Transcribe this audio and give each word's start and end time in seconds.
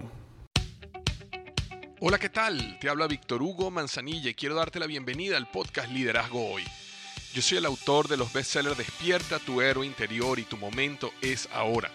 Hola, 2.02 2.20
¿qué 2.20 2.30
tal? 2.30 2.78
Te 2.80 2.88
habla 2.88 3.08
Víctor 3.08 3.42
Hugo 3.42 3.72
Manzanilla 3.72 4.30
y 4.30 4.36
quiero 4.36 4.54
darte 4.54 4.78
la 4.78 4.86
bienvenida 4.86 5.38
al 5.38 5.50
podcast 5.50 5.90
Liderazgo 5.90 6.52
Hoy. 6.52 6.62
Yo 7.34 7.42
soy 7.42 7.58
el 7.58 7.66
autor 7.66 8.08
de 8.08 8.18
los 8.18 8.32
bestsellers 8.32 8.78
Despierta 8.78 9.40
tu 9.40 9.60
héroe 9.60 9.88
interior 9.88 10.38
y 10.38 10.44
tu 10.44 10.58
momento 10.58 11.12
es 11.20 11.50
ahora 11.52 11.90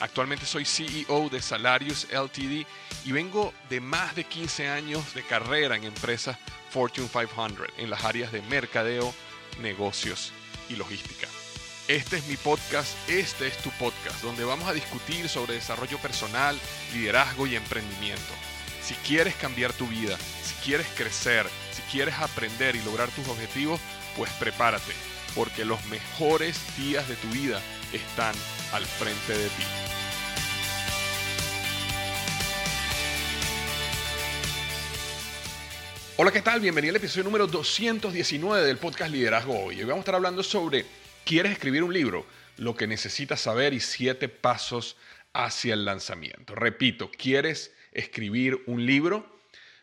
Actualmente 0.00 0.46
soy 0.46 0.64
CEO 0.64 1.28
de 1.30 1.40
Salarius 1.40 2.06
LTD 2.10 2.66
y 3.04 3.12
vengo 3.12 3.52
de 3.70 3.80
más 3.80 4.14
de 4.14 4.24
15 4.24 4.68
años 4.68 5.14
de 5.14 5.22
carrera 5.22 5.76
en 5.76 5.84
empresas 5.84 6.36
Fortune 6.70 7.08
500 7.08 7.68
en 7.78 7.90
las 7.90 8.04
áreas 8.04 8.32
de 8.32 8.42
mercadeo, 8.42 9.14
negocios 9.60 10.32
y 10.68 10.76
logística. 10.76 11.28
Este 11.86 12.16
es 12.16 12.26
mi 12.26 12.36
podcast, 12.36 12.96
este 13.10 13.46
es 13.46 13.58
tu 13.58 13.70
podcast, 13.72 14.22
donde 14.22 14.42
vamos 14.44 14.68
a 14.68 14.72
discutir 14.72 15.28
sobre 15.28 15.54
desarrollo 15.54 15.98
personal, 15.98 16.58
liderazgo 16.94 17.46
y 17.46 17.56
emprendimiento. 17.56 18.32
Si 18.82 18.94
quieres 19.06 19.34
cambiar 19.34 19.72
tu 19.74 19.86
vida, 19.86 20.16
si 20.16 20.54
quieres 20.64 20.86
crecer, 20.96 21.46
si 21.72 21.82
quieres 21.92 22.14
aprender 22.14 22.74
y 22.74 22.82
lograr 22.82 23.10
tus 23.10 23.28
objetivos, 23.28 23.80
pues 24.16 24.30
prepárate, 24.32 24.92
porque 25.34 25.64
los 25.64 25.84
mejores 25.86 26.58
días 26.78 27.06
de 27.06 27.16
tu 27.16 27.28
vida 27.28 27.60
están 27.92 28.34
al 28.74 28.84
frente 28.84 29.32
de 29.32 29.48
ti. 29.50 29.62
Hola, 36.16 36.32
¿qué 36.32 36.42
tal? 36.42 36.58
Bienvenido 36.58 36.90
al 36.90 36.96
episodio 36.96 37.22
número 37.22 37.46
219 37.46 38.66
del 38.66 38.78
podcast 38.78 39.12
Liderazgo 39.12 39.56
Hoy. 39.56 39.76
Hoy 39.76 39.84
vamos 39.84 39.98
a 39.98 40.00
estar 40.00 40.14
hablando 40.16 40.42
sobre, 40.42 40.86
¿quieres 41.24 41.52
escribir 41.52 41.84
un 41.84 41.92
libro? 41.92 42.26
Lo 42.56 42.74
que 42.74 42.88
necesitas 42.88 43.40
saber 43.40 43.74
y 43.74 43.80
siete 43.80 44.28
pasos 44.28 44.96
hacia 45.32 45.74
el 45.74 45.84
lanzamiento. 45.84 46.56
Repito, 46.56 47.12
¿quieres 47.16 47.72
escribir 47.92 48.60
un 48.66 48.84
libro? 48.84 49.38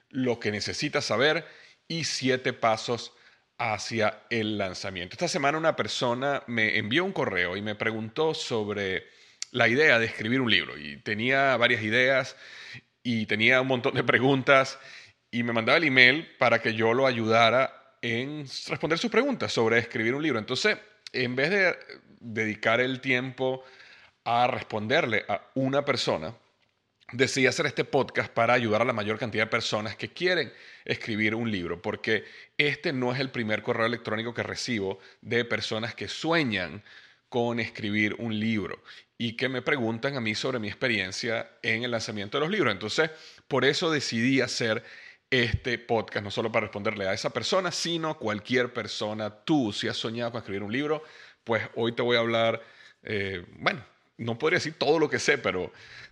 Lo 0.09 0.37
que 0.41 0.51
necesitas 0.51 1.05
saber 1.05 1.47
y 1.87 2.03
siete 2.03 2.51
pasos 2.51 3.13
hacia 3.61 4.23
el 4.31 4.57
lanzamiento. 4.57 5.13
Esta 5.13 5.27
semana 5.27 5.55
una 5.55 5.75
persona 5.75 6.41
me 6.47 6.79
envió 6.79 7.05
un 7.05 7.11
correo 7.11 7.55
y 7.55 7.61
me 7.61 7.75
preguntó 7.75 8.33
sobre 8.33 9.05
la 9.51 9.67
idea 9.67 9.99
de 9.99 10.07
escribir 10.07 10.41
un 10.41 10.49
libro 10.49 10.79
y 10.79 10.97
tenía 10.97 11.55
varias 11.57 11.83
ideas 11.83 12.35
y 13.03 13.27
tenía 13.27 13.61
un 13.61 13.67
montón 13.67 13.93
de 13.93 14.03
preguntas 14.03 14.79
y 15.29 15.43
me 15.43 15.53
mandaba 15.53 15.77
el 15.77 15.83
email 15.83 16.27
para 16.39 16.59
que 16.59 16.73
yo 16.73 16.95
lo 16.95 17.05
ayudara 17.05 17.97
en 18.01 18.47
responder 18.67 18.97
sus 18.97 19.11
preguntas 19.11 19.53
sobre 19.53 19.77
escribir 19.77 20.15
un 20.15 20.23
libro. 20.23 20.39
Entonces, 20.39 20.79
en 21.13 21.35
vez 21.35 21.51
de 21.51 21.77
dedicar 22.19 22.81
el 22.81 22.99
tiempo 22.99 23.63
a 24.23 24.47
responderle 24.47 25.23
a 25.27 25.39
una 25.53 25.85
persona, 25.85 26.33
decidí 27.11 27.47
hacer 27.47 27.65
este 27.65 27.83
podcast 27.83 28.31
para 28.31 28.53
ayudar 28.53 28.81
a 28.81 28.85
la 28.85 28.93
mayor 28.93 29.17
cantidad 29.17 29.43
de 29.43 29.49
personas 29.49 29.95
que 29.95 30.09
quieren 30.09 30.51
escribir 30.85 31.35
un 31.35 31.51
libro, 31.51 31.81
porque 31.81 32.25
este 32.57 32.93
no 32.93 33.13
es 33.13 33.19
el 33.19 33.29
primer 33.29 33.63
correo 33.63 33.85
electrónico 33.85 34.33
que 34.33 34.43
recibo 34.43 34.99
de 35.21 35.45
personas 35.45 35.95
que 35.95 36.07
sueñan 36.07 36.83
con 37.29 37.59
escribir 37.59 38.15
un 38.19 38.39
libro 38.39 38.83
y 39.17 39.37
que 39.37 39.49
me 39.49 39.61
preguntan 39.61 40.15
a 40.15 40.21
mí 40.21 40.35
sobre 40.35 40.59
mi 40.59 40.67
experiencia 40.67 41.51
en 41.61 41.83
el 41.83 41.91
lanzamiento 41.91 42.37
de 42.37 42.41
los 42.41 42.51
libros. 42.51 42.73
Entonces, 42.73 43.11
por 43.47 43.65
eso 43.65 43.91
decidí 43.91 44.41
hacer 44.41 44.83
este 45.29 45.77
podcast, 45.77 46.23
no 46.23 46.31
solo 46.31 46.51
para 46.51 46.65
responderle 46.65 47.07
a 47.07 47.13
esa 47.13 47.29
persona, 47.29 47.71
sino 47.71 48.17
cualquier 48.17 48.73
persona. 48.73 49.29
Tú, 49.29 49.71
si 49.71 49.87
has 49.87 49.95
soñado 49.95 50.31
con 50.31 50.39
escribir 50.39 50.63
un 50.63 50.73
libro, 50.73 51.03
pues 51.43 51.63
hoy 51.75 51.93
te 51.93 52.01
voy 52.01 52.17
a 52.17 52.19
hablar, 52.19 52.61
eh, 53.03 53.45
bueno, 53.59 53.85
no 54.17 54.37
podría 54.37 54.57
decir 54.57 54.73
todo 54.77 54.99
lo 54.99 55.09
que 55.09 55.19
sé, 55.19 55.37
pero 55.37 55.71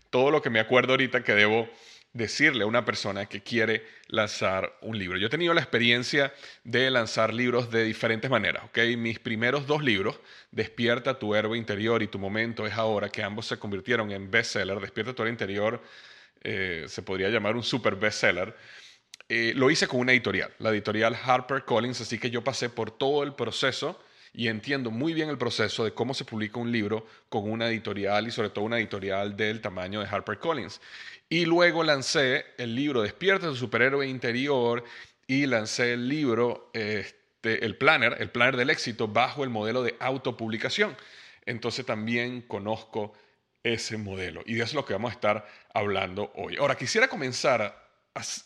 todo 0.10 0.32
lo 0.32 0.42
que 0.42 0.50
me 0.50 0.60
acuerdo 0.60 0.94
ahorita 0.94 1.24
que 1.24 1.34
debo 1.34 1.70
decirle 2.14 2.64
a 2.64 2.68
una 2.68 2.86
persona 2.86 3.28
que 3.28 3.42
quiere 3.42 3.86
lanzar 4.08 4.76
un 4.82 4.98
libro. 4.98 5.18
Yo 5.18 5.28
he 5.28 5.30
tenido 5.30 5.54
la 5.54 5.62
experiencia 5.62 6.34
de 6.64 6.90
lanzar 6.90 7.34
libros 7.34 7.70
de 7.70 7.84
diferentes 7.84 8.30
maneras. 8.32 8.64
¿okay? 8.66 8.98
Mis 8.98 9.20
primeros 9.20 9.68
dos 9.68 9.84
libros, 9.84 10.20
Despierta 10.52 11.20
tu 11.20 11.36
héroe 11.36 11.58
interior 11.58 12.02
y 12.02 12.08
Tu 12.08 12.18
momento 12.18 12.66
es 12.66 12.74
ahora, 12.74 13.10
que 13.10 13.22
ambos 13.22 13.46
se 13.46 13.58
convirtieron 13.58 14.12
en 14.12 14.32
bestseller. 14.32 14.80
Despierta 14.80 15.14
tu 15.14 15.22
héroe 15.22 15.32
interior 15.32 15.82
eh, 16.42 16.86
se 16.88 17.04
podría 17.04 17.30
llamar 17.30 17.56
un 17.56 17.64
super 17.64 17.96
bestseller. 17.96 18.56
Eh, 19.28 19.54
lo 19.56 19.70
hice 19.70 19.88
con 19.88 20.00
una 20.00 20.12
editorial, 20.12 20.52
la 20.58 20.72
editorial 20.72 21.16
Harper 21.24 21.64
Collins, 21.64 22.02
así 22.02 22.18
que 22.18 22.32
yo 22.32 22.44
pasé 22.44 22.70
por 22.70 22.90
todo 22.90 23.22
el 23.24 23.36
proceso 23.36 24.02
y 24.34 24.48
entiendo 24.48 24.92
muy 24.92 25.14
bien 25.14 25.30
el 25.30 25.38
proceso 25.38 25.84
de 25.84 25.94
cómo 25.94 26.14
se 26.14 26.26
publica 26.26 26.60
un 26.60 26.72
libro 26.72 27.06
con 27.30 27.50
una 27.50 27.68
editorial 27.68 28.28
y 28.28 28.32
sobre 28.32 28.50
todo 28.50 28.66
una 28.66 28.78
editorial 28.78 29.36
del 29.36 29.62
tamaño 29.62 30.00
de 30.00 30.08
HarperCollins. 30.08 30.82
Y 31.30 31.46
luego 31.46 31.84
lancé 31.84 32.46
el 32.58 32.76
libro 32.76 33.02
Despierta 33.02 33.48
tu 33.48 33.56
superhéroe 33.56 34.08
interior 34.08 34.84
y 35.28 35.46
lancé 35.46 35.94
el 35.94 36.08
libro, 36.08 36.72
este, 36.74 37.66
el 37.66 37.78
planner, 37.78 38.18
el 38.20 38.32
planner 38.32 38.58
del 38.58 38.70
éxito 38.70 39.08
bajo 39.08 39.44
el 39.44 39.50
modelo 39.50 39.84
de 39.84 39.96
autopublicación. 40.00 40.96
Entonces 41.46 41.86
también 41.86 42.42
conozco 42.42 43.14
ese 43.64 43.98
modelo 43.98 44.42
y 44.46 44.54
de 44.54 44.64
eso 44.64 44.72
es 44.72 44.74
lo 44.76 44.86
que 44.86 44.94
vamos 44.94 45.12
a 45.12 45.16
estar 45.16 45.48
hablando 45.74 46.32
hoy. 46.36 46.56
Ahora, 46.58 46.76
quisiera 46.76 47.08
comenzar 47.08 47.90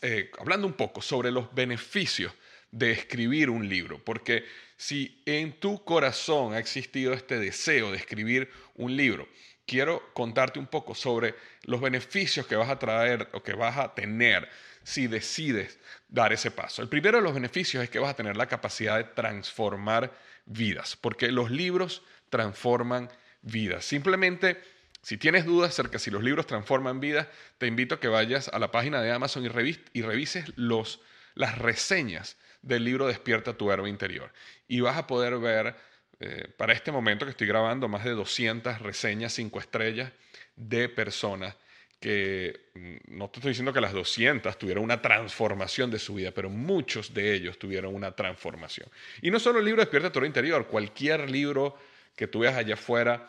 eh, 0.02 0.30
hablando 0.38 0.66
un 0.66 0.74
poco 0.74 1.00
sobre 1.00 1.30
los 1.30 1.54
beneficios 1.54 2.32
de 2.74 2.90
escribir 2.90 3.50
un 3.50 3.68
libro, 3.68 4.02
porque 4.04 4.44
si 4.76 5.22
en 5.26 5.60
tu 5.60 5.84
corazón 5.84 6.54
ha 6.54 6.58
existido 6.58 7.12
este 7.12 7.38
deseo 7.38 7.92
de 7.92 7.98
escribir 7.98 8.50
un 8.74 8.96
libro, 8.96 9.28
quiero 9.64 10.12
contarte 10.12 10.58
un 10.58 10.66
poco 10.66 10.92
sobre 10.96 11.36
los 11.62 11.80
beneficios 11.80 12.48
que 12.48 12.56
vas 12.56 12.68
a 12.68 12.78
traer 12.80 13.28
o 13.32 13.44
que 13.44 13.52
vas 13.52 13.78
a 13.78 13.94
tener 13.94 14.48
si 14.82 15.06
decides 15.06 15.78
dar 16.08 16.32
ese 16.32 16.50
paso. 16.50 16.82
El 16.82 16.88
primero 16.88 17.18
de 17.18 17.22
los 17.22 17.32
beneficios 17.32 17.84
es 17.84 17.90
que 17.90 18.00
vas 18.00 18.10
a 18.10 18.16
tener 18.16 18.36
la 18.36 18.48
capacidad 18.48 18.96
de 18.96 19.04
transformar 19.04 20.12
vidas, 20.44 20.96
porque 20.96 21.30
los 21.30 21.52
libros 21.52 22.02
transforman 22.28 23.08
vidas. 23.42 23.84
Simplemente, 23.84 24.60
si 25.00 25.16
tienes 25.16 25.44
dudas 25.44 25.70
acerca 25.70 25.92
de 25.92 25.98
si 26.00 26.10
los 26.10 26.24
libros 26.24 26.48
transforman 26.48 26.98
vidas, 26.98 27.28
te 27.58 27.68
invito 27.68 27.94
a 27.94 28.00
que 28.00 28.08
vayas 28.08 28.48
a 28.48 28.58
la 28.58 28.72
página 28.72 29.00
de 29.00 29.12
Amazon 29.12 29.44
y, 29.44 30.02
revises 30.02 30.52
los, 30.56 31.00
las 31.36 31.56
reseñas 31.56 32.36
del 32.64 32.84
libro 32.84 33.06
Despierta 33.06 33.52
tu 33.52 33.70
héroe 33.70 33.88
interior. 33.88 34.32
Y 34.66 34.80
vas 34.80 34.96
a 34.96 35.06
poder 35.06 35.38
ver, 35.38 35.76
eh, 36.20 36.48
para 36.56 36.72
este 36.72 36.90
momento 36.90 37.26
que 37.26 37.30
estoy 37.30 37.46
grabando, 37.46 37.88
más 37.88 38.04
de 38.04 38.12
200 38.12 38.80
reseñas 38.80 39.34
5 39.34 39.60
estrellas 39.60 40.12
de 40.56 40.88
personas 40.88 41.56
que, 42.00 42.70
mm, 42.74 43.16
no 43.16 43.28
te 43.28 43.38
estoy 43.38 43.50
diciendo 43.50 43.72
que 43.72 43.80
las 43.80 43.92
200 43.92 44.58
tuvieron 44.58 44.84
una 44.84 45.00
transformación 45.02 45.90
de 45.90 45.98
su 45.98 46.14
vida, 46.14 46.32
pero 46.32 46.48
muchos 46.48 47.12
de 47.12 47.34
ellos 47.34 47.58
tuvieron 47.58 47.94
una 47.94 48.12
transformación. 48.12 48.88
Y 49.20 49.30
no 49.30 49.38
solo 49.38 49.58
el 49.58 49.64
libro 49.64 49.82
Despierta 49.82 50.10
tu 50.10 50.18
héroe 50.18 50.28
interior, 50.28 50.66
cualquier 50.66 51.30
libro 51.30 51.78
que 52.16 52.26
tú 52.26 52.40
veas 52.40 52.56
allá 52.56 52.74
afuera 52.74 53.28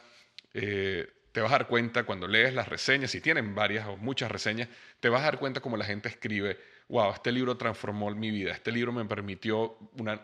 eh, 0.54 1.08
te 1.36 1.42
vas 1.42 1.52
a 1.52 1.58
dar 1.58 1.68
cuenta 1.68 2.06
cuando 2.06 2.30
lees 2.30 2.54
las 2.54 2.70
reseñas, 2.70 3.12
si 3.12 3.20
tienen 3.20 3.54
varias 3.54 3.86
o 3.88 3.98
muchas 3.98 4.32
reseñas, 4.32 4.70
te 5.02 5.10
vas 5.10 5.20
a 5.20 5.26
dar 5.26 5.38
cuenta 5.38 5.60
como 5.60 5.76
la 5.76 5.84
gente 5.84 6.08
escribe, 6.08 6.58
wow, 6.88 7.12
este 7.12 7.30
libro 7.30 7.58
transformó 7.58 8.10
mi 8.12 8.32
vida, 8.32 8.54
este 8.54 8.72
libro 8.72 8.94
me 8.94 9.04
permitió 9.04 9.78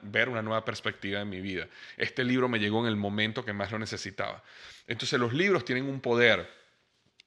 ver 0.04 0.30
una 0.30 0.42
nueva 0.42 0.63
perspectiva 0.63 1.19
de 1.19 1.25
mi 1.25 1.42
vida, 1.42 1.68
este 1.98 2.24
libro 2.24 2.48
me 2.48 2.60
llegó 2.60 2.80
en 2.80 2.86
el 2.86 2.96
momento 2.96 3.44
que 3.44 3.52
más 3.52 3.74
lo 3.74 3.78
necesitaba. 3.78 4.42
Entonces 4.88 5.19
los 5.19 5.34
libros 5.34 5.66
tienen 5.66 5.84
un 5.84 6.00
poder 6.00 6.50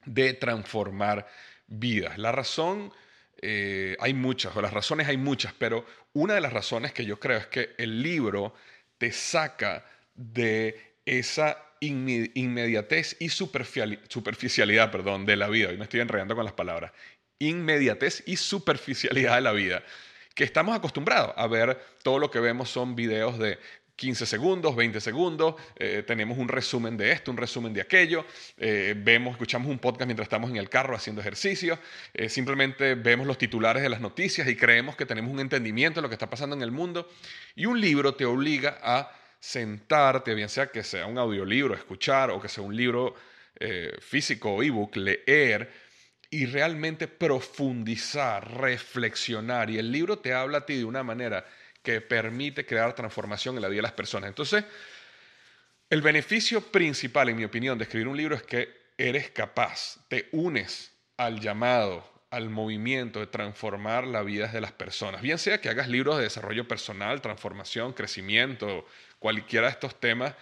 de 0.03 0.33
transformar 0.33 1.27
vidas. 1.67 2.17
La 2.17 2.31
razón, 2.31 2.91
eh, 3.39 3.95
hay 3.99 4.15
muchas, 4.15 4.57
o 4.57 4.63
las 4.63 4.73
razones 4.73 5.07
hay 5.07 5.17
muchas, 5.17 5.53
pero 5.53 5.85
una 6.13 6.33
de 6.33 6.41
las 6.41 6.53
razones 6.53 6.91
que 6.91 7.05
yo 7.05 7.19
creo 7.19 7.37
es 7.37 7.45
que 7.45 7.75
el 7.77 8.01
libro 8.01 8.55
te 8.97 9.11
saca 9.11 9.85
de 10.15 10.94
esa 11.05 11.57
inmediatez 11.79 13.17
y 13.19 13.29
superficialidad 13.29 14.91
perdón, 14.91 15.25
de 15.25 15.35
la 15.35 15.47
vida. 15.47 15.69
Hoy 15.69 15.77
me 15.77 15.83
estoy 15.83 15.99
enredando 15.99 16.35
con 16.35 16.45
las 16.45 16.53
palabras. 16.53 16.91
Inmediatez 17.39 18.23
y 18.25 18.37
superficialidad 18.37 19.35
de 19.35 19.41
la 19.41 19.51
vida. 19.51 19.83
Que 20.33 20.43
estamos 20.43 20.75
acostumbrados 20.75 21.33
a 21.37 21.47
ver 21.47 21.79
todo 22.03 22.19
lo 22.19 22.31
que 22.31 22.39
vemos 22.39 22.69
son 22.69 22.95
videos 22.95 23.37
de 23.37 23.59
15 23.95 24.25
segundos, 24.25 24.75
20 24.75 24.99
segundos, 24.99 25.55
eh, 25.77 26.03
tenemos 26.05 26.37
un 26.37 26.49
resumen 26.49 26.97
de 26.97 27.13
esto, 27.13 27.31
un 27.31 27.37
resumen 27.37 27.73
de 27.73 27.79
aquello, 27.79 28.25
eh, 28.57 28.93
vemos, 28.97 29.31
escuchamos 29.31 29.69
un 29.69 29.79
podcast 29.79 30.05
mientras 30.05 30.25
estamos 30.25 30.49
en 30.49 30.57
el 30.57 30.69
carro 30.69 30.95
haciendo 30.95 31.21
ejercicio, 31.21 31.79
eh, 32.13 32.27
simplemente 32.27 32.95
vemos 32.95 33.25
los 33.25 33.37
titulares 33.37 33.81
de 33.83 33.87
las 33.89 34.01
noticias 34.01 34.49
y 34.49 34.57
creemos 34.57 34.97
que 34.97 35.05
tenemos 35.05 35.31
un 35.31 35.39
entendimiento 35.39 35.99
de 35.99 36.01
lo 36.01 36.09
que 36.09 36.15
está 36.15 36.29
pasando 36.29 36.57
en 36.57 36.61
el 36.61 36.71
mundo. 36.71 37.09
Y 37.55 37.67
un 37.67 37.79
libro 37.79 38.15
te 38.15 38.25
obliga 38.25 38.77
a 38.81 39.11
sentarte, 39.39 40.33
bien 40.33 40.49
sea 40.49 40.67
que 40.67 40.83
sea 40.83 41.05
un 41.05 41.17
audiolibro, 41.17 41.73
escuchar 41.73 42.31
o 42.31 42.41
que 42.41 42.49
sea 42.49 42.63
un 42.63 42.75
libro 42.75 43.15
eh, 43.59 43.95
físico 43.99 44.51
o 44.51 44.63
ebook, 44.63 44.95
leer 44.95 45.71
y 46.29 46.45
realmente 46.45 47.07
profundizar, 47.07 48.59
reflexionar. 48.59 49.69
Y 49.69 49.77
el 49.77 49.91
libro 49.91 50.19
te 50.19 50.33
habla 50.33 50.59
a 50.59 50.65
ti 50.65 50.75
de 50.77 50.85
una 50.85 51.03
manera 51.03 51.45
que 51.81 52.01
permite 52.01 52.65
crear 52.65 52.93
transformación 52.95 53.55
en 53.55 53.61
la 53.61 53.69
vida 53.69 53.77
de 53.77 53.83
las 53.83 53.91
personas. 53.91 54.27
Entonces, 54.27 54.65
el 55.89 56.01
beneficio 56.01 56.61
principal, 56.61 57.29
en 57.29 57.37
mi 57.37 57.45
opinión, 57.45 57.77
de 57.77 57.83
escribir 57.83 58.07
un 58.07 58.17
libro 58.17 58.35
es 58.35 58.43
que 58.43 58.85
eres 58.97 59.29
capaz, 59.29 59.97
te 60.07 60.27
unes 60.31 60.91
al 61.17 61.39
llamado, 61.39 62.03
al 62.31 62.49
movimiento 62.49 63.19
de 63.19 63.27
transformar 63.27 64.05
la 64.05 64.23
vida 64.23 64.47
de 64.47 64.59
las 64.59 64.71
personas. 64.71 65.21
Bien 65.21 65.37
sea 65.37 65.61
que 65.61 65.69
hagas 65.69 65.87
libros 65.87 66.17
de 66.17 66.23
desarrollo 66.23 66.67
personal, 66.67 67.21
transformación, 67.21 67.93
crecimiento, 67.93 68.85
cualquiera 69.25 69.65
de 69.65 69.73
estos 69.73 69.99
temas, 69.99 70.35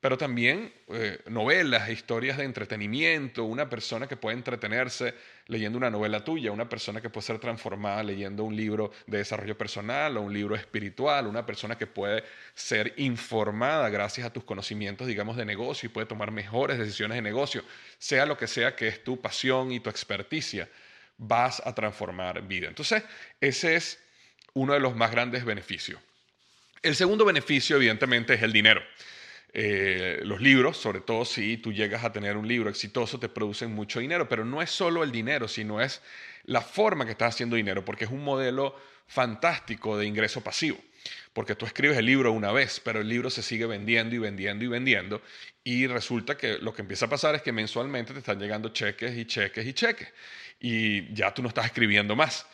pero 0.00 0.18
también 0.18 0.70
eh, 0.88 1.18
novelas, 1.30 1.88
historias 1.88 2.36
de 2.36 2.44
entretenimiento, 2.44 3.44
una 3.44 3.70
persona 3.70 4.06
que 4.06 4.18
puede 4.18 4.36
entretenerse 4.36 5.14
leyendo 5.46 5.78
una 5.78 5.88
novela 5.88 6.22
tuya, 6.22 6.52
una 6.52 6.68
persona 6.68 7.00
que 7.00 7.08
puede 7.08 7.26
ser 7.26 7.38
transformada 7.38 8.02
leyendo 8.02 8.44
un 8.44 8.54
libro 8.54 8.92
de 9.06 9.16
desarrollo 9.16 9.56
personal 9.56 10.18
o 10.18 10.20
un 10.20 10.34
libro 10.34 10.54
espiritual, 10.56 11.26
una 11.26 11.46
persona 11.46 11.78
que 11.78 11.86
puede 11.86 12.22
ser 12.54 12.92
informada 12.98 13.88
gracias 13.88 14.26
a 14.26 14.30
tus 14.30 14.44
conocimientos, 14.44 15.06
digamos, 15.06 15.38
de 15.38 15.46
negocio 15.46 15.86
y 15.86 15.90
puede 15.90 16.06
tomar 16.06 16.30
mejores 16.30 16.76
decisiones 16.76 17.14
de 17.14 17.22
negocio, 17.22 17.64
sea 17.96 18.26
lo 18.26 18.36
que 18.36 18.46
sea 18.46 18.76
que 18.76 18.88
es 18.88 19.02
tu 19.02 19.18
pasión 19.22 19.72
y 19.72 19.80
tu 19.80 19.88
experticia, 19.88 20.68
vas 21.16 21.62
a 21.64 21.74
transformar 21.74 22.42
vida. 22.42 22.68
Entonces, 22.68 23.04
ese 23.40 23.76
es 23.76 23.98
uno 24.52 24.74
de 24.74 24.80
los 24.80 24.94
más 24.94 25.12
grandes 25.12 25.46
beneficios. 25.46 25.98
El 26.82 26.94
segundo 26.94 27.24
beneficio, 27.24 27.76
evidentemente, 27.76 28.34
es 28.34 28.42
el 28.42 28.52
dinero. 28.52 28.82
Eh, 29.52 30.20
los 30.24 30.40
libros, 30.40 30.76
sobre 30.76 31.00
todo 31.00 31.24
si 31.24 31.56
tú 31.56 31.72
llegas 31.72 32.04
a 32.04 32.12
tener 32.12 32.36
un 32.36 32.46
libro 32.46 32.70
exitoso, 32.70 33.18
te 33.18 33.28
producen 33.28 33.72
mucho 33.72 33.98
dinero, 33.98 34.28
pero 34.28 34.44
no 34.44 34.62
es 34.62 34.70
solo 34.70 35.02
el 35.02 35.10
dinero, 35.10 35.48
sino 35.48 35.80
es 35.80 36.02
la 36.44 36.60
forma 36.60 37.04
que 37.04 37.12
estás 37.12 37.34
haciendo 37.34 37.56
dinero, 37.56 37.84
porque 37.84 38.04
es 38.04 38.10
un 38.10 38.22
modelo 38.22 38.76
fantástico 39.06 39.98
de 39.98 40.06
ingreso 40.06 40.42
pasivo. 40.42 40.78
Porque 41.32 41.54
tú 41.54 41.66
escribes 41.66 41.96
el 41.96 42.06
libro 42.06 42.32
una 42.32 42.52
vez, 42.52 42.80
pero 42.84 43.00
el 43.00 43.08
libro 43.08 43.30
se 43.30 43.42
sigue 43.42 43.66
vendiendo 43.66 44.14
y 44.14 44.18
vendiendo 44.18 44.64
y 44.64 44.68
vendiendo. 44.68 45.22
Y 45.64 45.86
resulta 45.86 46.36
que 46.36 46.58
lo 46.58 46.74
que 46.74 46.82
empieza 46.82 47.06
a 47.06 47.08
pasar 47.08 47.34
es 47.34 47.42
que 47.42 47.52
mensualmente 47.52 48.12
te 48.12 48.18
están 48.18 48.38
llegando 48.38 48.68
cheques 48.70 49.16
y 49.16 49.24
cheques 49.24 49.66
y 49.66 49.72
cheques. 49.72 50.08
Y 50.60 51.12
ya 51.14 51.32
tú 51.32 51.42
no 51.42 51.48
estás 51.48 51.66
escribiendo 51.66 52.14
más. 52.14 52.46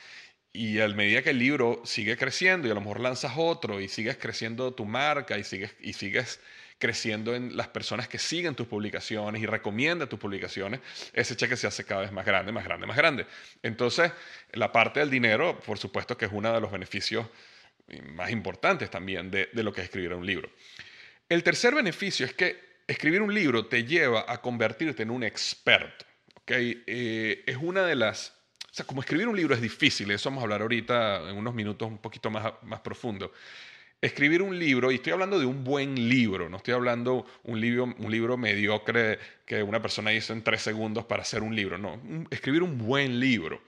Y 0.57 0.79
a 0.79 0.87
medida 0.87 1.21
que 1.21 1.31
el 1.31 1.39
libro 1.41 1.83
sigue 1.85 2.17
creciendo 2.17 2.69
y 2.69 2.71
a 2.71 2.75
lo 2.75 2.81
mejor 2.81 3.01
lanzas 3.01 3.33
otro 3.37 3.81
y 3.81 3.89
sigues 3.89 4.17
creciendo 4.17 4.73
tu 4.73 4.85
marca 4.85 5.37
y 5.37 5.43
sigues, 5.43 5.75
y 5.81 5.95
sigues 5.95 6.39
creciendo 6.79 7.35
en 7.35 7.57
las 7.57 7.67
personas 7.67 8.07
que 8.07 8.21
siguen 8.21 8.55
tus 8.55 8.69
publicaciones 8.69 9.43
y 9.43 9.47
recomiendan 9.47 10.09
tus 10.09 10.21
publicaciones, 10.21 10.79
ese 11.13 11.35
cheque 11.35 11.57
se 11.57 11.67
hace 11.67 11.85
cada 11.85 12.03
vez 12.03 12.13
más 12.13 12.25
grande, 12.25 12.53
más 12.53 12.65
grande, 12.65 12.87
más 12.87 12.97
grande. 12.97 13.27
Entonces, 13.65 14.13
la 14.53 14.71
parte 14.71 15.01
del 15.01 15.11
dinero, 15.11 15.59
por 15.59 15.77
supuesto 15.77 16.17
que 16.17 16.27
es 16.27 16.31
uno 16.33 16.53
de 16.53 16.61
los 16.61 16.71
beneficios 16.71 17.27
más 18.13 18.31
importantes 18.31 18.89
también 18.91 19.33
de, 19.33 19.49
lo 19.55 19.73
que 19.73 19.81
es 19.81 19.87
escribir 19.87 20.15
un 20.15 20.25
libro. 20.25 20.49
El 21.29 21.43
tercer 21.43 21.75
beneficio 21.75 22.25
es 22.25 22.33
que 22.33 22.61
escribir 22.87 23.23
un 23.23 23.35
libro 23.35 23.67
te 23.67 23.83
lleva 23.83 24.25
a 24.29 24.41
convertirte 24.41 25.03
en 25.03 25.11
un 25.11 25.25
experto. 25.25 26.07
¿okay? 26.43 26.85
Eh, 26.87 27.43
es 27.45 27.57
una 27.57 27.85
de 27.85 27.97
las 27.97 28.44
o 28.75 28.77
sea, 28.77 28.87
como 28.87 29.03
escribir 29.03 29.29
un 29.29 29.37
libro 29.37 29.55
es 29.55 29.61
difícil, 29.61 30.11
eso 30.11 30.29
vamos 30.31 30.43
a 30.43 30.47
hablar 30.47 30.63
ahorita 30.63 31.31
en 31.31 31.37
unos 31.37 31.55
minutos 31.55 31.87
un 31.87 31.99
poquito 31.99 32.29
más, 32.29 32.55
más 32.63 32.81
profundo. 32.81 33.31
Escribir 34.01 34.43
un 34.43 34.59
libro, 34.59 34.91
y 34.91 34.97
estoy 34.97 35.13
hablando 35.13 35.39
de 35.39 35.47
un 35.47 35.63
buen 35.63 36.09
libro, 36.09 36.49
no 36.49 36.57
estoy 36.57 36.75
hablando 36.75 37.25
un 37.45 37.61
libro, 37.61 37.85
un 37.85 38.11
libro 38.11 38.37
mediocre 38.37 39.21
que 39.47 39.63
una 39.63 39.81
persona 39.81 40.13
hizo 40.13 40.33
en 40.33 40.43
tres 40.43 40.63
segundos 40.63 41.05
para 41.05 41.23
hacer 41.23 41.45
un 41.45 41.55
libro, 41.55 41.79
no. 41.79 42.03
Escribir 42.31 42.65
un 42.65 42.77
buen 42.77 43.21
libro 43.21 43.63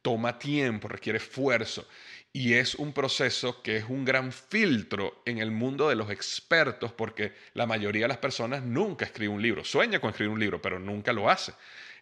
toma 0.00 0.38
tiempo, 0.38 0.86
requiere 0.86 1.18
esfuerzo 1.18 1.84
y 2.32 2.52
es 2.52 2.76
un 2.76 2.92
proceso 2.92 3.62
que 3.62 3.78
es 3.78 3.84
un 3.88 4.04
gran 4.04 4.30
filtro 4.30 5.22
en 5.26 5.38
el 5.38 5.50
mundo 5.50 5.88
de 5.88 5.96
los 5.96 6.08
expertos 6.08 6.92
porque 6.92 7.32
la 7.54 7.66
mayoría 7.66 8.02
de 8.02 8.08
las 8.08 8.18
personas 8.18 8.62
nunca 8.62 9.06
escribe 9.06 9.34
un 9.34 9.42
libro, 9.42 9.64
sueña 9.64 9.98
con 9.98 10.10
escribir 10.10 10.32
un 10.32 10.38
libro, 10.38 10.62
pero 10.62 10.78
nunca 10.78 11.12
lo 11.12 11.28
hace. 11.28 11.52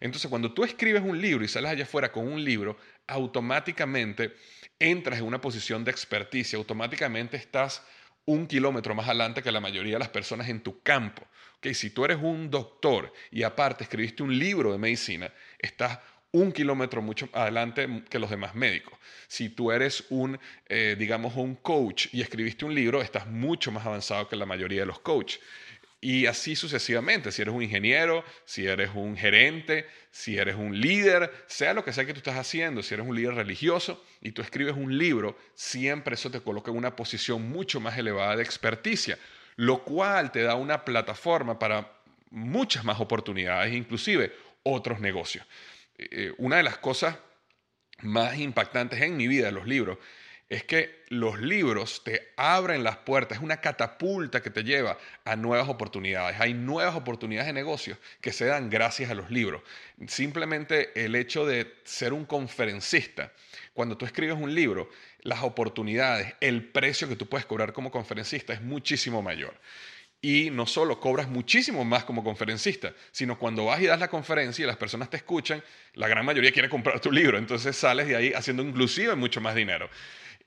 Entonces, 0.01 0.29
cuando 0.29 0.51
tú 0.51 0.63
escribes 0.65 1.03
un 1.03 1.21
libro 1.21 1.45
y 1.45 1.47
sales 1.47 1.71
allá 1.71 1.83
afuera 1.83 2.11
con 2.11 2.27
un 2.27 2.43
libro, 2.43 2.77
automáticamente 3.07 4.35
entras 4.79 5.19
en 5.19 5.25
una 5.25 5.39
posición 5.39 5.85
de 5.85 5.91
experticia, 5.91 6.57
automáticamente 6.57 7.37
estás 7.37 7.83
un 8.25 8.47
kilómetro 8.47 8.95
más 8.95 9.07
adelante 9.07 9.41
que 9.41 9.51
la 9.51 9.59
mayoría 9.61 9.93
de 9.93 9.99
las 9.99 10.09
personas 10.09 10.49
en 10.49 10.61
tu 10.61 10.81
campo. 10.81 11.25
Okay, 11.57 11.75
si 11.75 11.91
tú 11.91 12.03
eres 12.03 12.17
un 12.19 12.49
doctor 12.49 13.13
y 13.29 13.43
aparte 13.43 13.83
escribiste 13.83 14.23
un 14.23 14.37
libro 14.37 14.71
de 14.71 14.79
medicina, 14.79 15.31
estás 15.59 15.99
un 16.31 16.51
kilómetro 16.51 17.01
mucho 17.01 17.29
adelante 17.33 18.03
que 18.09 18.17
los 18.17 18.29
demás 18.29 18.55
médicos. 18.55 18.97
Si 19.27 19.49
tú 19.49 19.71
eres 19.71 20.05
un, 20.09 20.39
eh, 20.67 20.95
digamos, 20.97 21.35
un 21.35 21.55
coach 21.55 22.07
y 22.13 22.21
escribiste 22.21 22.65
un 22.65 22.73
libro, 22.73 23.01
estás 23.01 23.27
mucho 23.27 23.71
más 23.71 23.85
avanzado 23.85 24.27
que 24.27 24.35
la 24.35 24.45
mayoría 24.45 24.81
de 24.81 24.85
los 24.87 24.99
coaches. 24.99 25.41
Y 26.03 26.25
así 26.25 26.55
sucesivamente, 26.55 27.31
si 27.31 27.43
eres 27.43 27.53
un 27.53 27.61
ingeniero, 27.61 28.25
si 28.43 28.65
eres 28.65 28.89
un 28.95 29.15
gerente, 29.15 29.87
si 30.09 30.35
eres 30.35 30.55
un 30.55 30.81
líder, 30.81 31.31
sea 31.45 31.75
lo 31.75 31.85
que 31.85 31.93
sea 31.93 32.05
que 32.05 32.13
tú 32.13 32.17
estás 32.17 32.37
haciendo, 32.37 32.81
si 32.81 32.95
eres 32.95 33.05
un 33.05 33.15
líder 33.15 33.35
religioso 33.35 34.03
y 34.19 34.31
tú 34.31 34.41
escribes 34.41 34.75
un 34.75 34.97
libro, 34.97 35.37
siempre 35.53 36.15
eso 36.15 36.31
te 36.31 36.41
coloca 36.41 36.71
en 36.71 36.77
una 36.77 36.95
posición 36.95 37.47
mucho 37.47 37.79
más 37.79 37.99
elevada 37.99 38.35
de 38.35 38.41
experticia, 38.41 39.19
lo 39.57 39.83
cual 39.83 40.31
te 40.31 40.41
da 40.41 40.55
una 40.55 40.83
plataforma 40.83 41.59
para 41.59 41.93
muchas 42.31 42.83
más 42.83 42.99
oportunidades, 42.99 43.71
inclusive 43.71 44.33
otros 44.63 45.01
negocios. 45.01 45.45
Eh, 45.99 46.33
una 46.39 46.57
de 46.57 46.63
las 46.63 46.79
cosas 46.79 47.15
más 47.99 48.39
impactantes 48.39 48.99
en 49.01 49.17
mi 49.17 49.27
vida 49.27 49.45
de 49.45 49.51
los 49.51 49.67
libros 49.67 49.99
es 50.51 50.65
que 50.65 51.03
los 51.07 51.39
libros 51.39 52.03
te 52.03 52.33
abren 52.35 52.83
las 52.83 52.97
puertas, 52.97 53.37
es 53.37 53.43
una 53.43 53.61
catapulta 53.61 54.41
que 54.41 54.49
te 54.49 54.65
lleva 54.65 54.97
a 55.23 55.37
nuevas 55.37 55.69
oportunidades. 55.69 56.41
Hay 56.41 56.53
nuevas 56.53 56.93
oportunidades 56.93 57.47
de 57.47 57.53
negocios 57.53 57.97
que 58.19 58.33
se 58.33 58.43
dan 58.43 58.69
gracias 58.69 59.09
a 59.09 59.13
los 59.13 59.31
libros. 59.31 59.61
Simplemente 60.07 61.05
el 61.05 61.15
hecho 61.15 61.45
de 61.45 61.73
ser 61.85 62.11
un 62.11 62.25
conferencista, 62.25 63.31
cuando 63.73 63.95
tú 63.95 64.05
escribes 64.05 64.35
un 64.35 64.53
libro, 64.53 64.89
las 65.21 65.41
oportunidades, 65.41 66.35
el 66.41 66.65
precio 66.65 67.07
que 67.07 67.15
tú 67.15 67.29
puedes 67.29 67.45
cobrar 67.45 67.71
como 67.71 67.89
conferencista 67.89 68.51
es 68.51 68.61
muchísimo 68.61 69.21
mayor. 69.21 69.53
Y 70.21 70.49
no 70.51 70.67
solo 70.67 70.99
cobras 70.99 71.29
muchísimo 71.29 71.85
más 71.85 72.03
como 72.03 72.25
conferencista, 72.25 72.93
sino 73.13 73.39
cuando 73.39 73.65
vas 73.65 73.79
y 73.79 73.85
das 73.85 74.01
la 74.01 74.09
conferencia 74.09 74.63
y 74.63 74.67
las 74.67 74.75
personas 74.75 75.09
te 75.09 75.15
escuchan, 75.15 75.63
la 75.93 76.09
gran 76.09 76.25
mayoría 76.25 76.51
quiere 76.51 76.67
comprar 76.67 76.99
tu 76.99 77.09
libro. 77.09 77.37
Entonces 77.37 77.73
sales 77.77 78.09
de 78.09 78.17
ahí 78.17 78.33
haciendo 78.33 78.63
inclusive 78.63 79.15
mucho 79.15 79.39
más 79.39 79.55
dinero. 79.55 79.89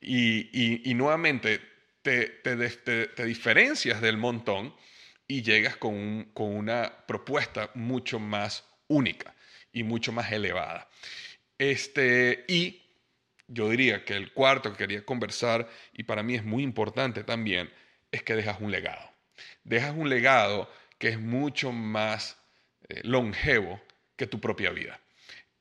Y, 0.01 0.93
nuevamente 0.95 1.61
te, 2.03 3.25
diferencias 3.25 4.01
del 4.01 4.17
montón 4.17 4.75
y 5.27 5.43
llegas 5.43 5.77
con, 5.77 6.31
una 6.35 6.93
propuesta 7.07 7.71
mucho 7.75 8.19
más 8.19 8.65
única 8.89 9.35
y 9.73 9.83
mucho 9.83 10.13
más 10.13 10.31
elevada. 10.31 10.89
Este, 11.59 12.45
y 12.49 12.83
yo 13.47 13.71
diría 13.71 14.05
que 14.05 14.15
el 14.15 14.33
cuarto 14.33 14.73
que 14.73 14.79
quería 14.79 15.05
conversar, 15.05 15.69
y 15.93 16.05
para 16.05 16.23
mí 16.23 16.35
es 16.35 16.45
muy 16.45 16.63
importante 16.63 17.25
también, 17.25 17.71
es 18.11 18.23
que 18.23 18.35
dejas 18.35 18.61
un 18.61 18.71
legado. 18.71 19.11
Dejas 19.65 19.95
un 19.97 20.09
legado 20.09 20.71
que 20.99 21.09
es 21.09 21.19
mucho 21.19 21.73
más 21.73 22.39
eh, 22.89 23.01
longevo 23.05 23.81
que 24.17 24.27
tu 24.27 24.41
propia 24.41 24.71
vida. 24.71 25.01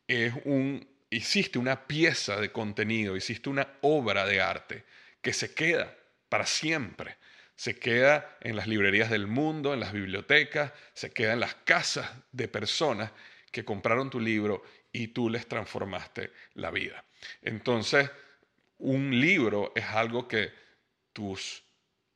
Es 0.07 0.33
un, 0.45 0.87
hiciste 1.13 1.59
una 1.59 1.87
pieza 1.87 2.39
de 2.39 2.51
contenido, 2.51 3.15
hiciste 3.15 3.49
una 3.49 3.67
obra 3.81 4.25
de 4.25 4.41
arte 4.41 4.85
que 5.21 5.33
se 5.33 5.53
queda 5.53 5.95
para 6.29 6.45
siempre. 6.45 7.17
Se 7.55 7.77
queda 7.77 8.37
en 8.41 8.55
las 8.55 8.67
librerías 8.67 9.09
del 9.09 9.27
mundo, 9.27 9.73
en 9.73 9.79
las 9.79 9.93
bibliotecas, 9.93 10.73
se 10.93 11.11
queda 11.11 11.33
en 11.33 11.39
las 11.39 11.55
casas 11.55 12.09
de 12.31 12.47
personas 12.47 13.11
que 13.51 13.63
compraron 13.63 14.09
tu 14.09 14.19
libro 14.19 14.63
y 14.91 15.09
tú 15.09 15.29
les 15.29 15.47
transformaste 15.47 16.31
la 16.55 16.71
vida. 16.71 17.05
Entonces, 17.41 18.09
un 18.79 19.19
libro 19.19 19.71
es 19.75 19.85
algo 19.85 20.27
que 20.27 20.51
tus 21.13 21.63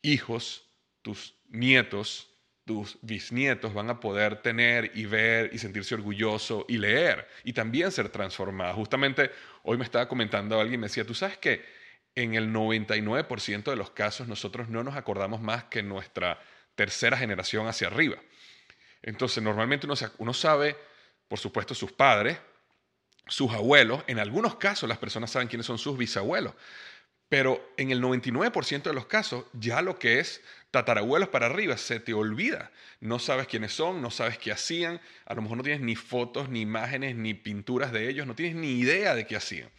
hijos, 0.01 0.67
tus 1.01 1.35
nietos, 1.49 2.29
tus 2.67 2.97
bisnietos 3.01 3.73
van 3.73 3.89
a 3.89 3.99
poder 3.99 4.41
tener 4.41 4.91
y 4.93 5.05
ver 5.05 5.49
y 5.53 5.57
sentirse 5.57 5.95
orgulloso 5.95 6.65
y 6.67 6.77
leer 6.77 7.25
y 7.45 7.53
también 7.53 7.91
ser 7.91 8.09
transformados. 8.09 8.75
Justamente 8.75 9.31
hoy 9.63 9.77
me 9.77 9.85
estaba 9.85 10.07
comentando 10.09 10.59
alguien, 10.59 10.81
me 10.81 10.87
decía, 10.87 11.05
tú 11.05 11.15
sabes 11.15 11.37
que 11.37 11.65
en 12.13 12.35
el 12.35 12.51
99% 12.51 13.63
de 13.63 13.75
los 13.77 13.91
casos 13.91 14.27
nosotros 14.27 14.67
no 14.67 14.83
nos 14.83 14.97
acordamos 14.97 15.41
más 15.41 15.63
que 15.63 15.81
nuestra 15.81 16.39
tercera 16.75 17.17
generación 17.17 17.67
hacia 17.67 17.87
arriba. 17.87 18.17
Entonces, 19.01 19.41
normalmente 19.41 19.87
uno, 19.87 19.95
uno 20.17 20.33
sabe, 20.33 20.75
por 21.29 21.39
supuesto, 21.39 21.73
sus 21.73 21.93
padres, 21.93 22.37
sus 23.27 23.53
abuelos, 23.53 24.03
en 24.07 24.19
algunos 24.19 24.55
casos 24.55 24.89
las 24.89 24.97
personas 24.97 25.31
saben 25.31 25.47
quiénes 25.47 25.65
son 25.65 25.77
sus 25.77 25.97
bisabuelos, 25.97 26.53
pero 27.29 27.73
en 27.77 27.91
el 27.91 28.01
99% 28.01 28.83
de 28.83 28.93
los 28.93 29.05
casos 29.05 29.45
ya 29.53 29.81
lo 29.81 29.97
que 29.99 30.19
es 30.19 30.41
tatarabuelos 30.71 31.29
para 31.29 31.47
arriba 31.47 31.77
se 31.77 31.99
te 31.99 32.13
olvida. 32.13 32.71
No 32.99 33.19
sabes 33.19 33.47
quiénes 33.47 33.73
son, 33.73 34.01
no 34.01 34.11
sabes 34.11 34.37
qué 34.37 34.51
hacían, 34.51 34.99
a 35.25 35.33
lo 35.33 35.41
mejor 35.41 35.57
no 35.57 35.63
tienes 35.63 35.81
ni 35.81 35.95
fotos, 35.95 36.49
ni 36.49 36.61
imágenes, 36.61 37.15
ni 37.15 37.33
pinturas 37.33 37.91
de 37.91 38.09
ellos, 38.09 38.27
no 38.27 38.35
tienes 38.35 38.55
ni 38.55 38.79
idea 38.79 39.15
de 39.15 39.25
qué 39.25 39.35
hacían. 39.35 39.69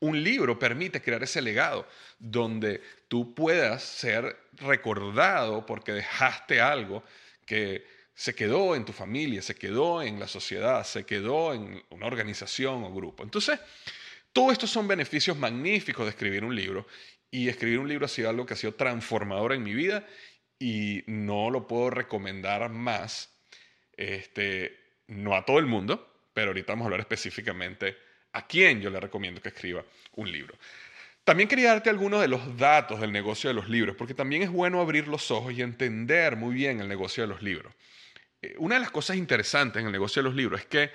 Un 0.00 0.22
libro 0.22 0.58
permite 0.58 1.02
crear 1.02 1.22
ese 1.22 1.42
legado 1.42 1.86
donde 2.18 2.80
tú 3.08 3.34
puedas 3.34 3.82
ser 3.82 4.34
recordado 4.52 5.66
porque 5.66 5.92
dejaste 5.92 6.60
algo 6.60 7.04
que 7.44 7.84
se 8.14 8.34
quedó 8.34 8.74
en 8.74 8.84
tu 8.84 8.92
familia, 8.92 9.42
se 9.42 9.54
quedó 9.54 10.02
en 10.02 10.18
la 10.18 10.26
sociedad, 10.26 10.84
se 10.84 11.04
quedó 11.04 11.52
en 11.52 11.82
una 11.90 12.06
organización 12.06 12.84
o 12.84 12.92
grupo. 12.92 13.22
Entonces, 13.22 13.58
todos 14.32 14.52
estos 14.52 14.70
son 14.70 14.86
beneficios 14.86 15.36
magníficos 15.36 16.04
de 16.06 16.10
escribir 16.10 16.44
un 16.44 16.54
libro 16.54 16.86
y 17.30 17.48
escribir 17.48 17.78
un 17.78 17.88
libro 17.88 18.06
ha 18.06 18.08
sido 18.08 18.30
algo 18.30 18.46
que 18.46 18.54
ha 18.54 18.56
sido 18.56 18.74
transformador 18.74 19.52
en 19.52 19.62
mi 19.62 19.74
vida 19.74 20.06
y 20.60 21.02
no 21.06 21.50
lo 21.50 21.66
puedo 21.66 21.90
recomendar 21.90 22.68
más, 22.68 23.34
este, 23.96 24.78
no 25.08 25.34
a 25.34 25.44
todo 25.44 25.58
el 25.58 25.66
mundo, 25.66 26.28
pero 26.32 26.48
ahorita 26.48 26.74
vamos 26.74 26.84
a 26.84 26.86
hablar 26.86 27.00
específicamente 27.00 27.96
a 28.32 28.46
quién 28.46 28.80
yo 28.80 28.90
le 28.90 29.00
recomiendo 29.00 29.40
que 29.40 29.48
escriba 29.48 29.82
un 30.14 30.30
libro. 30.30 30.54
También 31.24 31.48
quería 31.48 31.70
darte 31.70 31.90
algunos 31.90 32.20
de 32.20 32.28
los 32.28 32.56
datos 32.58 33.00
del 33.00 33.10
negocio 33.10 33.48
de 33.48 33.54
los 33.54 33.68
libros, 33.68 33.96
porque 33.96 34.14
también 34.14 34.42
es 34.42 34.50
bueno 34.50 34.80
abrir 34.80 35.08
los 35.08 35.30
ojos 35.30 35.52
y 35.54 35.62
entender 35.62 36.36
muy 36.36 36.54
bien 36.54 36.80
el 36.80 36.88
negocio 36.88 37.22
de 37.22 37.28
los 37.28 37.42
libros. 37.42 37.74
Eh, 38.42 38.54
una 38.58 38.74
de 38.74 38.82
las 38.82 38.90
cosas 38.90 39.16
interesantes 39.16 39.80
en 39.80 39.86
el 39.86 39.92
negocio 39.92 40.22
de 40.22 40.28
los 40.28 40.36
libros 40.36 40.60
es 40.60 40.66
que 40.66 40.90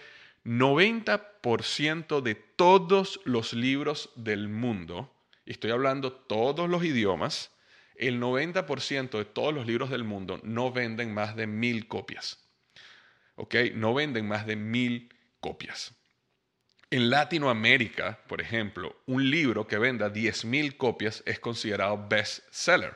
90% 0.46 2.22
de 2.22 2.36
todos 2.36 3.20
los 3.24 3.54
libros 3.54 4.12
del 4.16 4.48
mundo, 4.48 5.12
y 5.44 5.52
estoy 5.52 5.72
hablando 5.72 6.14
todos 6.14 6.70
los 6.70 6.84
idiomas, 6.84 7.55
el 7.98 8.20
90% 8.20 9.18
de 9.18 9.26
todos 9.26 9.54
los 9.54 9.66
libros 9.66 9.90
del 9.90 10.04
mundo 10.04 10.40
no 10.44 10.72
venden 10.72 11.14
más 11.14 11.36
de 11.36 11.48
mil 11.48 11.88
copias. 11.88 12.40
¿Ok? 13.36 13.56
No 13.74 13.94
venden 13.94 14.28
más 14.28 14.46
de 14.46 14.56
mil 14.56 15.14
copias. 15.40 15.94
En 16.92 17.10
Latinoamérica, 17.10 18.20
por 18.28 18.42
ejemplo, 18.42 19.02
un 19.08 19.30
libro 19.30 19.68
que 19.68 19.78
venda 19.78 20.14
10.000 20.14 20.78
copias 20.78 21.24
es 21.26 21.40
considerado 21.40 22.08
best 22.08 22.44
seller. 22.52 22.96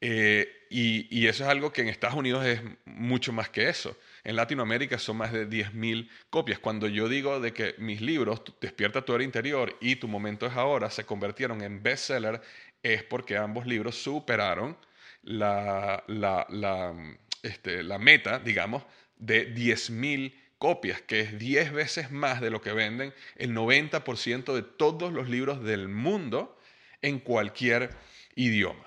Eh, 0.00 0.66
y, 0.70 1.26
eso 1.26 1.44
es 1.44 1.50
algo 1.50 1.72
que 1.72 1.80
en 1.80 1.88
Estados 1.88 2.16
Unidos 2.16 2.46
es 2.46 2.60
mucho 2.84 3.32
más 3.32 3.48
que 3.48 3.68
eso. 3.68 3.96
En 4.22 4.36
Latinoamérica 4.36 4.98
son 4.98 5.16
más 5.16 5.32
de 5.32 5.48
10.000 5.48 6.08
copias. 6.30 6.60
Cuando 6.60 6.86
yo 6.86 7.08
digo 7.08 7.40
de 7.40 7.52
que 7.52 7.74
mis 7.78 8.00
libros, 8.00 8.42
Despierta 8.60 9.04
tu 9.04 9.18
interior 9.20 9.76
y 9.80 9.96
Tu 9.96 10.06
momento 10.06 10.46
es 10.46 10.52
ahora, 10.54 10.88
se 10.90 11.04
convirtieron 11.04 11.62
en 11.62 11.82
bestseller, 11.82 12.40
es 12.82 13.02
porque 13.02 13.36
ambos 13.36 13.66
libros 13.66 13.96
superaron 13.96 14.76
la, 15.22 16.04
la, 16.06 16.94
este, 17.42 17.82
la 17.82 17.98
meta, 17.98 18.38
digamos, 18.38 18.84
de 19.16 19.54
10.000 19.54 20.34
copias, 20.58 21.02
que 21.02 21.20
es 21.20 21.38
10 21.38 21.72
veces 21.72 22.10
más 22.10 22.40
de 22.40 22.50
lo 22.50 22.60
que 22.60 22.72
venden 22.72 23.14
el 23.36 23.54
90% 23.54 24.54
de 24.54 24.62
todos 24.62 25.12
los 25.12 25.28
libros 25.28 25.62
del 25.62 25.88
mundo 25.88 26.58
en 27.02 27.20
cualquier 27.20 27.90
idioma. 28.34 28.84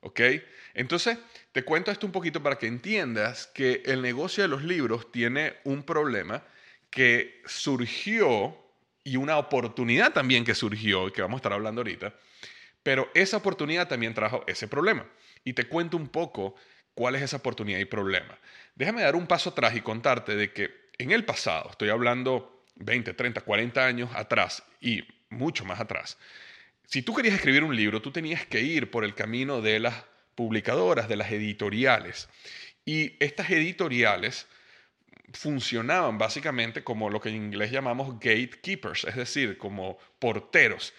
¿Ok? 0.00 0.20
Entonces, 0.72 1.18
te 1.52 1.62
cuento 1.62 1.90
esto 1.90 2.06
un 2.06 2.12
poquito 2.12 2.42
para 2.42 2.56
que 2.56 2.66
entiendas 2.66 3.46
que 3.48 3.82
el 3.84 4.00
negocio 4.00 4.42
de 4.42 4.48
los 4.48 4.62
libros 4.64 5.12
tiene 5.12 5.54
un 5.64 5.82
problema 5.82 6.42
que 6.90 7.42
surgió 7.46 8.56
y 9.04 9.16
una 9.16 9.38
oportunidad 9.38 10.12
también 10.12 10.44
que 10.44 10.54
surgió 10.54 11.08
y 11.08 11.12
que 11.12 11.22
vamos 11.22 11.38
a 11.38 11.40
estar 11.40 11.52
hablando 11.52 11.80
ahorita, 11.80 12.14
pero 12.82 13.10
esa 13.14 13.36
oportunidad 13.36 13.88
también 13.88 14.14
trajo 14.14 14.44
ese 14.46 14.68
problema. 14.68 15.06
Y 15.44 15.52
te 15.52 15.64
cuento 15.68 15.96
un 15.96 16.08
poco 16.08 16.54
cuál 16.94 17.14
es 17.14 17.22
esa 17.22 17.38
oportunidad 17.38 17.78
y 17.78 17.84
problema. 17.84 18.38
Déjame 18.74 19.02
dar 19.02 19.16
un 19.16 19.26
paso 19.26 19.50
atrás 19.50 19.74
y 19.74 19.80
contarte 19.80 20.36
de 20.36 20.52
que 20.52 20.70
en 20.98 21.12
el 21.12 21.24
pasado, 21.24 21.70
estoy 21.70 21.88
hablando 21.88 22.64
20, 22.76 23.14
30, 23.14 23.40
40 23.40 23.86
años 23.86 24.10
atrás 24.14 24.62
y 24.80 25.04
mucho 25.30 25.64
más 25.64 25.80
atrás, 25.80 26.18
si 26.86 27.02
tú 27.02 27.14
querías 27.14 27.36
escribir 27.36 27.62
un 27.62 27.76
libro, 27.76 28.02
tú 28.02 28.10
tenías 28.10 28.46
que 28.46 28.60
ir 28.60 28.90
por 28.90 29.04
el 29.04 29.14
camino 29.14 29.62
de 29.62 29.78
las 29.78 30.04
publicadoras, 30.34 31.08
de 31.08 31.16
las 31.16 31.30
editoriales. 31.30 32.28
Y 32.84 33.14
estas 33.24 33.50
editoriales 33.50 34.48
funcionaban 35.32 36.18
básicamente 36.18 36.82
como 36.82 37.08
lo 37.08 37.20
que 37.20 37.28
en 37.28 37.36
inglés 37.36 37.70
llamamos 37.70 38.14
gatekeepers, 38.14 39.04
es 39.04 39.14
decir, 39.14 39.56
como 39.56 39.98
porteros. 40.18 40.92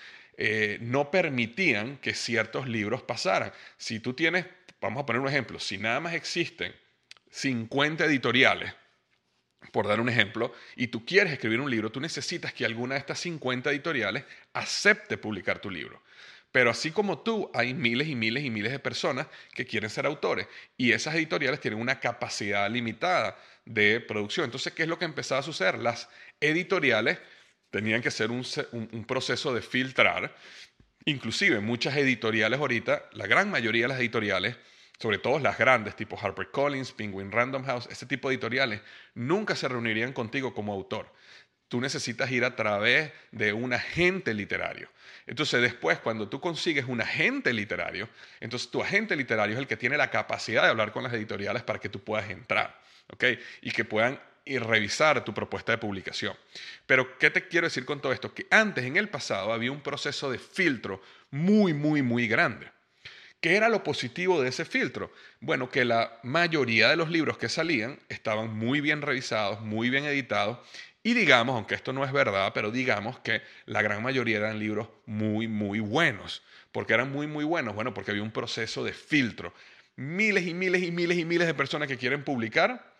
Eh, 0.43 0.79
no 0.81 1.11
permitían 1.11 1.97
que 1.97 2.15
ciertos 2.15 2.67
libros 2.67 3.03
pasaran. 3.03 3.53
Si 3.77 3.99
tú 3.99 4.15
tienes, 4.15 4.47
vamos 4.81 5.03
a 5.03 5.05
poner 5.05 5.21
un 5.21 5.27
ejemplo, 5.27 5.59
si 5.59 5.77
nada 5.77 5.99
más 5.99 6.15
existen 6.15 6.73
50 7.29 8.05
editoriales, 8.05 8.73
por 9.71 9.87
dar 9.87 10.01
un 10.01 10.09
ejemplo, 10.09 10.51
y 10.75 10.87
tú 10.87 11.05
quieres 11.05 11.31
escribir 11.31 11.61
un 11.61 11.69
libro, 11.69 11.91
tú 11.91 12.01
necesitas 12.01 12.53
que 12.53 12.65
alguna 12.65 12.95
de 12.95 13.01
estas 13.01 13.19
50 13.19 13.69
editoriales 13.69 14.23
acepte 14.53 15.15
publicar 15.15 15.59
tu 15.59 15.69
libro. 15.69 16.01
Pero 16.51 16.71
así 16.71 16.89
como 16.89 17.19
tú, 17.19 17.51
hay 17.53 17.75
miles 17.75 18.07
y 18.07 18.15
miles 18.15 18.43
y 18.43 18.49
miles 18.49 18.71
de 18.71 18.79
personas 18.79 19.27
que 19.53 19.67
quieren 19.67 19.91
ser 19.91 20.07
autores 20.07 20.47
y 20.75 20.91
esas 20.91 21.13
editoriales 21.13 21.59
tienen 21.59 21.79
una 21.79 21.99
capacidad 21.99 22.67
limitada 22.67 23.37
de 23.65 23.99
producción. 23.99 24.45
Entonces, 24.45 24.73
¿qué 24.73 24.81
es 24.81 24.89
lo 24.89 24.97
que 24.97 25.05
empezaba 25.05 25.41
a 25.41 25.43
suceder? 25.43 25.77
Las 25.77 26.09
editoriales 26.39 27.19
tenían 27.71 28.01
que 28.01 28.09
hacer 28.09 28.29
un, 28.29 28.45
un 28.71 29.05
proceso 29.05 29.53
de 29.53 29.61
filtrar. 29.61 30.35
Inclusive 31.05 31.59
muchas 31.61 31.95
editoriales 31.97 32.59
ahorita, 32.59 33.09
la 33.13 33.25
gran 33.25 33.49
mayoría 33.49 33.83
de 33.83 33.87
las 33.87 33.99
editoriales, 33.99 34.55
sobre 34.99 35.17
todo 35.17 35.39
las 35.39 35.57
grandes, 35.57 35.95
tipo 35.95 36.19
HarperCollins, 36.21 36.91
Penguin 36.91 37.31
Random 37.31 37.63
House, 37.65 37.87
este 37.89 38.05
tipo 38.05 38.29
de 38.29 38.35
editoriales, 38.35 38.81
nunca 39.15 39.55
se 39.55 39.67
reunirían 39.67 40.13
contigo 40.13 40.53
como 40.53 40.73
autor. 40.73 41.11
Tú 41.69 41.81
necesitas 41.81 42.29
ir 42.29 42.43
a 42.43 42.55
través 42.55 43.11
de 43.31 43.53
un 43.53 43.73
agente 43.73 44.33
literario. 44.33 44.89
Entonces 45.25 45.61
después, 45.61 45.99
cuando 45.99 46.27
tú 46.27 46.39
consigues 46.39 46.85
un 46.85 47.01
agente 47.01 47.53
literario, 47.53 48.09
entonces 48.39 48.69
tu 48.69 48.83
agente 48.83 49.15
literario 49.15 49.55
es 49.55 49.59
el 49.59 49.67
que 49.67 49.77
tiene 49.77 49.97
la 49.97 50.11
capacidad 50.11 50.63
de 50.63 50.69
hablar 50.69 50.91
con 50.91 51.03
las 51.03 51.13
editoriales 51.13 51.63
para 51.63 51.79
que 51.79 51.89
tú 51.89 52.03
puedas 52.03 52.29
entrar, 52.29 52.79
¿ok? 53.13 53.23
Y 53.61 53.71
que 53.71 53.85
puedan 53.85 54.19
ir 54.45 54.63
revisar 54.63 55.23
tu 55.23 55.33
propuesta 55.33 55.71
de 55.71 55.77
publicación. 55.77 56.35
Pero, 56.85 57.17
¿qué 57.17 57.29
te 57.29 57.47
quiero 57.47 57.67
decir 57.67 57.85
con 57.85 58.01
todo 58.01 58.13
esto? 58.13 58.33
Que 58.33 58.47
antes, 58.49 58.85
en 58.85 58.97
el 58.97 59.09
pasado, 59.09 59.53
había 59.53 59.71
un 59.71 59.81
proceso 59.81 60.31
de 60.31 60.39
filtro 60.39 61.01
muy, 61.29 61.73
muy, 61.73 62.01
muy 62.01 62.27
grande. 62.27 62.67
¿Qué 63.39 63.55
era 63.55 63.69
lo 63.69 63.83
positivo 63.83 64.41
de 64.41 64.49
ese 64.49 64.65
filtro? 64.65 65.11
Bueno, 65.39 65.69
que 65.69 65.83
la 65.83 66.19
mayoría 66.21 66.89
de 66.89 66.95
los 66.95 67.09
libros 67.09 67.39
que 67.39 67.49
salían 67.49 67.99
estaban 68.07 68.55
muy 68.55 68.81
bien 68.81 69.01
revisados, 69.01 69.61
muy 69.61 69.89
bien 69.89 70.05
editados 70.05 70.59
y 71.03 71.13
digamos, 71.15 71.55
aunque 71.55 71.73
esto 71.73 71.93
no 71.93 72.05
es 72.05 72.11
verdad, 72.11 72.51
pero 72.53 72.69
digamos 72.69 73.19
que 73.19 73.41
la 73.65 73.81
gran 73.81 74.03
mayoría 74.03 74.37
eran 74.37 74.59
libros 74.59 74.87
muy, 75.07 75.47
muy 75.47 75.79
buenos. 75.79 76.43
¿Por 76.71 76.85
qué 76.85 76.93
eran 76.93 77.11
muy, 77.11 77.25
muy 77.25 77.43
buenos? 77.43 77.73
Bueno, 77.73 77.93
porque 77.93 78.11
había 78.11 78.23
un 78.23 78.31
proceso 78.31 78.83
de 78.83 78.93
filtro. 78.93 79.53
Miles 79.95 80.45
y 80.45 80.53
miles 80.53 80.83
y 80.83 80.91
miles 80.91 81.17
y 81.17 81.25
miles 81.25 81.47
de 81.47 81.53
personas 81.55 81.87
que 81.87 81.97
quieren 81.97 82.23
publicar, 82.23 82.90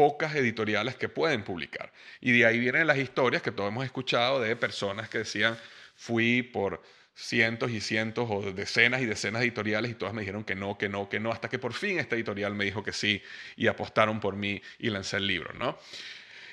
pocas 0.00 0.34
editoriales 0.34 0.96
que 0.96 1.10
pueden 1.10 1.44
publicar. 1.44 1.92
Y 2.22 2.32
de 2.32 2.46
ahí 2.46 2.58
vienen 2.58 2.86
las 2.86 2.96
historias 2.96 3.42
que 3.42 3.52
todos 3.52 3.68
hemos 3.68 3.84
escuchado 3.84 4.40
de 4.40 4.56
personas 4.56 5.10
que 5.10 5.18
decían, 5.18 5.58
fui 5.94 6.42
por 6.42 6.82
cientos 7.14 7.70
y 7.70 7.82
cientos 7.82 8.26
o 8.30 8.40
decenas 8.50 9.02
y 9.02 9.04
decenas 9.04 9.40
de 9.40 9.48
editoriales 9.48 9.90
y 9.90 9.94
todas 9.94 10.14
me 10.14 10.22
dijeron 10.22 10.42
que 10.42 10.54
no, 10.54 10.78
que 10.78 10.88
no, 10.88 11.10
que 11.10 11.20
no, 11.20 11.30
hasta 11.30 11.50
que 11.50 11.58
por 11.58 11.74
fin 11.74 11.98
esta 11.98 12.16
editorial 12.16 12.54
me 12.54 12.64
dijo 12.64 12.82
que 12.82 12.94
sí 12.94 13.22
y 13.56 13.66
apostaron 13.66 14.20
por 14.20 14.36
mí 14.36 14.62
y 14.78 14.88
lancé 14.88 15.18
el 15.18 15.26
libro, 15.26 15.52
¿no? 15.52 15.76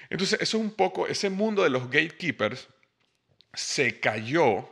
Entonces, 0.10 0.42
eso 0.42 0.58
es 0.58 0.64
un 0.66 0.72
poco, 0.72 1.08
ese 1.08 1.30
mundo 1.30 1.64
de 1.64 1.70
los 1.70 1.86
gatekeepers 1.86 2.68
se 3.54 4.02
cayó 4.02 4.70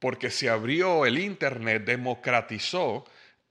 porque 0.00 0.32
se 0.32 0.50
abrió 0.50 1.06
el 1.06 1.16
Internet, 1.16 1.84
democratizó 1.84 3.04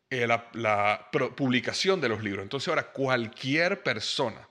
la, 0.10 1.10
publicación 1.38 2.02
de 2.02 2.10
los 2.10 2.22
libros. 2.22 2.44
Entonces 2.44 2.68
ahora 2.68 2.92
cualquier 2.92 3.84
persona, 3.84 4.50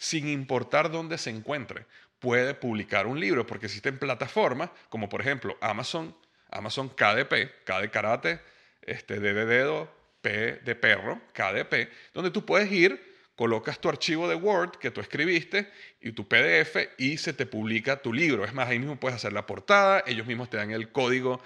sin 0.00 0.28
importar 0.28 0.90
dónde 0.90 1.18
se 1.18 1.28
encuentre, 1.28 1.84
puede 2.20 2.54
publicar 2.54 3.06
un 3.06 3.20
libro 3.20 3.46
porque 3.46 3.66
existen 3.66 3.98
plataformas 3.98 4.70
como 4.88 5.10
por 5.10 5.20
ejemplo 5.20 5.58
Amazon, 5.60 6.16
Amazon 6.50 6.88
KDP, 6.88 7.64
K 7.64 7.80
de 7.82 7.90
karate, 7.90 8.40
este, 8.80 9.20
D 9.20 9.34
de 9.34 9.44
dedo, 9.44 9.92
P 10.22 10.60
de 10.64 10.74
perro, 10.74 11.20
KDP, 11.34 11.90
donde 12.14 12.30
tú 12.30 12.46
puedes 12.46 12.72
ir, 12.72 12.98
colocas 13.36 13.78
tu 13.78 13.90
archivo 13.90 14.26
de 14.26 14.36
Word 14.36 14.78
que 14.78 14.90
tú 14.90 15.02
escribiste 15.02 15.70
y 16.00 16.12
tu 16.12 16.26
PDF 16.26 16.76
y 16.96 17.18
se 17.18 17.34
te 17.34 17.44
publica 17.44 18.00
tu 18.00 18.14
libro. 18.14 18.46
Es 18.46 18.54
más, 18.54 18.70
ahí 18.70 18.78
mismo 18.78 18.96
puedes 18.96 19.16
hacer 19.16 19.34
la 19.34 19.44
portada, 19.44 20.02
ellos 20.06 20.26
mismos 20.26 20.48
te 20.48 20.56
dan 20.56 20.70
el 20.70 20.90
código 20.92 21.42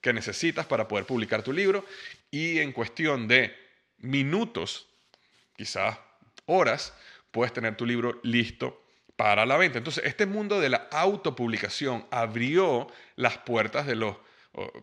que 0.00 0.12
necesitas 0.12 0.64
para 0.66 0.86
poder 0.86 1.06
publicar 1.06 1.42
tu 1.42 1.52
libro 1.52 1.84
y 2.30 2.60
en 2.60 2.70
cuestión 2.70 3.26
de 3.26 3.52
minutos, 3.98 4.86
quizás 5.56 5.98
horas, 6.46 6.94
puedes 7.36 7.52
tener 7.52 7.76
tu 7.76 7.84
libro 7.84 8.18
listo 8.22 8.82
para 9.14 9.44
la 9.44 9.58
venta. 9.58 9.76
Entonces, 9.76 10.06
este 10.06 10.24
mundo 10.24 10.58
de 10.58 10.70
la 10.70 10.88
autopublicación 10.90 12.06
abrió 12.10 12.86
las 13.14 13.36
puertas 13.36 13.86
de 13.86 13.94
los 13.94 14.16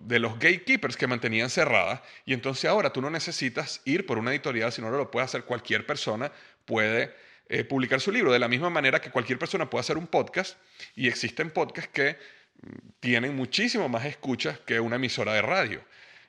de 0.01 0.19
los 0.19 0.33
gatekeepers 0.33 0.95
que 0.95 1.07
mantenían 1.07 1.49
cerradas 1.49 2.01
y 2.27 2.33
entonces 2.33 2.65
ahora 2.65 2.93
tú 2.93 3.01
no 3.01 3.09
necesitas 3.09 3.81
ir 3.85 4.05
por 4.05 4.19
una 4.19 4.29
editorial, 4.29 4.71
sino 4.71 4.91
lo 4.91 5.09
puede 5.09 5.25
hacer 5.25 5.45
cualquier 5.45 5.87
persona, 5.87 6.31
puede 6.65 7.15
eh, 7.49 7.63
publicar 7.63 7.99
su 7.99 8.11
libro, 8.11 8.31
de 8.31 8.37
la 8.37 8.47
misma 8.47 8.69
manera 8.69 9.01
que 9.01 9.09
cualquier 9.09 9.39
persona 9.39 9.67
puede 9.67 9.79
hacer 9.79 9.97
un 9.97 10.05
podcast 10.05 10.59
y 10.95 11.07
existen 11.07 11.49
podcasts 11.49 11.89
que 11.91 12.17
mm, 12.61 12.89
tienen 12.99 13.35
muchísimo 13.35 13.89
más 13.89 14.05
escuchas 14.05 14.59
que 14.59 14.79
una 14.79 14.97
emisora 14.97 15.33
de 15.33 15.41
radio. 15.41 15.81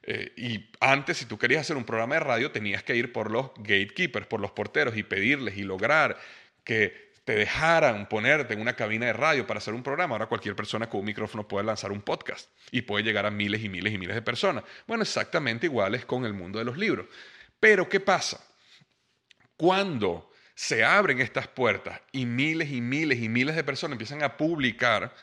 Eh, 0.06 0.32
y 0.36 0.70
antes, 0.80 1.16
si 1.16 1.24
tú 1.24 1.38
querías 1.38 1.62
hacer 1.62 1.76
un 1.76 1.84
programa 1.84 2.16
de 2.16 2.20
radio, 2.20 2.52
tenías 2.52 2.82
que 2.82 2.94
ir 2.94 3.10
por 3.10 3.30
los 3.30 3.52
gatekeepers, 3.56 4.26
por 4.26 4.38
los 4.38 4.50
porteros 4.50 4.96
y 4.98 5.02
pedirles 5.02 5.56
y 5.56 5.62
lograr 5.62 6.18
que 6.62 7.12
te 7.24 7.34
dejaran 7.34 8.06
ponerte 8.06 8.52
en 8.52 8.60
una 8.60 8.76
cabina 8.76 9.06
de 9.06 9.14
radio 9.14 9.46
para 9.46 9.58
hacer 9.58 9.72
un 9.72 9.82
programa. 9.82 10.14
Ahora 10.14 10.26
cualquier 10.26 10.54
persona 10.54 10.90
con 10.90 11.00
un 11.00 11.06
micrófono 11.06 11.48
puede 11.48 11.64
lanzar 11.64 11.90
un 11.90 12.02
podcast 12.02 12.50
y 12.70 12.82
puede 12.82 13.02
llegar 13.02 13.24
a 13.24 13.30
miles 13.30 13.64
y 13.64 13.70
miles 13.70 13.94
y 13.94 13.98
miles 13.98 14.14
de 14.14 14.20
personas. 14.20 14.64
Bueno, 14.86 15.02
exactamente 15.02 15.66
igual 15.66 15.94
es 15.94 16.04
con 16.04 16.26
el 16.26 16.34
mundo 16.34 16.58
de 16.58 16.66
los 16.66 16.76
libros. 16.76 17.06
Pero 17.58 17.88
¿qué 17.88 17.98
pasa? 17.98 18.46
Cuando 19.56 20.30
se 20.54 20.84
abren 20.84 21.20
estas 21.20 21.48
puertas 21.48 21.98
y 22.12 22.26
miles 22.26 22.70
y 22.70 22.82
miles 22.82 23.18
y 23.20 23.30
miles 23.30 23.56
de 23.56 23.64
personas 23.64 23.94
empiezan 23.94 24.22
a 24.22 24.36
publicar 24.36 25.14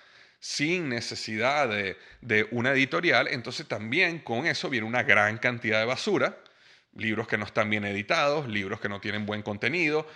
sin 0.41 0.89
necesidad 0.89 1.69
de, 1.69 1.97
de 2.19 2.45
una 2.51 2.73
editorial, 2.73 3.29
entonces 3.29 3.65
también 3.65 4.19
con 4.19 4.45
eso 4.45 4.69
viene 4.69 4.85
una 4.85 5.03
gran 5.03 5.37
cantidad 5.37 5.79
de 5.79 5.85
basura 5.85 6.37
libros 6.95 7.27
que 7.27 7.37
no 7.37 7.45
están 7.45 7.69
bien 7.69 7.85
editados, 7.85 8.47
libros 8.47 8.79
que 8.79 8.89
no 8.89 8.99
tienen 8.99 9.25
buen 9.25 9.41
contenido, 9.43 10.07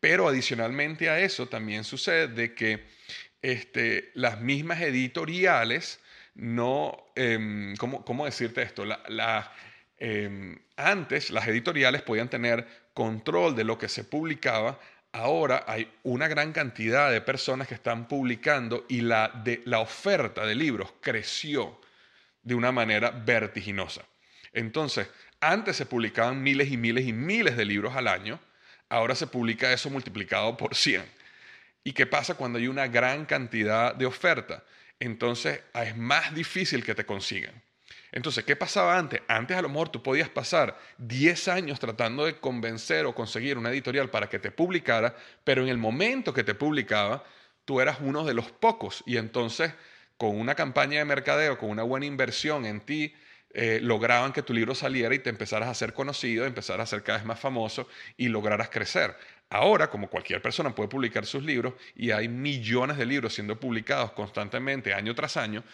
pero 0.00 0.28
adicionalmente 0.28 1.08
a 1.08 1.20
eso 1.20 1.48
también 1.48 1.84
sucede 1.84 2.28
de 2.28 2.54
que 2.54 2.84
este, 3.42 4.10
las 4.14 4.40
mismas 4.40 4.80
editoriales 4.80 6.00
no, 6.34 7.06
em, 7.16 7.74
¿cómo, 7.76 8.24
decirte 8.24 8.62
esto? 8.62 8.84
La, 8.84 9.52
em, 9.98 10.58
antes 10.76 11.30
las 11.30 11.48
editoriales 11.48 12.02
podían 12.02 12.28
tener 12.28 12.66
control 12.94 13.56
de 13.56 13.64
lo 13.64 13.78
que 13.78 13.88
se 13.88 14.04
publicaba, 14.04 14.78
ahora 15.18 15.64
hay 15.66 15.90
una 16.04 16.28
gran 16.28 16.52
cantidad 16.52 17.10
de 17.10 17.20
personas 17.20 17.66
que 17.66 17.74
están 17.74 18.06
publicando 18.06 18.86
y 18.88 19.00
la, 19.00 19.28
de, 19.28 19.62
la 19.64 19.80
oferta 19.80 20.46
de 20.46 20.54
libros 20.54 20.92
creció 21.00 21.80
de 22.42 22.54
una 22.54 22.70
manera 22.70 23.10
vertiginosa. 23.10 24.04
Entonces, 24.52 25.08
antes 25.40 25.76
se 25.76 25.86
publicaban 25.86 26.40
miles 26.40 26.70
y 26.70 26.76
miles 26.76 27.04
y 27.04 27.12
miles 27.12 27.56
de 27.56 27.64
libros 27.64 27.96
al 27.96 28.06
año, 28.06 28.38
ahora 28.88 29.16
se 29.16 29.26
publica 29.26 29.72
eso 29.72 29.90
multiplicado 29.90 30.56
por 30.56 30.76
100. 30.76 31.04
¿Y 31.82 31.92
qué 31.92 32.06
pasa 32.06 32.34
cuando 32.34 32.58
hay 32.58 32.68
una 32.68 32.86
gran 32.86 33.26
cantidad 33.26 33.94
de 33.96 34.06
oferta? 34.06 34.62
Entonces 35.00 35.60
es 35.74 35.96
más 35.96 36.32
difícil 36.32 36.84
que 36.84 36.94
te 36.94 37.04
consigan. 37.04 37.60
Entonces, 38.12 38.44
¿qué 38.44 38.56
pasaba 38.56 38.98
antes? 38.98 39.20
Antes 39.28 39.56
a 39.56 39.62
lo 39.62 39.68
mejor 39.68 39.90
tú 39.90 40.02
podías 40.02 40.28
pasar 40.28 40.78
10 40.98 41.48
años 41.48 41.78
tratando 41.78 42.24
de 42.24 42.38
convencer 42.38 43.06
o 43.06 43.14
conseguir 43.14 43.58
una 43.58 43.70
editorial 43.70 44.10
para 44.10 44.28
que 44.28 44.38
te 44.38 44.50
publicara, 44.50 45.14
pero 45.44 45.62
en 45.62 45.68
el 45.68 45.78
momento 45.78 46.32
que 46.32 46.44
te 46.44 46.54
publicaba, 46.54 47.24
tú 47.64 47.80
eras 47.80 47.98
uno 48.00 48.24
de 48.24 48.34
los 48.34 48.50
pocos 48.50 49.02
y 49.06 49.18
entonces 49.18 49.74
con 50.16 50.38
una 50.38 50.54
campaña 50.54 50.98
de 50.98 51.04
mercadeo, 51.04 51.58
con 51.58 51.70
una 51.70 51.82
buena 51.84 52.06
inversión 52.06 52.64
en 52.66 52.80
ti, 52.80 53.14
eh, 53.54 53.78
lograban 53.82 54.32
que 54.32 54.42
tu 54.42 54.52
libro 54.52 54.74
saliera 54.74 55.14
y 55.14 55.20
te 55.20 55.30
empezaras 55.30 55.68
a 55.68 55.74
ser 55.74 55.94
conocido, 55.94 56.44
empezaras 56.44 56.88
a 56.88 56.96
ser 56.96 57.02
cada 57.02 57.18
vez 57.18 57.26
más 57.26 57.40
famoso 57.40 57.88
y 58.16 58.28
lograras 58.28 58.68
crecer. 58.68 59.16
Ahora, 59.48 59.88
como 59.88 60.10
cualquier 60.10 60.42
persona 60.42 60.74
puede 60.74 60.88
publicar 60.88 61.24
sus 61.24 61.42
libros 61.42 61.74
y 61.94 62.10
hay 62.10 62.28
millones 62.28 62.98
de 62.98 63.06
libros 63.06 63.34
siendo 63.34 63.58
publicados 63.58 64.12
constantemente 64.12 64.92
año 64.92 65.14
tras 65.14 65.36
año, 65.36 65.64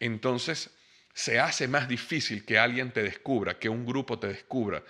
entonces 0.00 0.70
se 1.18 1.40
hace 1.40 1.66
más 1.66 1.88
difícil 1.88 2.44
que 2.44 2.60
alguien 2.60 2.92
te 2.92 3.02
descubra, 3.02 3.58
que 3.58 3.68
un 3.68 3.84
grupo 3.84 4.20
te 4.20 4.28
descubra 4.28 4.84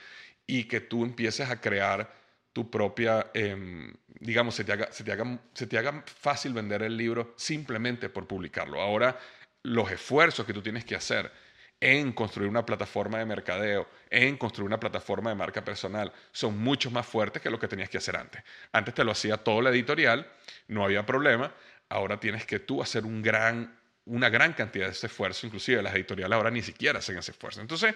y 0.46 0.64
que 0.64 0.80
tú 0.82 1.02
empieces 1.02 1.48
a 1.48 1.58
crear 1.58 2.12
tu 2.52 2.70
propia, 2.70 3.30
em, 3.32 3.94
digamos, 4.20 4.54
se 4.54 4.62
te, 4.62 4.72
haga, 4.72 4.92
se, 4.92 5.04
te 5.04 5.12
haga, 5.12 5.40
se 5.54 5.66
te 5.66 5.78
haga 5.78 6.04
fácil 6.04 6.52
vender 6.52 6.82
el 6.82 6.98
libro 6.98 7.32
simplemente 7.38 8.10
por 8.10 8.26
publicarlo. 8.26 8.78
Ahora, 8.78 9.18
los 9.62 9.90
esfuerzos 9.90 10.44
que 10.44 10.52
tú 10.52 10.60
tienes 10.60 10.84
que 10.84 10.96
hacer 10.96 11.32
en 11.80 12.12
construir 12.12 12.50
una 12.50 12.66
plataforma 12.66 13.16
de 13.18 13.24
mercadeo, 13.24 13.88
en 14.10 14.36
construir 14.36 14.66
una 14.66 14.78
plataforma 14.78 15.30
de 15.30 15.36
marca 15.36 15.64
personal, 15.64 16.12
son 16.32 16.58
mucho 16.58 16.90
más 16.90 17.06
fuertes 17.06 17.40
que 17.40 17.48
lo 17.48 17.58
que 17.58 17.68
tenías 17.68 17.88
que 17.88 17.96
hacer 17.96 18.16
antes. 18.18 18.42
Antes 18.72 18.92
te 18.92 19.02
lo 19.02 19.12
hacía 19.12 19.38
todo 19.38 19.62
la 19.62 19.70
editorial, 19.70 20.30
no 20.66 20.84
había 20.84 21.06
problema, 21.06 21.54
ahora 21.88 22.20
tienes 22.20 22.44
que 22.44 22.58
tú 22.58 22.82
hacer 22.82 23.06
un 23.06 23.22
gran, 23.22 23.77
una 24.09 24.29
gran 24.29 24.53
cantidad 24.53 24.87
de 24.87 24.92
ese 24.92 25.07
esfuerzo, 25.07 25.47
inclusive 25.47 25.83
las 25.83 25.94
editoriales 25.94 26.35
ahora 26.35 26.51
ni 26.51 26.62
siquiera 26.62 26.99
hacen 26.99 27.18
ese 27.18 27.31
esfuerzo. 27.31 27.61
Entonces, 27.61 27.94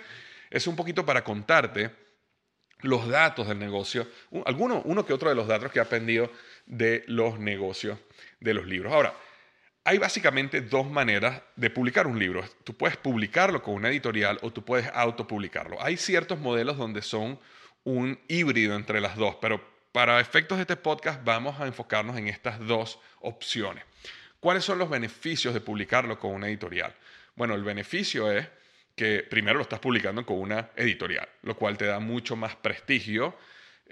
es 0.51 0.67
un 0.67 0.77
poquito 0.77 1.05
para 1.05 1.25
contarte 1.25 1.91
los 2.81 3.09
datos 3.09 3.49
del 3.49 3.59
negocio, 3.59 4.07
alguno, 4.45 4.83
uno 4.85 5.07
que 5.07 5.13
otro 5.13 5.29
de 5.29 5.35
los 5.35 5.47
datos 5.47 5.73
que 5.73 5.79
he 5.79 5.83
aprendido 5.83 6.31
de 6.67 7.05
los 7.07 7.39
negocios 7.39 7.99
de 8.41 8.55
los 8.55 8.67
libros. 8.67 8.93
Ahora, 8.93 9.15
hay 9.85 9.99
básicamente 9.99 10.61
dos 10.61 10.89
maneras 10.89 11.43
de 11.57 11.71
publicar 11.71 12.07
un 12.07 12.19
libro. 12.19 12.45
Tú 12.65 12.75
puedes 12.77 12.97
publicarlo 12.97 13.63
con 13.63 13.75
una 13.75 13.89
editorial 13.89 14.39
o 14.43 14.53
tú 14.53 14.65
puedes 14.65 14.89
autopublicarlo. 14.95 15.83
Hay 15.83 15.97
ciertos 15.97 16.39
modelos 16.39 16.77
donde 16.77 17.03
son 17.03 17.41
un 17.85 18.21
híbrido 18.29 18.77
entre 18.77 19.01
las 19.01 19.17
dos, 19.17 19.37
pero 19.41 19.61
para 19.93 20.21
efectos 20.21 20.59
de 20.59 20.63
este 20.63 20.77
podcast 20.77 21.25
vamos 21.25 21.61
a 21.61 21.67
enfocarnos 21.67 22.17
en 22.17 22.29
estas 22.29 22.59
dos 22.61 22.99
opciones. 23.21 23.85
¿Cuáles 24.43 24.65
son 24.65 24.79
los 24.79 24.91
beneficios 24.91 25.55
de 25.55 25.61
publicarlo 25.61 26.19
con 26.19 26.33
una 26.33 26.49
editorial? 26.49 26.93
Bueno, 27.37 27.55
el 27.55 27.63
beneficio 27.63 28.31
es 28.31 28.47
que 28.97 29.25
primero 29.31 29.57
lo 29.57 29.63
estás 29.63 29.79
publicando 29.79 30.27
con 30.27 30.39
una 30.39 30.71
editorial, 30.77 31.29
lo 31.43 31.57
cual 31.57 31.79
te 31.79 31.87
da 31.87 32.01
mucho 32.01 32.37
más 32.37 32.57
prestigio 32.57 33.35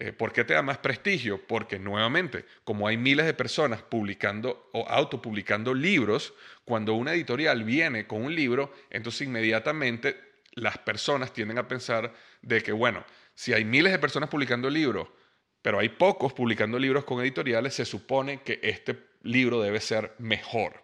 eh, 0.01 0.15
¿Por 0.15 0.33
qué 0.33 0.45
te 0.45 0.55
da 0.55 0.63
más 0.63 0.79
prestigio? 0.79 1.47
Porque 1.47 1.79
nuevamente, 1.79 2.47
como 2.65 2.89
hay 2.89 2.97
miles 2.97 3.27
de 3.27 3.35
personas 3.35 3.83
publicando 3.83 4.71
o 4.73 4.89
autopublicando 4.89 5.75
libros, 5.75 6.33
cuando 6.65 6.95
una 6.95 7.13
editorial 7.13 7.65
viene 7.65 8.07
con 8.07 8.23
un 8.23 8.35
libro, 8.35 8.73
entonces 8.89 9.27
inmediatamente 9.27 10.19
las 10.53 10.79
personas 10.79 11.35
tienden 11.35 11.59
a 11.59 11.69
pensar 11.69 12.15
de 12.41 12.63
que, 12.63 12.73
bueno, 12.73 13.05
si 13.35 13.53
hay 13.53 13.67
miles 13.67 13.93
de 13.93 13.99
personas 13.99 14.31
publicando 14.31 14.71
libros, 14.71 15.09
pero 15.61 15.79
hay 15.79 15.91
pocos 15.91 16.33
publicando 16.33 16.79
libros 16.79 17.05
con 17.05 17.21
editoriales, 17.21 17.75
se 17.75 17.85
supone 17.85 18.41
que 18.43 18.59
este 18.63 19.10
libro 19.23 19.61
debe 19.61 19.81
ser 19.81 20.15
mejor. 20.19 20.83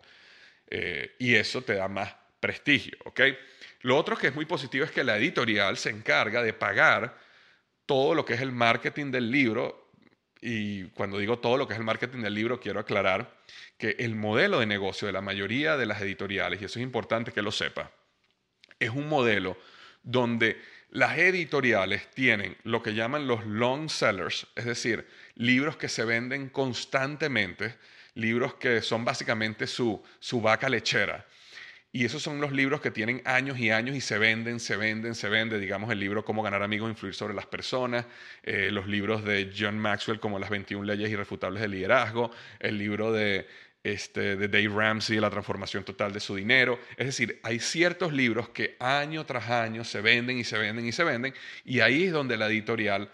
Eh, 0.69 1.15
y 1.19 1.35
eso 1.35 1.63
te 1.63 1.75
da 1.75 1.89
más 1.89 2.15
prestigio, 2.41 2.97
¿ok? 3.05 3.21
Lo 3.83 3.97
otro 3.97 4.17
que 4.17 4.29
es 4.29 4.35
muy 4.35 4.47
positivo 4.47 4.85
es 4.85 4.91
que 4.91 5.05
la 5.05 5.17
editorial 5.17 5.77
se 5.77 5.91
encarga 5.91 6.43
de 6.43 6.53
pagar 6.53 7.17
todo 7.87 8.15
lo 8.15 8.25
que 8.25 8.35
es 8.35 8.41
el 8.41 8.53
marketing 8.53 9.13
del 9.13 9.31
libro, 9.31 9.91
y 10.41 10.85
cuando 10.89 11.19
digo 11.19 11.39
todo 11.39 11.57
lo 11.57 11.67
que 11.67 11.75
es 11.75 11.79
el 11.79 11.85
marketing 11.85 12.23
del 12.23 12.35
libro, 12.35 12.61
quiero 12.61 12.81
aclarar 12.81 13.37
que 13.79 13.97
el 13.99 14.17
modelo 14.17 14.61
de 14.61 14.67
negocio 14.67 15.07
de 15.07 15.13
la 15.13 15.21
mayoría 15.21 15.77
de 15.77 15.87
las 15.87 16.01
editoriales, 16.01 16.61
y 16.61 16.65
eso 16.65 16.79
es 16.79 16.83
importante 16.83 17.33
que 17.33 17.43
lo 17.43 17.53
sepa, 17.53 17.93
es 18.79 18.91
un 18.91 19.09
modelo 19.09 19.57
donde 20.03 20.61
las 20.91 21.19
editoriales 21.19 22.11
tienen 22.11 22.57
lo 22.65 22.83
que 22.83 22.95
llaman 22.95 23.27
los 23.27 23.45
long 23.47 23.89
sellers, 23.89 24.47
es 24.55 24.65
decir, 24.65 25.07
libros 25.35 25.77
que 25.77 25.89
se 25.89 26.05
venden 26.05 26.49
constantemente, 26.49 27.77
libros 28.17 28.55
que 28.55 28.83
son 28.83 29.05
básicamente 29.05 29.67
su, 29.67 30.03
su 30.19 30.41
vaca 30.41 30.69
lechera. 30.69 31.25
Y 31.93 32.05
esos 32.05 32.23
son 32.23 32.41
los 32.41 32.53
libros 32.53 32.81
que 32.81 32.91
tienen 32.91 33.23
años 33.25 33.59
y 33.59 33.71
años 33.71 33.97
y 33.97 34.01
se 34.01 34.19
venden, 34.19 34.61
se 34.61 34.77
venden, 34.77 35.15
se 35.15 35.29
venden. 35.31 35.61
Digamos 35.61 35.91
el 35.91 35.99
libro 35.99 36.25
Cómo 36.25 36.43
ganar 36.43 36.63
amigos 36.63 36.91
influir 36.91 37.15
sobre 37.15 37.33
las 37.33 37.47
personas, 37.47 38.05
eh, 38.43 38.69
los 38.71 38.87
libros 38.87 39.25
de 39.25 39.51
John 39.57 39.79
Maxwell 39.79 40.21
como 40.21 40.39
Las 40.39 40.51
21 40.51 40.85
leyes 40.85 41.09
irrefutables 41.09 41.63
del 41.63 41.71
liderazgo, 41.71 42.31
el 42.59 42.77
libro 42.77 43.13
de, 43.13 43.47
este, 43.83 44.37
de 44.37 44.49
Dave 44.49 44.69
Ramsey, 44.69 45.19
La 45.21 45.31
transformación 45.31 45.85
total 45.85 46.13
de 46.13 46.21
su 46.21 46.35
dinero. 46.35 46.79
Es 46.99 47.07
decir, 47.07 47.41
hay 47.43 47.61
ciertos 47.61 48.13
libros 48.13 48.51
que 48.51 48.77
año 48.79 49.25
tras 49.25 49.49
año 49.49 49.83
se 49.85 50.01
venden 50.03 50.39
y 50.39 50.45
se 50.45 50.59
venden 50.59 50.87
y 50.87 50.93
se 50.93 51.05
venden. 51.05 51.33
Y 51.65 51.81
ahí 51.81 52.05
es 52.05 52.13
donde 52.13 52.37
la 52.37 52.49
editorial 52.49 53.11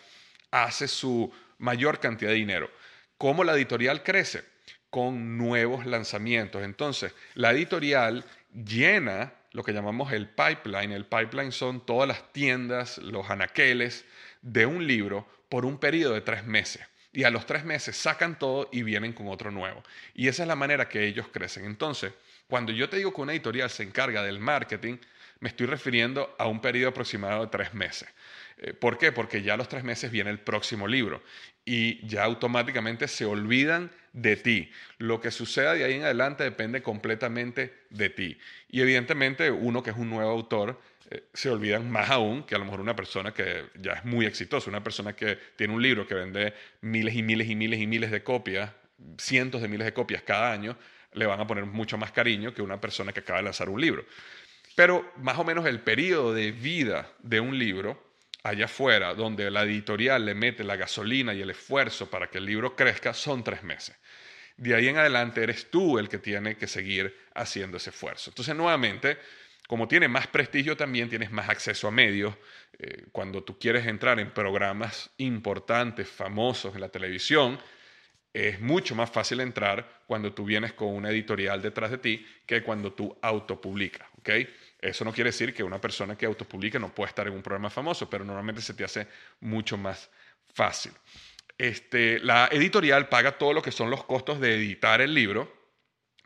hace 0.51 0.89
su 0.89 1.33
mayor 1.59 2.01
cantidad 2.01 2.31
de 2.31 2.37
dinero. 2.37 2.71
¿Cómo 3.17 3.45
la 3.45 3.55
editorial 3.55 4.03
crece? 4.03 4.52
Con 4.93 5.39
nuevos 5.39 5.87
lanzamientos. 5.87 6.63
Entonces, 6.63 7.15
la 7.35 7.51
editorial 7.51 8.25
llena 8.53 9.33
lo 9.53 9.63
que 9.63 9.73
llamamos 9.73 10.13
el 10.13 10.29
pipeline. 10.29 10.93
El 10.93 11.07
pipeline 11.07 11.51
son 11.51 11.85
todas 11.85 12.07
las 12.07 12.33
tiendas, 12.33 12.99
los 12.99 13.29
anaqueles 13.31 14.05
de 14.43 14.67
un 14.67 14.87
libro 14.87 15.27
por 15.49 15.65
un 15.65 15.79
periodo 15.79 16.13
de 16.13 16.21
tres 16.21 16.45
meses. 16.45 16.87
Y 17.13 17.25
a 17.25 17.31
los 17.31 17.47
tres 17.47 17.65
meses 17.65 17.97
sacan 17.97 18.39
todo 18.39 18.69
y 18.71 18.83
vienen 18.83 19.15
con 19.15 19.29
otro 19.29 19.51
nuevo. 19.51 19.83
Y 20.15 20.29
esa 20.29 20.43
es 20.43 20.49
la 20.49 20.57
manera 20.57 20.89
que 20.89 21.07
ellos 21.07 21.27
crecen. 21.33 21.65
Entonces, 21.65 22.13
cuando 22.47 22.71
yo 22.71 22.89
te 22.89 22.99
digo 22.99 23.15
que 23.15 23.21
una 23.23 23.33
editorial 23.33 23.71
se 23.71 23.83
encarga 23.83 24.23
del 24.23 24.41
marketing, 24.41 24.99
me 25.41 25.49
estoy 25.49 25.67
refiriendo 25.67 26.37
a 26.39 26.47
un 26.47 26.61
periodo 26.61 26.91
aproximado 26.91 27.43
de 27.43 27.49
tres 27.49 27.75
meses. 27.75 28.09
Eh, 28.59 28.73
¿Por 28.73 28.99
qué? 28.99 29.13
Porque 29.13 29.43
ya 29.43 29.55
a 29.55 29.57
los 29.57 29.69
tres 29.69 29.85
meses 29.85 30.11
viene 30.11 30.31
el 30.31 30.41
próximo 30.41 30.87
libro 30.87 31.23
y 31.65 32.07
ya 32.07 32.25
automáticamente 32.25 33.09
se 33.09 33.25
olvidan 33.25 33.91
de 34.13 34.37
ti. 34.37 34.71
Lo 34.99 35.21
que 35.21 35.31
suceda 35.31 35.75
de 35.75 35.85
ahí 35.85 35.95
en 35.95 36.05
adelante 36.05 36.45
depende 36.45 36.83
completamente 36.83 37.75
de 37.91 38.11
ti. 38.11 38.39
Y 38.69 38.81
evidentemente 38.81 39.51
uno 39.51 39.83
que 39.83 39.91
es 39.91 39.97
un 39.97 40.11
nuevo 40.11 40.31
autor 40.31 40.81
eh, 41.11 41.25
se 41.33 41.51
olvidan 41.51 41.91
más 41.91 42.11
aún 42.11 42.43
que 42.45 42.55
a 42.55 42.59
lo 42.59 42.65
mejor 42.65 42.81
una 42.81 42.97
persona 42.97 43.33
que 43.33 43.67
ya 43.81 43.93
es 43.93 44.05
muy 44.05 44.27
exitosa, 44.27 44.71
una 44.71 44.83
persona 44.83 45.15
que 45.15 45.39
tiene 45.57 45.75
un 45.75 45.83
libro 45.83 46.07
que 46.07 46.15
vende 46.15 46.55
miles 46.81 47.15
y 47.15 47.23
miles 47.23 47.49
y 47.49 47.55
miles 47.55 47.81
y 47.81 47.87
miles 47.87 48.11
de 48.11 48.23
copias, 48.23 48.71
cientos 49.19 49.63
de 49.63 49.69
miles 49.69 49.85
de 49.85 49.93
copias 49.93 50.23
cada 50.23 50.53
año, 50.53 50.77
le 51.13 51.27
van 51.27 51.41
a 51.41 51.47
poner 51.47 51.67
mucho 51.67 51.99
más 51.99 52.13
cariño 52.13 52.55
que 52.55 52.63
una 52.63 52.81
persona 52.81 53.13
que 53.13 53.21
acaba 53.21 53.39
de 53.39 53.45
lanzar 53.45 53.69
un 53.69 53.81
libro. 53.81 54.05
Pero 54.75 55.13
más 55.19 55.39
o 55.39 55.45
menos 55.45 55.67
el 55.67 55.81
periodo 55.81 56.33
de 56.33 56.53
vida 56.53 57.13
de 57.23 57.41
un 57.41 57.59
libro 57.59 58.12
allá 58.43 58.65
afuera, 58.65 59.15
donde 59.15 59.51
la 59.51 59.63
editorial 59.63 60.25
le 60.25 60.35
mete 60.35 60.65
la 60.65 60.77
gasolina 60.77 61.35
y 61.35 61.41
el 61.41 61.51
esfuerzo 61.51 62.11
para 62.11 62.29
que 62.29 62.39
el 62.39 62.47
libro 62.47 62.75
crezca, 62.75 63.15
son 63.15 63.45
tres 63.45 63.63
meses. 63.63 63.97
De 64.57 64.75
ahí 64.75 64.89
en 64.89 64.99
adelante 64.99 65.43
eres 65.43 65.71
tú 65.71 65.99
el 65.99 66.09
que 66.09 66.19
tiene 66.19 66.57
que 66.57 66.67
seguir 66.67 67.17
haciendo 67.35 67.77
ese 67.77 67.91
esfuerzo. 67.91 68.31
Entonces, 68.31 68.55
nuevamente, 68.55 69.19
como 69.67 69.89
tiene 69.89 70.09
más 70.09 70.27
prestigio, 70.27 70.77
también 70.77 71.09
tienes 71.09 71.31
más 71.31 71.49
acceso 71.49 71.89
a 71.89 71.91
medios. 71.91 72.35
Eh, 72.79 73.07
cuando 73.13 73.43
tú 73.43 73.59
quieres 73.59 73.87
entrar 73.87 74.21
en 74.21 74.33
programas 74.33 75.11
importantes, 75.19 76.09
famosos 76.09 76.75
en 76.75 76.81
la 76.81 76.91
televisión, 76.91 77.59
es 78.33 78.61
mucho 78.61 78.95
más 78.95 79.11
fácil 79.11 79.41
entrar 79.41 80.03
cuando 80.07 80.33
tú 80.33 80.45
vienes 80.45 80.73
con 80.73 80.89
una 80.89 81.11
editorial 81.11 81.61
detrás 81.61 81.91
de 81.91 81.99
ti 81.99 82.27
que 82.47 82.63
cuando 82.63 82.93
tú 82.93 83.17
autopublicas. 83.23 84.09
¿okay? 84.19 84.49
Eso 84.83 85.05
no 85.05 85.13
quiere 85.13 85.29
decir 85.29 85.55
que 85.55 85.63
una 85.63 85.81
persona 85.81 86.17
que 86.17 86.27
autopublique 86.27 86.81
no 86.81 86.93
pueda 86.93 87.09
estar 87.09 87.29
en 87.29 87.35
un 87.35 87.43
programa 87.43 87.71
famoso, 87.71 88.11
pero 88.11 88.25
normalmente 88.25 88.61
se 88.61 88.75
te 88.75 88.83
hace 88.83 89.07
mucho 89.39 89.79
más 89.79 90.11
fácil. 90.53 90.91
Este, 91.57 92.19
la 92.19 92.49
editorial 92.51 93.09
paga 93.09 93.39
todo 93.39 93.53
lo 93.53 93.63
que 93.63 93.71
son 93.71 93.91
los 93.91 94.03
costos 94.05 94.41
de 94.41 94.57
editar 94.57 95.01
el 95.01 95.15
libro. 95.15 95.63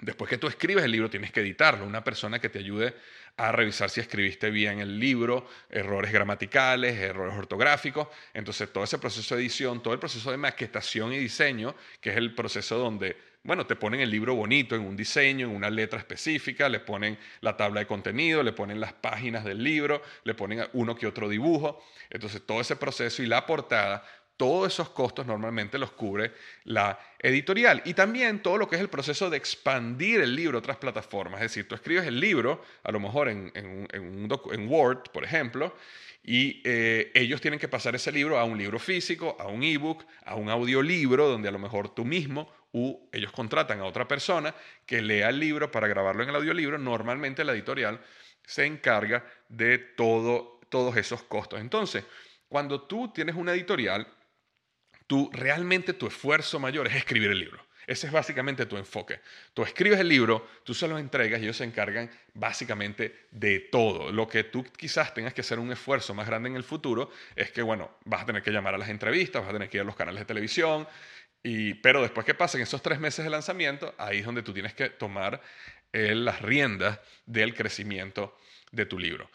Después 0.01 0.31
que 0.31 0.39
tú 0.39 0.47
escribes 0.47 0.85
el 0.85 0.91
libro, 0.91 1.11
tienes 1.11 1.33
que 1.33 1.41
editarlo. 1.41 1.85
Una 1.85 2.03
persona 2.03 2.39
que 2.39 2.49
te 2.49 2.59
ayude 2.59 2.95
a 3.37 3.53
revisar 3.53 3.91
si 3.91 4.01
escribiste 4.01 4.49
bien 4.49 4.81
el 4.81 4.99
libro, 4.99 5.47
errores 5.69 6.11
gramaticales, 6.11 6.97
errores 6.97 7.35
ortográficos. 7.37 8.09
Entonces, 8.33 8.73
todo 8.73 8.85
ese 8.85 8.99
proceso 8.99 9.35
de 9.35 9.43
edición, 9.43 9.83
todo 9.83 9.93
el 9.93 10.01
proceso 10.01 10.31
de 10.31 10.39
maquetación 10.39 11.13
y 11.13 11.19
diseño, 11.19 11.75
que 12.01 12.11
es 12.11 12.17
el 12.17 12.35
proceso 12.35 12.79
donde, 12.79 13.19
bueno, 13.47 13.67
te 13.67 13.77
ponen 13.77 14.01
el 14.01 14.11
libro 14.11 14.35
bonito 14.35 14.75
en 14.75 14.83
un 14.83 14.97
diseño, 14.97 15.47
en 15.47 15.55
una 15.55 15.71
letra 15.71 15.99
específica, 15.99 16.69
le 16.69 16.81
ponen 16.81 17.19
la 17.41 17.57
tabla 17.57 17.81
de 17.81 17.87
contenido, 17.87 18.43
le 18.43 18.53
ponen 18.53 18.81
las 18.81 18.93
páginas 18.93 19.45
del 19.45 19.63
libro, 19.63 20.03
le 20.25 20.35
ponen 20.35 20.67
uno 20.73 20.97
que 20.97 21.07
otro 21.07 21.29
dibujo. 21.29 21.83
Entonces, 22.11 22.43
todo 22.45 22.61
ese 22.61 22.77
proceso 22.77 23.23
y 23.23 23.27
la 23.27 23.47
portada 23.47 24.05
todos 24.37 24.73
esos 24.73 24.91
costos 24.91 25.27
normalmente 25.27 25.79
los 25.79 25.93
cubre 25.93 26.33
la 26.65 26.99
editorial. 27.19 27.83
Y 27.85 27.95
también 27.95 28.43
todo 28.43 28.59
lo 28.59 28.69
que 28.69 28.77
es 28.77 28.83
el 28.83 28.89
proceso 28.89 29.31
de 29.31 29.37
expandir 29.37 30.21
el 30.21 30.35
libro 30.35 30.59
a 30.59 30.61
otras 30.61 30.77
plataformas. 30.77 31.41
Es 31.41 31.53
decir, 31.53 31.67
tú 31.67 31.75
escribes 31.75 32.07
el 32.07 32.21
libro, 32.21 32.63
a 32.83 32.93
lo 32.93 33.01
mejor 33.01 33.29
en, 33.29 33.51
en, 33.55 34.69
Word, 34.69 35.11
por 35.13 35.25
ejemplo, 35.25 35.75
y 36.23 36.61
eh, 36.65 37.13
ellos 37.15 37.41
tienen 37.41 37.59
que 37.59 37.69
pasar 37.69 37.95
ese 37.95 38.13
libro 38.13 38.39
a 38.39 38.45
un 38.45 38.59
libro 38.59 38.79
físico, 38.79 39.37
a 39.39 39.47
un 39.47 39.63
ebook, 39.63 40.05
a 40.25 40.35
un 40.35 40.51
audiolibro, 40.51 41.29
donde 41.29 41.49
a 41.49 41.53
lo 41.53 41.59
mejor 41.59 41.95
tú 41.95 42.05
mismo 42.05 42.53
u 42.77 43.09
ellos 43.11 43.33
contratan 43.33 43.81
a 43.81 43.85
otra 43.85 44.07
persona 44.07 44.55
que 44.85 45.01
lea 45.01 45.31
el 45.31 45.41
libro 45.41 45.71
para 45.71 45.89
grabarlo 45.89 46.23
en 46.23 46.29
el 46.29 46.37
audiolibro. 46.37 46.77
Normalmente 46.77 47.43
la 47.43 47.53
editorial 47.53 47.99
se 48.45 48.67
encarga 48.67 49.25
de 49.49 49.79
todo, 49.79 50.61
todos 50.69 50.95
esos 50.99 51.23
costos. 51.23 51.59
Entonces, 51.59 52.05
cuando 52.49 52.83
tú 52.83 53.11
tienes 53.15 53.35
una 53.35 53.55
editorial, 53.55 54.07
tú 55.07 55.31
realmente 55.33 55.95
tu 55.95 56.07
esfuerzo 56.07 56.61
mayor 56.61 56.87
es 56.87 56.97
escribir 56.97 57.31
el 57.31 57.39
libro. 57.39 57.65
Ese 57.87 58.09
es 58.09 58.13
básicamente 58.13 58.67
tu 58.67 58.77
enfoque. 58.77 59.21
Tú 59.55 59.63
escribes 59.63 60.01
el 60.01 60.09
libro, 60.09 60.47
tú 60.65 60.75
se 60.75 60.89
lo 60.89 60.99
entregas 60.99 61.41
y 61.41 61.45
ellos 61.45 61.57
se 61.57 61.65
encargan 61.65 62.11
básicamente 62.35 63.27
de 63.31 63.61
todo. 63.61 64.11
Lo 64.11 64.29
que 64.29 64.45
tú 64.45 64.65
quizás 64.65 65.15
tengas 65.15 65.33
que 65.33 65.41
hacer 65.41 65.61
un 65.61 65.71
esfuerzo 65.71 66.13
más 66.13 66.27
grande 66.27 66.49
en 66.49 66.57
el 66.57 66.65
futuro 66.65 67.11
es 67.37 67.53
que, 67.53 67.63
bueno, 67.63 67.91
vas 68.05 68.23
a 68.23 68.27
tener 68.27 68.43
que 68.43 68.51
llamar 68.51 68.75
a 68.75 68.79
las 68.79 68.89
entrevistas, 68.89 69.41
vas 69.41 69.51
a 69.51 69.53
tener 69.53 69.71
que 69.71 69.79
ir 69.79 69.83
a 69.83 69.85
los 69.85 69.95
canales 69.95 70.21
de 70.21 70.27
televisión, 70.27 70.87
pero 71.75 72.03
después 72.03 72.27
que 72.27 72.35
pasen 72.35 72.61
esos 72.61 72.83
tres 72.83 72.99
meses 72.99 73.25
de 73.25 73.31
lanzamiento, 73.31 73.95
ahí 73.99 74.19
es 74.19 74.27
donde 74.27 74.43
tú 74.43 74.53
tienes 74.53 74.75
que 74.75 74.91
tomar 74.91 75.41
eh, 75.93 76.15
las 76.15 76.43
riendas 76.43 76.99
del 77.25 77.55
crecimiento 77.55 78.37
de 78.73 78.87
tu 78.87 78.99
libro. 78.99 79.31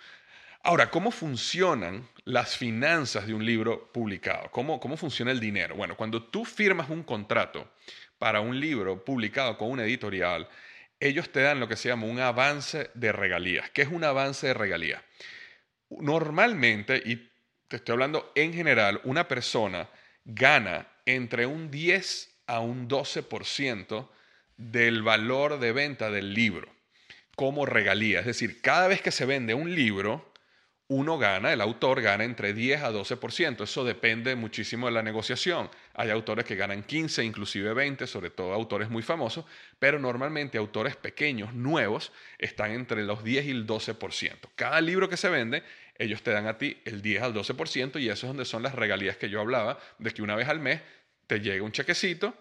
Ahora, 0.63 0.91
¿cómo 0.91 1.11
funcionan 1.11 2.07
las 2.23 2.55
finanzas 2.55 3.25
de 3.25 3.33
un 3.33 3.45
libro 3.45 3.91
publicado? 3.91 4.51
¿Cómo, 4.51 4.79
¿Cómo 4.79 4.95
funciona 4.95 5.31
el 5.31 5.39
dinero? 5.39 5.75
Bueno, 5.75 5.95
cuando 5.95 6.21
tú 6.21 6.45
firmas 6.45 6.89
un 6.89 7.03
contrato 7.03 7.71
para 8.19 8.41
un 8.41 8.59
libro 8.59 9.03
publicado 9.03 9.57
con 9.57 9.71
una 9.71 9.85
editorial, 9.85 10.47
ellos 10.99 11.31
te 11.31 11.41
dan 11.41 11.59
lo 11.59 11.67
que 11.67 11.77
se 11.77 11.89
llama 11.89 12.05
un 12.05 12.19
avance 12.19 12.91
de 12.93 13.11
regalías. 13.11 13.71
¿Qué 13.71 13.81
es 13.81 13.87
un 13.87 14.03
avance 14.03 14.47
de 14.47 14.53
regalías? 14.53 15.01
Normalmente, 15.89 17.01
y 17.03 17.31
te 17.67 17.77
estoy 17.77 17.93
hablando 17.93 18.31
en 18.35 18.53
general, 18.53 19.01
una 19.03 19.27
persona 19.27 19.89
gana 20.25 20.87
entre 21.05 21.45
un 21.45 21.71
10 21.71 22.29
a 22.47 22.59
un 22.59 22.87
12% 22.87 24.09
del 24.57 25.01
valor 25.01 25.59
de 25.59 25.71
venta 25.71 26.11
del 26.11 26.33
libro 26.33 26.71
como 27.35 27.65
regalía. 27.65 28.19
Es 28.19 28.25
decir, 28.25 28.61
cada 28.61 28.87
vez 28.87 29.01
que 29.01 29.11
se 29.11 29.25
vende 29.25 29.53
un 29.53 29.73
libro, 29.73 30.31
uno 30.89 31.17
gana, 31.17 31.53
el 31.53 31.61
autor 31.61 32.01
gana 32.01 32.25
entre 32.25 32.53
10 32.53 32.83
a 32.83 32.91
12%. 32.91 33.63
Eso 33.63 33.85
depende 33.85 34.35
muchísimo 34.35 34.87
de 34.87 34.91
la 34.91 35.01
negociación. 35.01 35.69
Hay 35.93 36.09
autores 36.09 36.45
que 36.45 36.55
ganan 36.55 36.83
15, 36.83 37.23
inclusive 37.23 37.73
20, 37.73 38.05
sobre 38.07 38.29
todo 38.29 38.53
autores 38.53 38.89
muy 38.89 39.01
famosos, 39.01 39.45
pero 39.79 39.99
normalmente 39.99 40.57
autores 40.57 40.97
pequeños, 40.97 41.53
nuevos, 41.53 42.11
están 42.37 42.71
entre 42.71 43.03
los 43.03 43.23
10 43.23 43.45
y 43.45 43.51
el 43.51 43.65
12%. 43.65 44.49
Cada 44.55 44.81
libro 44.81 45.07
que 45.07 45.15
se 45.17 45.29
vende, 45.29 45.63
ellos 46.01 46.23
te 46.23 46.31
dan 46.31 46.47
a 46.47 46.57
ti 46.57 46.81
el 46.83 47.01
10 47.01 47.21
al 47.21 47.33
12% 47.33 48.01
y 48.01 48.09
eso 48.09 48.25
es 48.25 48.29
donde 48.29 48.45
son 48.45 48.63
las 48.63 48.73
regalías 48.73 49.17
que 49.17 49.29
yo 49.29 49.39
hablaba, 49.39 49.79
de 49.99 50.11
que 50.11 50.23
una 50.23 50.35
vez 50.35 50.47
al 50.47 50.59
mes 50.59 50.81
te 51.27 51.39
llega 51.39 51.63
un 51.63 51.71
chequecito 51.71 52.35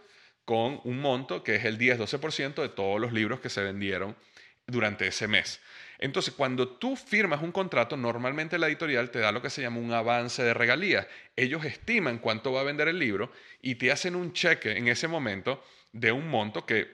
con 0.47 0.81
un 0.85 0.99
monto 0.99 1.45
que 1.45 1.57
es 1.57 1.65
el 1.67 1.79
10-12% 1.79 2.63
de 2.63 2.71
todos 2.71 2.99
los 2.99 3.13
libros 3.13 3.41
que 3.41 3.51
se 3.51 3.63
vendieron 3.63 4.17
durante 4.67 5.07
ese 5.07 5.29
mes. 5.29 5.61
Entonces, 5.99 6.33
cuando 6.33 6.67
tú 6.67 6.97
firmas 6.97 7.43
un 7.43 7.53
contrato, 7.53 7.99
normalmente 7.99 8.59
la 8.59 8.69
editorial 8.69 9.11
te 9.11 9.19
da 9.19 9.31
lo 9.31 9.43
que 9.43 9.51
se 9.51 9.61
llama 9.61 9.79
un 9.79 9.93
avance 9.93 10.43
de 10.43 10.55
regalías. 10.55 11.07
Ellos 11.37 11.63
estiman 11.67 12.19
cuánto 12.19 12.53
va 12.53 12.63
a 12.63 12.65
vender 12.65 12.89
el 12.89 12.99
libro 12.99 13.31
y 13.61 13.75
te 13.75 13.93
hacen 13.93 14.17
un 14.17 14.33
cheque 14.33 14.79
en 14.79 14.89
ese 14.89 15.07
momento 15.07 15.63
de 15.93 16.13
un 16.13 16.29
monto 16.29 16.65
que 16.65 16.89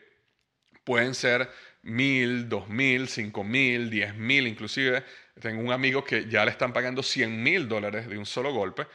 pueden 0.83 1.14
ser 1.14 1.48
mil, 1.83 2.48
dos 2.48 2.68
mil, 2.68 3.07
cinco 3.07 3.44
mil, 3.44 3.88
diez 3.88 4.16
mil, 4.16 4.48
inclusive 4.48 5.05
tengo 5.40 5.62
un 5.62 5.72
amigo 5.72 6.05
que 6.05 6.29
ya 6.29 6.44
le 6.44 6.51
están 6.51 6.72
pagando 6.72 7.03
cien 7.03 7.42
mil 7.42 7.68
dólares 7.68 8.09
de 8.09 8.18
un 8.18 8.27
solo 8.27 8.53
golpe, 8.53 8.87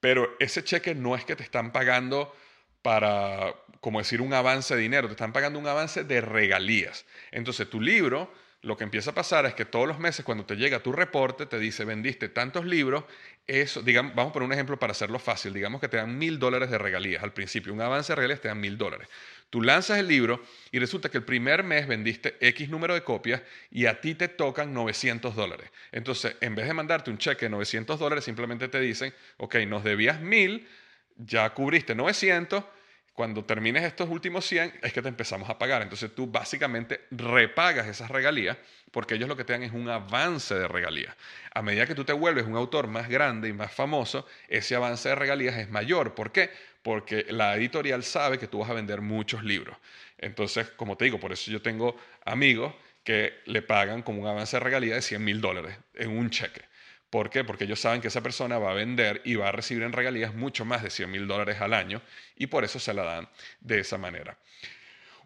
pero 0.00 0.36
ese 0.38 0.64
cheque 0.64 0.94
no 0.94 1.16
es 1.16 1.24
que 1.24 1.36
te 1.36 1.42
están 1.42 1.72
pagando 1.72 2.34
para, 2.82 3.54
como 3.80 3.98
decir, 3.98 4.20
un 4.20 4.34
avance 4.34 4.74
de 4.74 4.82
dinero, 4.82 5.08
te 5.08 5.12
están 5.12 5.32
pagando 5.32 5.58
un 5.58 5.66
avance 5.66 6.04
de 6.04 6.20
regalías. 6.20 7.06
Entonces 7.30 7.68
tu 7.70 7.80
libro 7.80 8.30
lo 8.64 8.76
que 8.76 8.84
empieza 8.84 9.10
a 9.10 9.14
pasar 9.14 9.44
es 9.46 9.54
que 9.54 9.66
todos 9.66 9.86
los 9.86 9.98
meses 9.98 10.24
cuando 10.24 10.46
te 10.46 10.56
llega 10.56 10.82
tu 10.82 10.90
reporte 10.90 11.46
te 11.46 11.58
dice 11.58 11.84
vendiste 11.84 12.30
tantos 12.30 12.64
libros, 12.64 13.04
eso, 13.46 13.82
digamos, 13.82 14.14
vamos 14.14 14.30
a 14.30 14.32
poner 14.32 14.46
un 14.46 14.52
ejemplo 14.54 14.78
para 14.78 14.92
hacerlo 14.92 15.18
fácil, 15.18 15.52
digamos 15.52 15.80
que 15.80 15.88
te 15.88 15.98
dan 15.98 16.16
mil 16.16 16.38
dólares 16.38 16.70
de 16.70 16.78
regalías 16.78 17.22
al 17.22 17.32
principio, 17.32 17.74
un 17.74 17.82
avance 17.82 18.12
de 18.12 18.16
regalías 18.16 18.40
te 18.40 18.48
dan 18.48 18.60
mil 18.60 18.78
dólares. 18.78 19.08
Tú 19.50 19.62
lanzas 19.62 19.98
el 19.98 20.08
libro 20.08 20.42
y 20.72 20.78
resulta 20.78 21.08
que 21.08 21.18
el 21.18 21.24
primer 21.24 21.62
mes 21.62 21.86
vendiste 21.86 22.36
X 22.40 22.68
número 22.68 22.94
de 22.94 23.02
copias 23.02 23.42
y 23.70 23.86
a 23.86 24.00
ti 24.00 24.14
te 24.14 24.28
tocan 24.28 24.74
900 24.74 25.36
dólares. 25.36 25.70
Entonces, 25.92 26.36
en 26.40 26.54
vez 26.54 26.66
de 26.66 26.74
mandarte 26.74 27.10
un 27.10 27.18
cheque 27.18 27.46
de 27.46 27.50
900 27.50 27.98
dólares, 27.98 28.24
simplemente 28.24 28.68
te 28.68 28.80
dicen, 28.80 29.14
ok, 29.36 29.56
nos 29.66 29.84
debías 29.84 30.20
1000, 30.20 30.66
ya 31.16 31.50
cubriste 31.54 31.94
900 31.94 32.64
cuando 33.14 33.44
termines 33.44 33.84
estos 33.84 34.08
últimos 34.08 34.44
100 34.44 34.74
es 34.82 34.92
que 34.92 35.00
te 35.00 35.08
empezamos 35.08 35.48
a 35.48 35.56
pagar. 35.56 35.82
Entonces 35.82 36.12
tú 36.14 36.26
básicamente 36.26 37.02
repagas 37.12 37.86
esas 37.86 38.10
regalías 38.10 38.56
porque 38.90 39.14
ellos 39.14 39.28
lo 39.28 39.36
que 39.36 39.44
te 39.44 39.52
dan 39.52 39.62
es 39.62 39.72
un 39.72 39.88
avance 39.88 40.54
de 40.54 40.66
regalías. 40.66 41.14
A 41.54 41.62
medida 41.62 41.86
que 41.86 41.94
tú 41.94 42.04
te 42.04 42.12
vuelves 42.12 42.44
un 42.44 42.56
autor 42.56 42.88
más 42.88 43.08
grande 43.08 43.48
y 43.48 43.52
más 43.52 43.72
famoso, 43.72 44.26
ese 44.48 44.74
avance 44.74 45.08
de 45.08 45.14
regalías 45.14 45.56
es 45.56 45.70
mayor. 45.70 46.14
¿Por 46.14 46.32
qué? 46.32 46.50
Porque 46.82 47.26
la 47.30 47.56
editorial 47.56 48.02
sabe 48.02 48.38
que 48.38 48.48
tú 48.48 48.58
vas 48.58 48.70
a 48.70 48.74
vender 48.74 49.00
muchos 49.00 49.44
libros. 49.44 49.76
Entonces, 50.18 50.70
como 50.70 50.96
te 50.96 51.04
digo, 51.04 51.20
por 51.20 51.32
eso 51.32 51.50
yo 51.50 51.62
tengo 51.62 51.96
amigos 52.24 52.74
que 53.04 53.40
le 53.46 53.62
pagan 53.62 54.02
como 54.02 54.22
un 54.22 54.26
avance 54.26 54.56
de 54.56 54.60
regalías 54.60 54.96
de 54.96 55.02
100 55.02 55.24
mil 55.24 55.40
dólares 55.40 55.76
en 55.94 56.10
un 56.10 56.30
cheque. 56.30 56.62
¿Por 57.14 57.30
qué? 57.30 57.44
Porque 57.44 57.62
ellos 57.62 57.78
saben 57.78 58.00
que 58.00 58.08
esa 58.08 58.24
persona 58.24 58.58
va 58.58 58.72
a 58.72 58.74
vender 58.74 59.22
y 59.24 59.36
va 59.36 59.50
a 59.50 59.52
recibir 59.52 59.84
en 59.84 59.92
regalías 59.92 60.34
mucho 60.34 60.64
más 60.64 60.82
de 60.82 60.90
100 60.90 61.08
mil 61.08 61.28
dólares 61.28 61.60
al 61.60 61.72
año 61.72 62.02
y 62.34 62.48
por 62.48 62.64
eso 62.64 62.80
se 62.80 62.92
la 62.92 63.04
dan 63.04 63.28
de 63.60 63.78
esa 63.78 63.98
manera. 63.98 64.36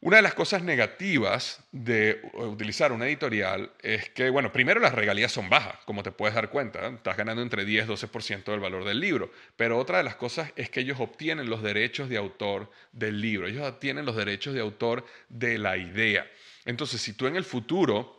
Una 0.03 0.16
de 0.16 0.22
las 0.22 0.35
cosas 0.35 0.62
negativas 0.62 1.64
de 1.72 2.20
utilizar 2.35 2.92
una 2.92 3.07
editorial 3.07 3.72
es 3.81 4.11
que, 4.11 4.29
bueno, 4.29 4.53
primero 4.53 4.81
las 4.81 4.92
regalías 4.92 5.33
son 5.33 5.48
bajas, 5.48 5.79
como 5.87 6.03
te 6.03 6.12
puedes 6.12 6.35
dar 6.35 6.51
cuenta, 6.51 6.87
estás 6.88 7.16
ganando 7.16 7.40
entre 7.40 7.64
10 7.64 7.87
y 7.87 7.90
12% 7.90 8.44
del 8.44 8.61
valor 8.61 8.85
del 8.85 9.01
libro, 9.01 9.33
pero 9.57 9.79
otra 9.79 9.96
de 9.96 10.05
las 10.05 10.16
cosas 10.16 10.53
es 10.57 10.68
que 10.68 10.81
ellos 10.81 11.01
obtienen 11.01 11.48
los 11.48 11.62
derechos 11.62 12.11
de 12.11 12.18
autor 12.18 12.70
del 12.92 13.18
libro, 13.18 13.46
ellos 13.46 13.66
obtienen 13.66 14.05
los 14.05 14.14
derechos 14.14 14.53
de 14.53 14.61
autor 14.61 15.07
de 15.31 15.57
la 15.57 15.79
idea. 15.79 16.31
Entonces, 16.66 17.01
si 17.01 17.14
tú 17.14 17.27
en 17.27 17.37
el 17.37 17.44
futuro 17.44 18.18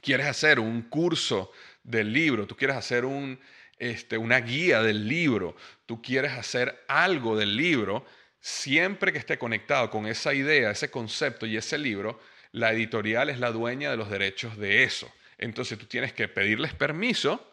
quieres 0.00 0.26
hacer 0.26 0.60
un 0.60 0.82
curso 0.82 1.50
del 1.84 2.12
libro, 2.12 2.46
tú 2.46 2.56
quieres 2.56 2.76
hacer 2.76 3.04
un, 3.04 3.38
este, 3.78 4.18
una 4.18 4.40
guía 4.40 4.82
del 4.82 5.06
libro, 5.06 5.54
tú 5.86 6.02
quieres 6.02 6.32
hacer 6.32 6.84
algo 6.88 7.36
del 7.36 7.56
libro, 7.56 8.04
siempre 8.40 9.12
que 9.12 9.18
esté 9.18 9.38
conectado 9.38 9.90
con 9.90 10.06
esa 10.06 10.34
idea, 10.34 10.70
ese 10.70 10.90
concepto 10.90 11.46
y 11.46 11.56
ese 11.56 11.78
libro, 11.78 12.20
la 12.52 12.72
editorial 12.72 13.30
es 13.30 13.38
la 13.38 13.50
dueña 13.52 13.90
de 13.90 13.96
los 13.96 14.10
derechos 14.10 14.56
de 14.56 14.84
eso. 14.84 15.12
Entonces 15.38 15.78
tú 15.78 15.86
tienes 15.86 16.12
que 16.12 16.28
pedirles 16.28 16.74
permiso 16.74 17.52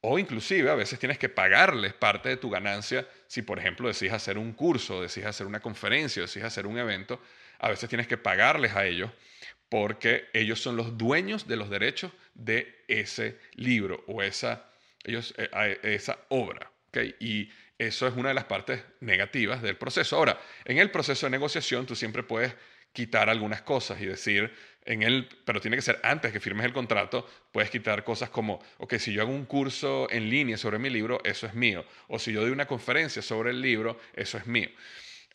o 0.00 0.18
inclusive 0.18 0.70
a 0.70 0.74
veces 0.74 0.98
tienes 0.98 1.18
que 1.18 1.28
pagarles 1.28 1.94
parte 1.94 2.28
de 2.28 2.36
tu 2.36 2.50
ganancia. 2.50 3.06
Si, 3.26 3.42
por 3.42 3.58
ejemplo, 3.58 3.88
decides 3.88 4.14
hacer 4.14 4.38
un 4.38 4.52
curso, 4.52 5.02
decides 5.02 5.28
hacer 5.28 5.46
una 5.46 5.60
conferencia, 5.60 6.22
decides 6.22 6.46
hacer 6.46 6.66
un 6.66 6.78
evento, 6.78 7.20
a 7.58 7.68
veces 7.68 7.88
tienes 7.88 8.06
que 8.06 8.16
pagarles 8.16 8.74
a 8.74 8.84
ellos 8.86 9.10
porque 9.68 10.28
ellos 10.32 10.60
son 10.60 10.76
los 10.76 10.96
dueños 10.96 11.46
de 11.46 11.56
los 11.56 11.70
derechos 11.70 12.12
de 12.34 12.84
ese 12.88 13.38
libro 13.54 14.04
o 14.06 14.22
esa, 14.22 14.70
ellos, 15.04 15.34
eh, 15.36 15.78
esa 15.82 16.18
obra. 16.28 16.70
Y 17.18 17.50
eso 17.78 18.06
es 18.06 18.14
una 18.14 18.28
de 18.28 18.34
las 18.34 18.44
partes 18.44 18.82
negativas 19.00 19.62
del 19.62 19.76
proceso. 19.76 20.16
Ahora, 20.16 20.40
en 20.64 20.78
el 20.78 20.90
proceso 20.90 21.26
de 21.26 21.30
negociación 21.30 21.86
tú 21.86 21.96
siempre 21.96 22.22
puedes 22.22 22.54
quitar 22.92 23.28
algunas 23.28 23.62
cosas 23.62 24.00
y 24.00 24.06
decir, 24.06 24.52
en 24.84 25.02
el, 25.02 25.28
pero 25.44 25.60
tiene 25.60 25.76
que 25.76 25.82
ser 25.82 25.98
antes 26.04 26.32
que 26.32 26.38
firmes 26.38 26.64
el 26.64 26.72
contrato, 26.72 27.28
puedes 27.50 27.68
quitar 27.68 28.04
cosas 28.04 28.30
como, 28.30 28.62
ok, 28.78 28.94
si 28.98 29.12
yo 29.12 29.22
hago 29.22 29.32
un 29.32 29.46
curso 29.46 30.06
en 30.10 30.30
línea 30.30 30.56
sobre 30.56 30.78
mi 30.78 30.90
libro, 30.90 31.20
eso 31.24 31.46
es 31.46 31.54
mío. 31.54 31.84
O 32.06 32.20
si 32.20 32.32
yo 32.32 32.42
doy 32.42 32.50
una 32.50 32.66
conferencia 32.66 33.20
sobre 33.20 33.50
el 33.50 33.60
libro, 33.60 33.98
eso 34.14 34.38
es 34.38 34.46
mío. 34.46 34.68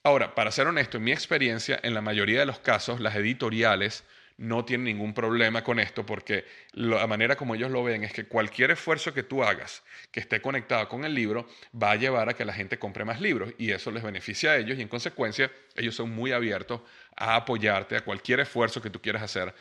Ahora, 0.04 0.34
para 0.34 0.52
ser 0.52 0.68
honesto, 0.68 0.98
en 0.98 1.04
mi 1.04 1.12
experiencia, 1.12 1.78
en 1.84 1.94
la 1.94 2.02
mayoría 2.02 2.40
de 2.40 2.46
los 2.46 2.60
casos, 2.60 3.02
las 3.02 3.16
editoriales 3.18 4.06
no 4.40 4.64
tienen 4.64 4.86
ningún 4.86 5.14
problema 5.14 5.66
con 5.66 5.80
esto 5.80 6.06
porque 6.06 6.46
la 6.72 7.06
manera 7.08 7.36
como 7.36 7.56
ellos 7.56 7.70
lo 7.70 7.84
ven 7.84 8.06
es 8.06 8.14
que 8.14 8.26
cualquier 8.26 8.72
esfuerzo 8.72 9.14
que 9.14 9.24
tú 9.24 9.44
hagas 9.44 9.84
que 10.12 10.22
esté 10.22 10.42
conectado 10.42 10.88
con 10.88 11.04
el 11.04 11.14
libro 11.14 11.48
va 11.76 11.92
a 11.92 11.96
llevar 11.98 12.30
a 12.30 12.34
que 12.34 12.46
la 12.46 12.54
gente 12.54 12.80
compre 12.80 13.04
más 13.04 13.20
libros 13.20 13.54
y 13.58 13.72
eso 13.72 13.92
les 13.92 14.02
beneficia 14.02 14.52
a 14.52 14.58
ellos 14.58 14.78
y 14.78 14.82
en 14.82 14.88
consecuencia 14.88 15.52
ellos 15.76 15.94
son 15.94 16.12
muy 16.12 16.32
abiertos 16.32 16.80
a 17.18 17.36
apoyarte 17.36 17.98
a 17.98 18.02
cualquier 18.06 18.40
esfuerzo 18.40 18.82
que 18.82 18.90
tú 18.90 19.02
quieras 19.02 19.24
hacer 19.24 19.54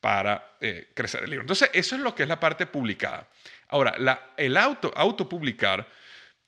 para 0.00 0.56
eh, 0.60 0.90
crecer 0.94 1.24
el 1.24 1.30
libro. 1.30 1.42
Entonces, 1.42 1.68
eso 1.74 1.96
es 1.96 2.00
lo 2.00 2.14
que 2.14 2.22
es 2.22 2.28
la 2.28 2.40
parte 2.40 2.66
publicada. 2.66 3.28
Ahora, 3.68 3.94
el 4.36 4.56
auto, 4.56 4.92
autopublicar 4.96 5.86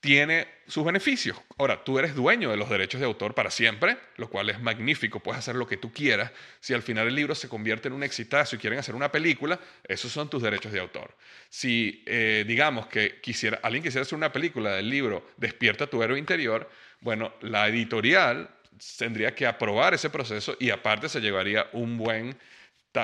tiene 0.03 0.49
sus 0.67 0.85
beneficios. 0.85 1.41
Ahora, 1.59 1.85
tú 1.85 1.97
eres 1.97 2.17
dueño 2.17 2.51
de 2.51 2.57
los 2.57 2.69
derechos 2.69 3.01
de 3.01 3.07
autor 3.07 3.37
para 3.37 3.53
siempre, 3.53 3.97
lo 4.17 4.29
cual 4.29 4.51
es 4.51 4.61
magnífico, 4.61 5.21
puedes 5.21 5.39
hacer 5.39 5.55
lo 5.55 5.69
que 5.69 5.77
tú 5.77 5.93
quieras. 5.93 6.33
Si 6.59 6.75
al 6.75 6.83
final 6.83 7.07
el 7.07 7.15
libro 7.15 7.37
se 7.37 7.49
convierte 7.49 7.87
en 7.87 7.95
un 7.95 8.03
exitazo 8.03 8.57
y 8.57 8.59
quieren 8.59 8.81
hacer 8.81 8.97
una 8.97 9.13
película, 9.13 9.61
esos 9.87 10.11
son 10.11 10.29
tus 10.29 10.43
derechos 10.43 10.73
de 10.73 10.81
autor. 10.81 11.15
Si 11.49 12.03
eh, 12.05 12.45
digamos 12.49 12.89
que 12.89 13.21
quisiera, 13.21 13.61
alguien 13.63 13.85
quisiera 13.85 14.03
hacer 14.03 14.17
una 14.17 14.33
película 14.33 14.73
del 14.73 14.91
libro 14.91 15.25
Despierta 15.37 15.87
tu 15.87 16.03
héroe 16.03 16.19
interior, 16.19 16.69
bueno, 17.01 17.35
la 17.41 17.69
editorial 17.69 18.51
tendría 18.99 19.37
que 19.37 19.47
aprobar 19.47 19.95
ese 19.95 20.11
proceso 20.11 20.57
y 20.59 20.71
aparte 20.71 21.09
se 21.09 21.21
llevaría 21.21 21.69
un 21.75 21.97
buen 21.97 22.37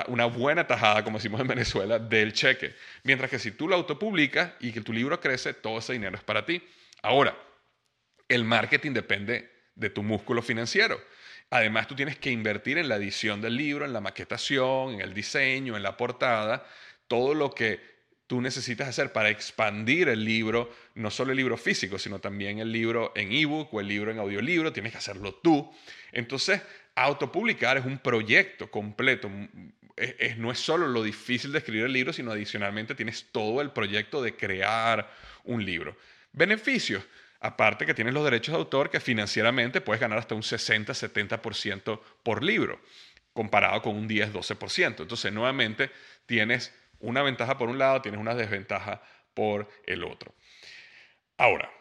una 0.07 0.25
buena 0.25 0.67
tajada, 0.67 1.03
como 1.03 1.17
decimos 1.17 1.41
en 1.41 1.47
Venezuela, 1.47 1.97
del 1.97 2.33
cheque. 2.33 2.75
Mientras 3.03 3.29
que 3.31 3.39
si 3.39 3.51
tú 3.51 3.67
lo 3.67 3.75
autopublicas 3.75 4.51
y 4.59 4.71
que 4.71 4.81
tu 4.81 4.93
libro 4.93 5.19
crece, 5.19 5.53
todo 5.53 5.79
ese 5.79 5.93
dinero 5.93 6.15
es 6.17 6.23
para 6.23 6.45
ti. 6.45 6.61
Ahora, 7.01 7.37
el 8.27 8.43
marketing 8.43 8.91
depende 8.91 9.51
de 9.75 9.89
tu 9.89 10.03
músculo 10.03 10.41
financiero. 10.41 11.01
Además, 11.49 11.87
tú 11.87 11.95
tienes 11.95 12.17
que 12.17 12.29
invertir 12.29 12.77
en 12.77 12.89
la 12.89 12.97
edición 12.97 13.41
del 13.41 13.55
libro, 13.55 13.85
en 13.85 13.93
la 13.93 14.01
maquetación, 14.01 14.95
en 14.95 15.01
el 15.01 15.13
diseño, 15.13 15.75
en 15.75 15.83
la 15.83 15.97
portada, 15.97 16.65
todo 17.07 17.33
lo 17.33 17.51
que 17.51 17.79
tú 18.27 18.41
necesitas 18.41 18.87
hacer 18.87 19.11
para 19.11 19.29
expandir 19.29 20.07
el 20.09 20.23
libro, 20.23 20.71
no 20.93 21.09
solo 21.09 21.31
el 21.31 21.37
libro 21.37 21.57
físico, 21.57 21.97
sino 21.97 22.19
también 22.19 22.59
el 22.59 22.71
libro 22.71 23.11
en 23.15 23.31
ebook 23.31 23.73
o 23.73 23.79
el 23.79 23.87
libro 23.87 24.11
en 24.11 24.19
audiolibro, 24.19 24.71
tienes 24.71 24.91
que 24.91 24.99
hacerlo 24.99 25.33
tú. 25.33 25.73
Entonces, 26.11 26.61
autopublicar 26.93 27.77
es 27.77 27.85
un 27.85 27.97
proyecto 27.97 28.69
completo. 28.69 29.31
no 30.37 30.51
es 30.51 30.59
solo 30.59 30.87
lo 30.87 31.01
difícil 31.01 31.51
de 31.51 31.57
escribir 31.57 31.85
el 31.85 31.93
libro, 31.93 32.13
sino 32.13 32.31
adicionalmente 32.31 32.93
tienes 32.93 33.25
todo 33.31 33.61
el 33.61 33.71
proyecto 33.71 34.21
de 34.21 34.35
crear 34.35 35.11
un 35.45 35.65
libro. 35.65 35.97
Beneficios. 36.31 37.03
Aparte 37.41 37.85
que 37.85 37.93
tienes 37.93 38.13
los 38.13 38.23
derechos 38.23 38.53
de 38.53 38.59
autor 38.59 38.89
que 38.89 38.99
financieramente 38.99 39.79
puedes 39.79 40.01
ganar 40.01 40.19
hasta 40.19 40.35
un 40.35 40.41
60-70% 40.41 42.01
por 42.21 42.43
libro, 42.43 42.81
comparado 43.31 43.81
con 43.81 43.95
un 43.95 44.09
10-12%. 44.09 45.01
Entonces, 45.01 45.31
nuevamente, 45.31 45.89
tienes 46.25 46.75
una 46.99 47.21
ventaja 47.21 47.57
por 47.57 47.69
un 47.69 47.77
lado, 47.77 48.01
tienes 48.01 48.19
una 48.19 48.35
desventaja 48.35 49.01
por 49.33 49.69
el 49.85 50.03
otro. 50.03 50.33
Ahora, 51.37 51.71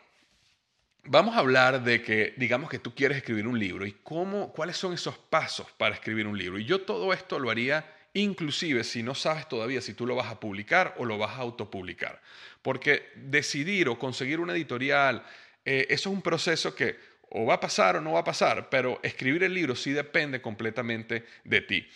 vamos 1.03 1.35
a 1.35 1.41
hablar 1.41 1.83
de 1.83 2.03
que, 2.03 2.35
digamos 2.37 2.71
que 2.71 2.79
tú 2.79 2.95
quieres 2.95 3.17
escribir 3.19 3.49
un 3.49 3.59
libro 3.59 3.85
y 3.85 3.93
cómo, 4.05 4.53
cuáles 4.53 4.77
son 4.77 4.93
esos 4.93 5.19
pasos 5.19 5.67
para 5.73 5.97
escribir 5.97 6.29
un 6.29 6.39
libro. 6.39 6.61
Y 6.61 6.65
yo 6.65 6.83
todo 6.83 7.13
esto 7.13 7.41
lo 7.41 7.51
haría 7.51 7.85
inclusive 8.23 8.85
si 8.85 9.03
no 9.03 9.15
sabes 9.15 9.49
todavía 9.49 9.81
si 9.81 9.95
tú 9.95 10.07
lo 10.07 10.15
vas 10.15 10.31
a 10.31 10.41
publicar 10.41 10.95
o 10.99 11.05
lo 11.05 11.19
vas 11.19 11.33
a 11.33 11.43
autopublicar. 11.43 12.21
Porque 12.63 13.11
decidir 13.15 13.89
o 13.89 13.99
conseguir 13.99 14.41
una 14.41 14.53
editorial, 14.53 15.25
eh, 15.65 15.87
eso 15.91 16.11
es 16.11 16.15
un 16.15 16.23
proceso 16.23 16.75
que 16.75 16.97
o 17.31 17.45
va 17.45 17.55
a 17.55 17.61
pasar 17.61 17.97
o 17.97 18.01
no 18.01 18.13
va 18.13 18.21
a 18.21 18.25
pasar, 18.25 18.71
pero 18.71 19.01
escribir 19.03 19.43
el 19.43 19.55
libro 19.55 19.77
sí 19.77 19.93
depende 19.93 20.41
completamente 20.41 21.27
de 21.45 21.61
ti. 21.61 21.87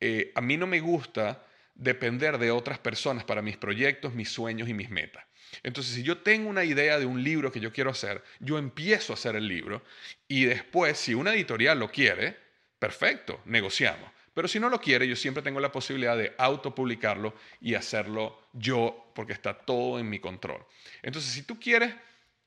Eh, 0.00 0.30
a 0.34 0.40
mí 0.40 0.56
no 0.56 0.66
me 0.66 0.80
gusta 0.80 1.44
depender 1.74 2.38
de 2.38 2.50
otras 2.50 2.78
personas 2.78 3.24
para 3.24 3.42
mis 3.42 3.56
proyectos, 3.56 4.14
mis 4.14 4.28
sueños 4.28 4.68
y 4.68 4.74
mis 4.74 4.90
metas. 4.90 5.24
Entonces, 5.62 5.94
si 5.94 6.02
yo 6.02 6.18
tengo 6.18 6.48
una 6.48 6.64
idea 6.64 6.98
de 6.98 7.06
un 7.06 7.22
libro 7.22 7.50
que 7.50 7.60
yo 7.60 7.72
quiero 7.72 7.90
hacer, 7.90 8.22
yo 8.38 8.58
empiezo 8.58 9.12
a 9.12 9.14
hacer 9.14 9.34
el 9.34 9.48
libro 9.48 9.82
y 10.28 10.44
después, 10.44 10.98
si 10.98 11.14
una 11.14 11.32
editorial 11.32 11.78
lo 11.78 11.90
quiere, 11.90 12.36
perfecto, 12.78 13.40
negociamos. 13.46 14.10
Pero 14.38 14.46
si 14.46 14.60
no 14.60 14.68
lo 14.68 14.80
quiere, 14.80 15.08
yo 15.08 15.16
siempre 15.16 15.42
tengo 15.42 15.58
la 15.58 15.72
posibilidad 15.72 16.16
de 16.16 16.32
autopublicarlo 16.38 17.34
y 17.60 17.74
hacerlo 17.74 18.50
yo, 18.52 19.10
porque 19.12 19.32
está 19.32 19.52
todo 19.52 19.98
en 19.98 20.08
mi 20.08 20.20
control. 20.20 20.64
Entonces, 21.02 21.32
si 21.32 21.42
tú 21.42 21.58
quieres 21.58 21.92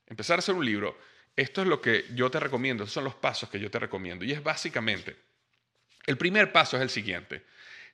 empezar 0.06 0.36
a 0.36 0.38
hacer 0.38 0.54
un 0.54 0.64
libro, 0.64 0.98
esto 1.36 1.60
es 1.60 1.68
lo 1.68 1.82
que 1.82 2.06
yo 2.14 2.30
te 2.30 2.40
recomiendo, 2.40 2.84
estos 2.84 2.94
son 2.94 3.04
los 3.04 3.14
pasos 3.16 3.50
que 3.50 3.60
yo 3.60 3.70
te 3.70 3.78
recomiendo. 3.78 4.24
Y 4.24 4.32
es 4.32 4.42
básicamente, 4.42 5.16
el 6.06 6.16
primer 6.16 6.50
paso 6.50 6.78
es 6.78 6.82
el 6.82 6.88
siguiente. 6.88 7.44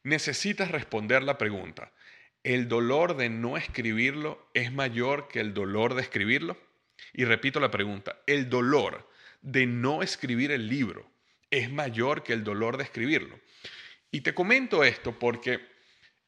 Necesitas 0.04 0.70
responder 0.70 1.24
la 1.24 1.36
pregunta, 1.36 1.90
¿el 2.44 2.68
dolor 2.68 3.16
de 3.16 3.30
no 3.30 3.56
escribirlo 3.56 4.48
es 4.54 4.70
mayor 4.70 5.26
que 5.26 5.40
el 5.40 5.54
dolor 5.54 5.94
de 5.94 6.02
escribirlo? 6.02 6.56
Y 7.14 7.24
repito 7.24 7.58
la 7.58 7.72
pregunta, 7.72 8.20
¿el 8.28 8.48
dolor 8.48 9.10
de 9.42 9.66
no 9.66 10.04
escribir 10.04 10.52
el 10.52 10.68
libro 10.68 11.10
es 11.50 11.68
mayor 11.72 12.22
que 12.22 12.32
el 12.32 12.44
dolor 12.44 12.76
de 12.76 12.84
escribirlo? 12.84 13.40
Y 14.10 14.22
te 14.22 14.34
comento 14.34 14.84
esto 14.84 15.18
porque 15.18 15.60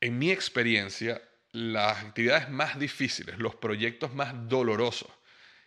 en 0.00 0.18
mi 0.18 0.30
experiencia, 0.30 1.22
las 1.52 2.04
actividades 2.04 2.48
más 2.48 2.78
difíciles, 2.78 3.38
los 3.38 3.54
proyectos 3.54 4.14
más 4.14 4.48
dolorosos 4.48 5.10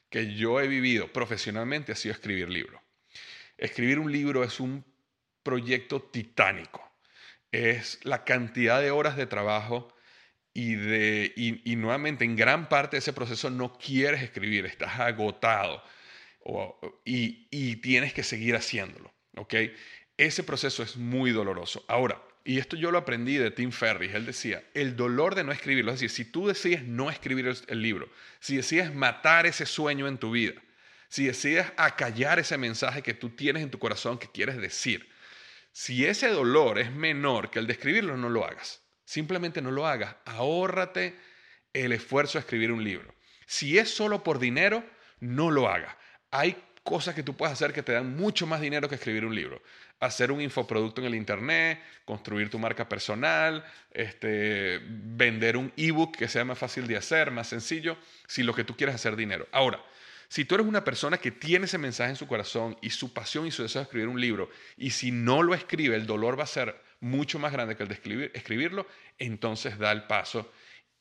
que 0.09 0.33
yo 0.35 0.61
he 0.61 0.67
vivido 0.67 1.11
profesionalmente 1.11 1.91
ha 1.91 1.95
sido 1.95 2.13
escribir 2.13 2.49
libros. 2.49 2.81
Escribir 3.57 3.99
un 3.99 4.11
libro 4.11 4.43
es 4.43 4.59
un 4.59 4.85
proyecto 5.43 6.01
titánico. 6.01 6.87
Es 7.51 7.99
la 8.03 8.23
cantidad 8.23 8.81
de 8.81 8.91
horas 8.91 9.17
de 9.17 9.27
trabajo 9.27 9.93
y, 10.53 10.75
de, 10.75 11.33
y, 11.35 11.75
nuevamente 11.75 12.25
en 12.25 12.35
gran 12.35 12.69
parte 12.69 12.95
de 12.95 12.99
ese 12.99 13.13
proceso 13.13 13.49
no 13.49 13.77
quieres 13.77 14.21
escribir, 14.21 14.65
estás 14.65 14.99
agotado 14.99 15.83
y, 17.05 17.47
y, 17.49 17.77
tienes 17.77 18.13
que 18.13 18.23
seguir 18.23 18.55
haciéndolo. 18.55 19.13
¿ok? 19.35 19.53
Ese 20.17 20.43
proceso 20.43 20.83
es 20.83 20.97
muy 20.97 21.31
doloroso. 21.31 21.83
Ahora, 21.87 22.21
y 22.45 22.59
esto 22.59 22.75
yo 22.75 22.91
lo 22.91 22.97
aprendí 22.97 23.37
de 23.37 23.51
Tim 23.51 23.71
Ferriss, 23.71 24.13
él 24.13 24.25
decía, 24.25 24.63
el 24.73 24.95
dolor 24.95 25.33
de 25.35 25.43
no 25.43 25.51
escribirlo, 25.51 25.91
es 25.91 25.99
decir, 25.99 26.09
si 26.09 26.25
tú 26.31 26.47
decides 26.47 26.83
no 26.83 27.09
escribir 27.09 27.47
el, 27.47 27.57
el 27.67 27.81
libro, 27.81 28.09
si 28.39 28.57
decides 28.57 28.93
matar 28.93 29.45
ese 29.45 29.65
sueño 29.65 30.07
en 30.07 30.17
tu 30.17 30.31
vida, 30.31 30.61
si 31.07 31.25
decides 31.25 31.65
acallar 31.77 32.39
ese 32.39 32.57
mensaje 32.57 33.01
que 33.01 33.13
tú 33.13 33.29
tienes 33.29 33.63
en 33.63 33.71
tu 33.71 33.79
corazón 33.79 34.17
que 34.17 34.29
quieres 34.29 34.57
decir, 34.57 35.09
si 35.71 36.05
ese 36.05 36.29
dolor 36.29 36.77
es 36.77 36.91
menor 36.91 37.49
que 37.49 37.59
el 37.59 37.67
de 37.67 37.73
escribirlo, 37.73 38.15
no 38.15 38.29
lo 38.29 38.45
hagas. 38.45 38.81
Simplemente 39.05 39.61
no 39.61 39.71
lo 39.71 39.87
hagas. 39.87 40.15
Ahórrate 40.25 41.17
el 41.73 41.91
esfuerzo 41.91 42.37
de 42.37 42.41
escribir 42.41 42.71
un 42.71 42.83
libro. 42.83 43.13
Si 43.47 43.77
es 43.77 43.89
solo 43.89 44.23
por 44.23 44.37
dinero, 44.37 44.85
no 45.19 45.49
lo 45.49 45.67
hagas. 45.67 45.95
Hay 46.29 46.55
cosas 46.83 47.15
que 47.15 47.23
tú 47.23 47.35
puedes 47.35 47.53
hacer 47.53 47.73
que 47.73 47.81
te 47.81 47.93
dan 47.93 48.15
mucho 48.15 48.45
más 48.45 48.61
dinero 48.61 48.87
que 48.87 48.95
escribir 48.95 49.25
un 49.25 49.35
libro. 49.35 49.61
Hacer 50.03 50.31
un 50.31 50.41
infoproducto 50.41 51.01
en 51.01 51.07
el 51.07 51.15
Internet, 51.15 51.79
construir 52.03 52.49
tu 52.49 52.59
marca 52.59 52.89
personal, 52.89 53.63
este, 53.91 54.81
vender 54.83 55.55
un 55.55 55.71
ebook 55.77 56.17
que 56.17 56.27
sea 56.27 56.43
más 56.43 56.57
fácil 56.59 56.87
de 56.87 56.97
hacer, 56.97 57.31
más 57.31 57.47
sencillo, 57.47 57.97
si 58.27 58.43
lo 58.43 58.53
que 58.53 58.63
tú 58.63 58.75
quieres 58.75 58.95
es 58.95 59.01
hacer 59.01 59.15
dinero. 59.15 59.47
Ahora, 59.51 59.81
si 60.27 60.45
tú 60.45 60.55
eres 60.55 60.67
una 60.67 60.83
persona 60.83 61.17
que 61.17 61.31
tiene 61.31 61.65
ese 61.65 61.77
mensaje 61.77 62.09
en 62.09 62.15
su 62.15 62.27
corazón 62.27 62.75
y 62.81 62.89
su 62.89 63.13
pasión 63.13 63.47
y 63.47 63.51
su 63.51 63.61
deseo 63.61 63.81
de 63.81 63.83
escribir 63.83 64.07
un 64.07 64.19
libro, 64.19 64.49
y 64.75 64.89
si 64.89 65.11
no 65.11 65.41
lo 65.43 65.53
escribe, 65.53 65.95
el 65.95 66.05
dolor 66.05 66.37
va 66.37 66.43
a 66.43 66.47
ser 66.47 66.75
mucho 66.99 67.37
más 67.37 67.51
grande 67.51 67.75
que 67.75 67.83
el 67.83 67.89
de 67.89 67.95
escribir, 67.95 68.31
escribirlo, 68.33 68.87
entonces 69.19 69.77
da 69.77 69.91
el 69.91 70.03
paso 70.03 70.51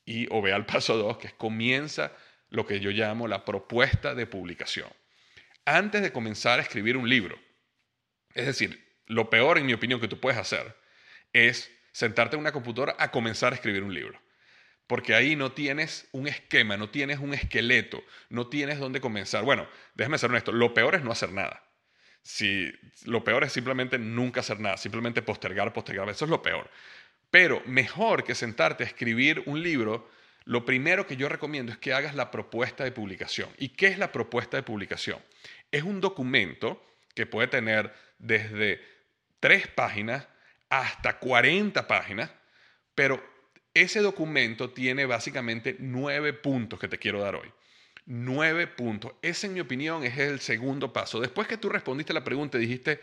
y 0.05 0.27
o 0.29 0.41
ve 0.41 0.53
al 0.53 0.65
paso 0.65 0.97
dos, 0.97 1.17
que 1.17 1.27
es 1.27 1.33
comienza 1.33 2.11
lo 2.49 2.65
que 2.67 2.79
yo 2.79 2.91
llamo 2.91 3.27
la 3.27 3.43
propuesta 3.43 4.13
de 4.13 4.27
publicación. 4.27 4.89
Antes 5.65 6.01
de 6.01 6.11
comenzar 6.11 6.59
a 6.59 6.61
escribir 6.61 6.95
un 6.95 7.09
libro, 7.09 7.39
es 8.35 8.45
decir, 8.45 8.82
lo 9.07 9.29
peor 9.29 9.57
en 9.57 9.65
mi 9.65 9.73
opinión 9.73 9.99
que 9.99 10.07
tú 10.07 10.19
puedes 10.19 10.39
hacer 10.39 10.75
es 11.33 11.71
sentarte 11.91 12.35
en 12.35 12.41
una 12.41 12.51
computadora 12.51 12.95
a 12.99 13.11
comenzar 13.11 13.53
a 13.53 13.55
escribir 13.55 13.83
un 13.83 13.93
libro. 13.93 14.19
Porque 14.87 15.15
ahí 15.15 15.35
no 15.35 15.53
tienes 15.53 16.07
un 16.11 16.27
esquema, 16.27 16.75
no 16.75 16.89
tienes 16.89 17.19
un 17.19 17.33
esqueleto, 17.33 18.03
no 18.29 18.47
tienes 18.47 18.79
dónde 18.79 18.99
comenzar. 18.99 19.43
Bueno, 19.43 19.67
déjame 19.95 20.17
ser 20.17 20.29
honesto, 20.29 20.51
lo 20.51 20.73
peor 20.73 20.95
es 20.95 21.03
no 21.03 21.11
hacer 21.11 21.31
nada. 21.31 21.63
Si 22.21 22.71
lo 23.05 23.23
peor 23.23 23.43
es 23.43 23.53
simplemente 23.53 23.97
nunca 23.97 24.41
hacer 24.41 24.59
nada, 24.59 24.77
simplemente 24.77 25.21
postergar, 25.21 25.73
postergar, 25.73 26.09
eso 26.09 26.25
es 26.25 26.31
lo 26.31 26.41
peor. 26.41 26.69
Pero 27.31 27.61
mejor 27.65 28.23
que 28.23 28.35
sentarte 28.35 28.83
a 28.83 28.87
escribir 28.87 29.43
un 29.45 29.63
libro, 29.63 30.09
lo 30.45 30.65
primero 30.65 31.07
que 31.07 31.15
yo 31.15 31.29
recomiendo 31.29 31.71
es 31.71 31.77
que 31.77 31.93
hagas 31.93 32.15
la 32.15 32.31
propuesta 32.31 32.83
de 32.83 32.91
publicación. 32.91 33.49
¿Y 33.57 33.69
qué 33.69 33.87
es 33.87 33.97
la 33.97 34.11
propuesta 34.11 34.57
de 34.57 34.63
publicación? 34.63 35.19
Es 35.71 35.83
un 35.83 36.01
documento 36.01 36.85
que 37.15 37.25
puede 37.25 37.47
tener 37.47 37.93
desde 38.19 38.81
tres 39.43 39.67
páginas 39.67 40.25
hasta 40.69 41.19
40 41.19 41.85
páginas, 41.85 42.31
pero 42.95 43.21
ese 43.73 43.99
documento 43.99 44.69
tiene 44.69 45.05
básicamente 45.05 45.75
nueve 45.79 46.31
puntos 46.31 46.79
que 46.79 46.87
te 46.87 46.97
quiero 46.97 47.19
dar 47.19 47.35
hoy. 47.35 47.51
Nueve 48.05 48.67
puntos. 48.67 49.11
Ese, 49.21 49.47
en 49.47 49.55
mi 49.55 49.59
opinión, 49.59 50.05
es 50.05 50.17
el 50.17 50.39
segundo 50.39 50.93
paso. 50.93 51.19
Después 51.19 51.45
que 51.49 51.57
tú 51.57 51.67
respondiste 51.67 52.13
la 52.13 52.23
pregunta 52.23 52.57
y 52.57 52.61
dijiste, 52.61 53.01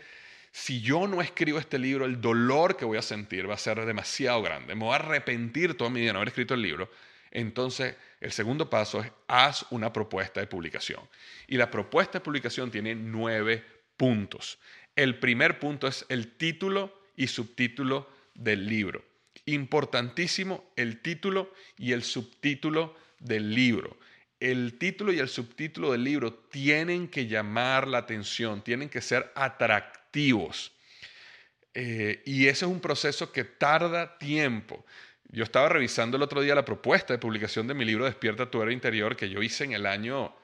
si 0.51 0.81
yo 0.81 1.05
no 1.05 1.21
escribo 1.21 1.59
este 1.59 1.77
libro, 1.77 2.05
el 2.05 2.19
dolor 2.19 2.75
que 2.75 2.85
voy 2.85 2.97
a 2.97 3.03
sentir 3.03 3.47
va 3.47 3.53
a 3.53 3.59
ser 3.59 3.85
demasiado 3.85 4.41
grande. 4.41 4.73
Me 4.73 4.83
voy 4.83 4.93
a 4.93 4.95
arrepentir 4.95 5.77
toda 5.77 5.91
mi 5.91 5.99
vida 5.99 6.09
de 6.09 6.13
no 6.13 6.19
haber 6.21 6.29
escrito 6.29 6.55
el 6.55 6.63
libro. 6.63 6.89
Entonces, 7.29 7.95
el 8.19 8.31
segundo 8.31 8.67
paso 8.67 9.01
es 9.03 9.11
haz 9.27 9.67
una 9.69 9.93
propuesta 9.93 10.39
de 10.39 10.47
publicación. 10.47 11.07
Y 11.45 11.57
la 11.57 11.69
propuesta 11.69 12.17
de 12.17 12.25
publicación 12.25 12.71
tiene 12.71 12.95
nueve 12.95 13.63
puntos. 13.95 14.57
El 14.95 15.19
primer 15.19 15.59
punto 15.59 15.87
es 15.87 16.05
el 16.09 16.37
título 16.37 17.01
y 17.15 17.27
subtítulo 17.27 18.09
del 18.33 18.67
libro. 18.67 19.03
Importantísimo 19.45 20.71
el 20.75 21.01
título 21.01 21.53
y 21.77 21.93
el 21.93 22.03
subtítulo 22.03 22.95
del 23.19 23.53
libro 23.53 23.97
el 24.41 24.79
título 24.79 25.13
y 25.13 25.19
el 25.19 25.29
subtítulo 25.29 25.91
del 25.91 26.03
libro 26.03 26.33
tienen 26.33 27.07
que 27.07 27.27
llamar 27.27 27.87
la 27.87 27.99
atención, 27.99 28.63
tienen 28.63 28.89
que 28.89 28.99
ser 28.99 29.31
atractivos. 29.35 30.73
Eh, 31.75 32.23
y 32.25 32.47
ese 32.47 32.65
es 32.65 32.71
un 32.71 32.81
proceso 32.81 33.31
que 33.31 33.43
tarda 33.43 34.17
tiempo. 34.17 34.83
Yo 35.29 35.43
estaba 35.43 35.69
revisando 35.69 36.17
el 36.17 36.23
otro 36.23 36.41
día 36.41 36.55
la 36.55 36.65
propuesta 36.65 37.13
de 37.13 37.19
publicación 37.19 37.67
de 37.67 37.75
mi 37.75 37.85
libro 37.85 38.05
Despierta 38.05 38.49
tu 38.49 38.61
era 38.63 38.73
interior 38.73 39.15
que 39.15 39.29
yo 39.29 39.43
hice 39.43 39.63
en 39.63 39.73
el 39.73 39.85
año 39.85 40.35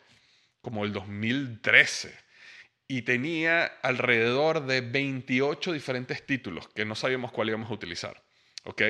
como 0.62 0.86
el 0.86 0.94
2013 0.94 2.27
y 2.88 3.02
tenía 3.02 3.66
alrededor 3.66 4.66
de 4.66 4.82
28 4.82 5.74
diferentes 5.74 6.26
títulos 6.26 6.68
que 6.70 6.86
no 6.86 6.96
sabíamos 6.96 7.32
cuál 7.32 7.50
íbamos 7.50 7.70
a 7.70 7.74
utilizar. 7.74 8.24
¿ok? 8.64 8.82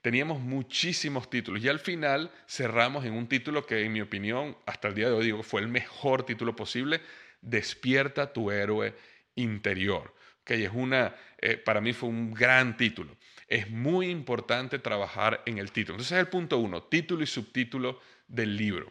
teníamos 0.00 0.40
muchísimos 0.40 1.28
títulos 1.28 1.62
y 1.62 1.68
al 1.68 1.80
final 1.80 2.30
cerramos 2.46 3.04
en 3.04 3.12
un 3.12 3.28
título 3.28 3.66
que 3.66 3.84
en 3.84 3.92
mi 3.92 4.00
opinión 4.00 4.56
hasta 4.66 4.88
el 4.88 4.94
día 4.94 5.08
de 5.08 5.14
hoy 5.14 5.24
digo 5.26 5.42
fue 5.42 5.60
el 5.60 5.68
mejor 5.68 6.24
título 6.24 6.54
posible, 6.54 7.00
Despierta 7.40 8.32
tu 8.32 8.50
héroe 8.50 8.94
interior. 9.36 10.14
que 10.44 10.64
es 10.64 10.70
una, 10.72 11.14
eh, 11.42 11.58
para 11.58 11.82
mí 11.82 11.92
fue 11.92 12.08
un 12.08 12.32
gran 12.32 12.78
título. 12.78 13.14
Es 13.48 13.70
muy 13.70 14.08
importante 14.08 14.78
trabajar 14.78 15.42
en 15.44 15.58
el 15.58 15.72
título. 15.72 15.96
Entonces 15.96 16.12
es 16.12 16.20
el 16.20 16.28
punto 16.28 16.56
uno, 16.56 16.84
título 16.84 17.22
y 17.22 17.26
subtítulo 17.26 18.00
del 18.26 18.56
libro. 18.56 18.90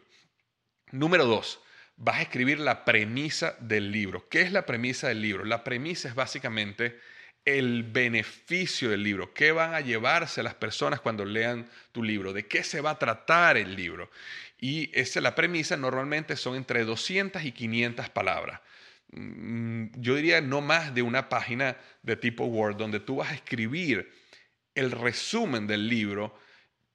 Número 0.92 1.26
dos, 1.26 1.60
vas 1.98 2.20
a 2.20 2.22
escribir 2.22 2.60
la 2.60 2.86
premisa 2.86 3.56
del 3.60 3.92
libro. 3.92 4.30
¿Qué 4.30 4.42
es 4.42 4.52
la 4.52 4.66
premisa 4.66 5.08
del 5.10 5.22
libro? 5.22 5.44
La 5.44 5.64
premisa 5.64 6.08
es 6.08 6.16
básicamente 6.16 7.00
el 7.44 7.84
beneficio 7.84 8.90
del 8.90 9.04
libro, 9.04 9.34
qué 9.34 9.54
van 9.54 9.74
a 9.74 9.80
llevarse 9.80 10.44
las 10.44 10.54
personas 10.54 11.00
cuando 11.00 11.24
lean 11.24 11.70
tu 11.94 12.04
libro, 12.04 12.34
de 12.34 12.46
qué 12.46 12.62
se 12.62 12.82
va 12.82 12.92
a 12.92 13.00
tratar 13.00 13.56
el 13.56 13.74
libro. 13.74 14.12
Y 14.60 14.92
esa 14.94 15.22
la 15.22 15.34
premisa, 15.34 15.78
normalmente 15.78 16.36
son 16.36 16.56
entre 16.56 16.84
200 16.84 17.44
y 17.46 17.54
500 17.54 18.10
palabras. 18.10 18.60
Mm, 19.12 19.88
yo 19.96 20.16
diría 20.16 20.42
no 20.42 20.60
más 20.60 20.94
de 20.94 21.02
una 21.02 21.30
página 21.30 21.78
de 22.04 22.18
tipo 22.18 22.44
Word 22.46 22.76
donde 22.76 23.00
tú 23.00 23.18
vas 23.18 23.32
a 23.32 23.36
escribir 23.36 24.12
el 24.76 24.92
resumen 24.92 25.68
del 25.68 25.88
libro 25.88 26.38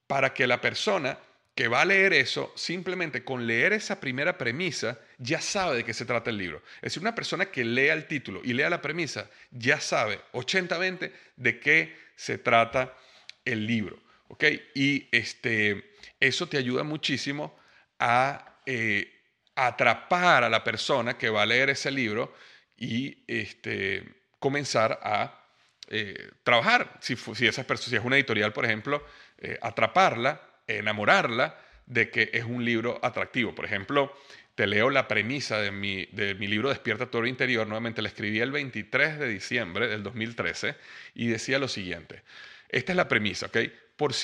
para 0.07 0.35
que 0.35 0.47
la 0.47 0.61
persona 0.61 1.19
que 1.55 1.69
va 1.69 1.83
a 1.83 1.85
leer 1.85 2.15
eso, 2.15 2.53
simplemente 2.57 3.25
con 3.25 3.47
leer 3.47 3.75
esa 3.75 4.01
primera 4.01 4.39
premisa, 4.39 4.99
ya 5.19 5.41
sabe 5.41 5.77
de 5.77 5.85
qué 5.85 5.93
se 5.93 6.07
trata 6.07 6.31
el 6.31 6.39
libro. 6.39 6.63
Es 6.77 6.93
decir, 6.93 7.03
una 7.03 7.15
persona 7.15 7.47
que 7.47 7.65
lea 7.65 7.93
el 7.93 8.07
título 8.07 8.41
y 8.43 8.55
lea 8.55 8.71
la 8.71 8.81
premisa, 8.81 9.29
ya 9.51 9.79
sabe 9.79 10.21
80-20 10.33 11.13
de 11.37 11.61
qué 11.61 11.97
se 12.17 12.39
trata 12.39 12.97
el 13.45 13.67
libro. 13.67 13.99
¿ok? 14.29 14.45
Y 14.75 15.09
este, 15.13 15.93
eso 16.21 16.49
te 16.49 16.57
ayuda 16.57 16.85
muchísimo 16.85 17.59
a 17.99 18.61
eh, 18.65 19.13
atrapar 19.55 20.45
a 20.45 20.49
la 20.49 20.65
persona 20.65 21.19
que 21.19 21.29
va 21.29 21.43
a 21.43 21.47
leer 21.47 21.69
ese 21.69 21.91
libro 21.91 22.35
y 22.79 23.25
este, 23.27 24.23
comenzar 24.39 24.99
a 25.03 25.39
eh, 25.89 26.31
trabajar. 26.43 26.99
Si, 27.01 27.15
si, 27.17 27.47
esa 27.47 27.65
persona, 27.65 27.91
si 27.91 27.97
es 27.97 28.05
una 28.05 28.17
editorial, 28.17 28.55
por 28.55 28.65
ejemplo, 28.65 29.05
eh, 29.37 29.59
atraparla 29.61 30.52
enamorarla 30.67 31.59
de 31.87 32.11
que 32.11 32.31
es 32.33 32.45
un 32.45 32.65
libro 32.65 32.99
atractivo. 33.03 33.55
Por 33.55 33.65
ejemplo, 33.65 34.15
te 34.55 34.67
leo 34.67 34.91
la 34.91 35.09
premisa 35.09 35.61
de 35.61 35.71
mi, 35.71 36.07
de 36.07 36.35
mi 36.35 36.47
libro 36.47 36.69
Despierta 36.69 37.11
tu 37.11 37.25
interior. 37.25 37.67
Nuevamente 37.67 38.03
la 38.03 38.09
escribí 38.09 38.41
el 38.41 38.53
23 38.53 39.19
de 39.19 39.29
diciembre 39.29 39.89
del 39.89 40.03
2013 40.03 40.77
y 41.15 41.29
decía 41.29 41.59
lo 41.59 41.69
siguiente. 41.69 42.23
Esta 42.69 42.93
es 42.93 42.97
la 42.97 43.09
premisa, 43.09 43.47
¿ok? 43.47 43.59
Por, 43.97 44.15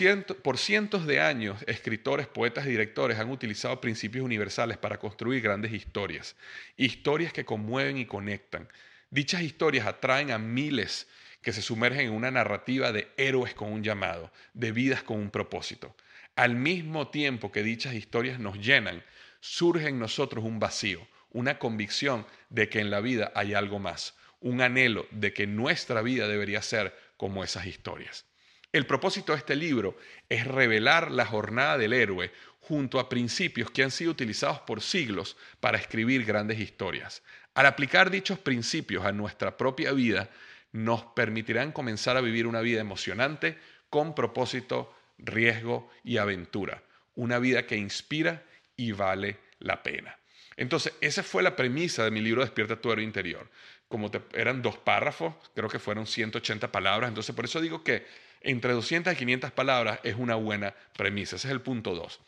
por 0.43 0.59
cientos 0.59 1.07
de 1.07 1.21
años, 1.21 1.63
escritores, 1.67 2.27
poetas 2.27 2.67
y 2.67 2.71
directores 2.71 3.19
han 3.19 3.31
utilizado 3.31 3.81
principios 3.81 4.25
universales 4.25 4.79
para 4.79 4.99
construir 4.99 5.43
grandes 5.43 5.73
historias. 5.73 6.37
Historias 6.77 7.33
que 7.33 7.45
conmueven 7.45 7.99
y 7.99 8.07
conectan. 8.07 8.69
Dichas 9.11 9.43
historias 9.43 9.87
atraen 9.87 10.31
a 10.31 10.39
miles 10.39 11.09
que 11.43 11.53
se 11.53 11.63
sumergen 11.63 12.09
en 12.09 12.13
una 12.13 12.31
narrativa 12.31 12.93
de 12.93 13.09
héroes 13.17 13.55
con 13.55 13.73
un 13.73 13.83
llamado, 13.83 14.33
de 14.55 14.73
vidas 14.73 15.03
con 15.03 15.19
un 15.19 15.31
propósito. 15.31 15.95
Al 16.39 16.55
mismo 16.55 17.09
tiempo 17.09 17.51
que 17.51 17.65
dichas 17.65 17.95
historias 17.95 18.39
nos 18.39 18.65
llenan, 18.65 19.03
surge 19.41 19.89
en 19.89 19.99
nosotros 19.99 20.45
un 20.45 20.61
vacío, 20.61 21.05
una 21.33 21.59
convicción 21.59 22.29
de 22.49 22.69
que 22.69 22.79
en 22.79 22.93
la 22.93 23.01
vida 23.01 23.33
hay 23.35 23.55
algo 23.55 23.81
más, 23.81 24.15
un 24.39 24.63
anhelo 24.63 25.09
de 25.11 25.33
que 25.33 25.49
nuestra 25.49 26.01
vida 26.01 26.29
debería 26.29 26.63
ser 26.63 26.97
como 27.17 27.43
esas 27.43 27.67
historias. 27.67 28.25
El 28.73 28.87
propósito 28.87 29.33
de 29.33 29.39
este 29.39 29.57
libro 29.57 29.99
es 30.29 30.47
revelar 30.47 31.11
la 31.11 31.27
jornada 31.27 31.77
del 31.77 31.93
héroe 31.93 32.31
junto 32.61 33.01
a 33.01 33.09
principios 33.09 33.73
que 33.73 33.83
han 33.83 33.91
sido 33.91 34.13
utilizados 34.13 34.61
por 34.61 34.81
siglos 34.81 35.37
para 35.59 35.79
escribir 35.79 36.25
grandes 36.25 36.61
historias. 36.61 37.25
Al 37.55 37.67
aplicar 37.67 38.13
dichos 38.13 38.39
principios 38.39 39.05
a 39.05 39.11
nuestra 39.11 39.57
propia 39.57 39.91
vida, 39.91 40.31
nos 40.71 41.03
permitirán 41.03 41.73
comenzar 41.73 42.17
a 42.17 42.21
vivir 42.21 42.47
una 42.47 42.61
vida 42.61 42.81
emocionante 42.81 43.59
con 43.91 44.15
propósito, 44.15 44.95
riesgo 45.19 45.91
y 46.05 46.17
aventura. 46.17 46.83
Una 47.15 47.39
vida 47.39 47.67
que 47.67 47.77
inspira 47.77 48.43
y 48.77 48.93
vale 48.93 49.39
la 49.59 49.83
pena. 49.83 50.19
Entonces, 50.57 50.93
esa 51.01 51.23
fue 51.23 51.43
la 51.43 51.57
premisa 51.57 52.05
de 52.05 52.11
mi 52.11 52.21
libro 52.21 52.43
Despierta 52.43 52.81
tu 52.81 52.91
héroe 52.91 53.05
interior. 53.05 53.49
Como 53.89 54.11
eran 54.35 54.61
dos 54.61 54.77
párrafos, 54.77 55.35
creo 55.55 55.69
que 55.69 55.79
fueron 55.79 56.07
180 56.07 56.71
palabras, 56.71 57.09
entonces 57.09 57.35
por 57.35 57.45
eso 57.45 57.61
digo 57.61 57.83
que 57.83 58.07
entre 58.41 58.73
200 58.73 59.13
y 59.13 59.17
500 59.17 59.53
palabras 59.53 60.01
es 60.03 60.15
una 60.17 60.35
buena 60.35 60.75
premisa. 60.97 61.37
Ese 61.37 61.49
es 61.49 61.53
el 61.53 61.61
punto 61.61 61.95
2. 61.95 62.21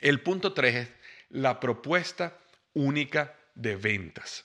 El 0.00 0.20
punto 0.20 0.52
3 0.52 0.74
es 0.74 0.88
la 1.30 1.58
propuesta 1.58 2.38
única 2.74 3.34
de 3.54 3.76
ventas. 3.76 4.44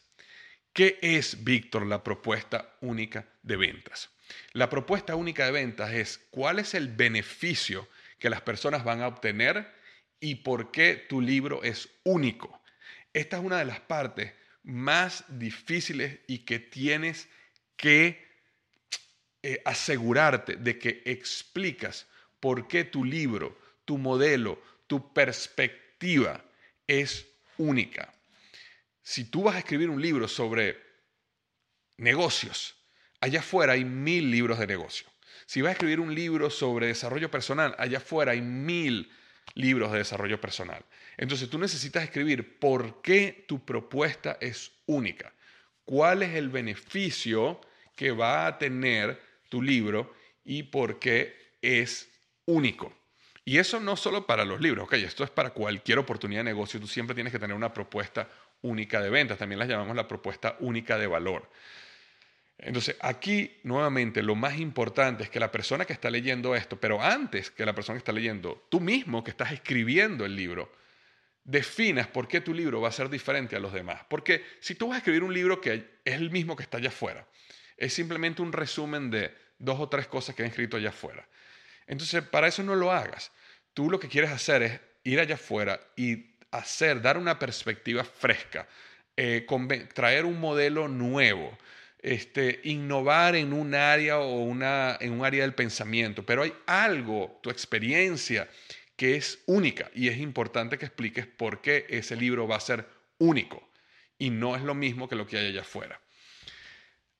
¿Qué 0.73 0.97
es, 1.01 1.43
Víctor, 1.43 1.85
la 1.85 2.03
propuesta 2.03 2.73
única 2.81 3.27
de 3.43 3.57
ventas? 3.57 4.09
La 4.53 4.69
propuesta 4.69 5.15
única 5.15 5.45
de 5.45 5.51
ventas 5.51 5.91
es 5.91 6.19
cuál 6.29 6.59
es 6.59 6.73
el 6.73 6.87
beneficio 6.87 7.87
que 8.19 8.29
las 8.29 8.41
personas 8.41 8.83
van 8.83 9.01
a 9.01 9.07
obtener 9.07 9.73
y 10.19 10.35
por 10.35 10.71
qué 10.71 10.95
tu 10.95 11.21
libro 11.21 11.63
es 11.63 11.89
único. 12.03 12.61
Esta 13.13 13.37
es 13.37 13.43
una 13.43 13.59
de 13.59 13.65
las 13.65 13.79
partes 13.79 14.33
más 14.63 15.25
difíciles 15.27 16.19
y 16.27 16.39
que 16.39 16.59
tienes 16.59 17.27
que 17.75 18.25
eh, 19.41 19.61
asegurarte 19.65 20.55
de 20.55 20.79
que 20.79 21.01
explicas 21.05 22.07
por 22.39 22.67
qué 22.67 22.85
tu 22.85 23.03
libro, 23.03 23.59
tu 23.83 23.97
modelo, 23.97 24.61
tu 24.87 25.13
perspectiva 25.13 26.43
es 26.87 27.27
única. 27.57 28.13
Si 29.01 29.25
tú 29.25 29.43
vas 29.43 29.55
a 29.55 29.59
escribir 29.59 29.89
un 29.89 30.01
libro 30.01 30.29
sobre 30.29 30.81
negocios, 31.97 32.75
allá 33.23 33.39
afuera 33.39 33.73
hay 33.73 33.85
mil 33.85 34.29
libros 34.29 34.59
de 34.59 34.67
negocio. 34.67 35.07
Si 35.45 35.61
vas 35.61 35.69
a 35.69 35.71
escribir 35.73 36.01
un 36.01 36.13
libro 36.13 36.49
sobre 36.49 36.87
desarrollo 36.87 37.31
personal, 37.31 37.73
allá 37.77 37.99
afuera 37.99 38.33
hay 38.33 38.41
mil 38.41 39.09
libros 39.55 39.93
de 39.93 39.99
desarrollo 39.99 40.41
personal. 40.41 40.83
Entonces 41.15 41.49
tú 41.49 41.57
necesitas 41.57 42.03
escribir 42.03 42.59
por 42.59 43.01
qué 43.01 43.45
tu 43.47 43.63
propuesta 43.63 44.37
es 44.41 44.73
única, 44.87 45.31
cuál 45.85 46.21
es 46.21 46.35
el 46.35 46.49
beneficio 46.49 47.61
que 47.95 48.11
va 48.11 48.45
a 48.45 48.57
tener 48.57 49.21
tu 49.47 49.61
libro 49.61 50.13
y 50.43 50.63
por 50.63 50.99
qué 50.99 51.53
es 51.61 52.09
único. 52.45 52.93
Y 53.45 53.57
eso 53.57 53.79
no 53.79 53.95
solo 53.95 54.27
para 54.27 54.43
los 54.43 54.59
libros, 54.59 54.83
ok, 54.83 54.93
esto 54.95 55.23
es 55.23 55.29
para 55.29 55.51
cualquier 55.51 55.97
oportunidad 55.97 56.41
de 56.41 56.51
negocio, 56.51 56.77
tú 56.77 56.87
siempre 56.87 57.15
tienes 57.15 57.31
que 57.31 57.39
tener 57.39 57.55
una 57.55 57.73
propuesta 57.73 58.27
única 58.63 58.99
de 58.99 59.09
ventas, 59.09 59.37
también 59.37 59.59
las 59.59 59.69
llamamos 59.69 59.95
la 59.95 60.09
propuesta 60.09 60.57
única 60.59 60.97
de 60.97 61.07
valor. 61.07 61.49
Entonces, 62.57 62.95
aquí 63.01 63.59
nuevamente 63.63 64.21
lo 64.21 64.35
más 64.35 64.57
importante 64.57 65.23
es 65.23 65.29
que 65.29 65.39
la 65.39 65.51
persona 65.51 65.85
que 65.85 65.93
está 65.93 66.09
leyendo 66.09 66.55
esto, 66.55 66.79
pero 66.79 67.01
antes 67.01 67.51
que 67.51 67.65
la 67.65 67.75
persona 67.75 67.95
que 67.95 67.99
está 67.99 68.11
leyendo, 68.11 68.67
tú 68.69 68.79
mismo 68.79 69.23
que 69.23 69.31
estás 69.31 69.51
escribiendo 69.51 70.25
el 70.25 70.35
libro, 70.35 70.71
definas 71.43 72.07
por 72.07 72.27
qué 72.27 72.41
tu 72.41 72.53
libro 72.53 72.79
va 72.79 72.89
a 72.89 72.93
ser 72.93 73.09
diferente 73.09 73.55
a 73.55 73.59
los 73.59 73.73
demás. 73.73 74.01
Porque 74.07 74.45
si 74.59 74.75
tú 74.75 74.87
vas 74.87 74.95
a 74.95 74.97
escribir 74.99 75.23
un 75.23 75.33
libro 75.33 75.59
que 75.59 75.99
es 76.05 76.13
el 76.13 76.31
mismo 76.31 76.55
que 76.55 76.63
está 76.63 76.77
allá 76.77 76.89
afuera, 76.89 77.27
es 77.75 77.93
simplemente 77.93 78.41
un 78.41 78.53
resumen 78.53 79.09
de 79.09 79.35
dos 79.57 79.79
o 79.79 79.89
tres 79.89 80.07
cosas 80.07 80.35
que 80.35 80.43
han 80.43 80.49
escrito 80.49 80.77
allá 80.77 80.89
afuera. 80.89 81.27
Entonces, 81.87 82.23
para 82.23 82.47
eso 82.47 82.63
no 82.63 82.75
lo 82.75 82.91
hagas. 82.91 83.31
Tú 83.73 83.89
lo 83.89 83.99
que 83.99 84.07
quieres 84.07 84.31
hacer 84.31 84.63
es 84.63 84.79
ir 85.03 85.19
allá 85.19 85.35
afuera 85.35 85.79
y 85.95 86.33
hacer, 86.51 87.01
dar 87.01 87.17
una 87.17 87.39
perspectiva 87.39 88.03
fresca, 88.03 88.67
eh, 89.17 89.45
traer 89.93 90.25
un 90.25 90.39
modelo 90.39 90.87
nuevo, 90.87 91.57
este, 92.03 92.59
innovar 92.65 93.35
en 93.35 93.53
un 93.53 93.73
área 93.73 94.19
o 94.19 94.41
en 94.51 95.11
un 95.11 95.25
área 95.25 95.41
del 95.41 95.55
pensamiento, 95.55 96.25
pero 96.25 96.43
hay 96.43 96.53
algo, 96.67 97.39
tu 97.41 97.49
experiencia, 97.49 98.49
que 98.95 99.15
es 99.15 99.41
única 99.47 99.89
y 99.95 100.09
es 100.09 100.17
importante 100.17 100.77
que 100.77 100.85
expliques 100.85 101.25
por 101.25 101.61
qué 101.61 101.87
ese 101.89 102.15
libro 102.15 102.47
va 102.47 102.57
a 102.57 102.59
ser 102.59 102.87
único 103.17 103.67
y 104.17 104.29
no 104.29 104.55
es 104.55 104.61
lo 104.61 104.75
mismo 104.75 105.09
que 105.09 105.15
lo 105.15 105.25
que 105.25 105.37
hay 105.37 105.47
allá 105.47 105.61
afuera. 105.61 105.99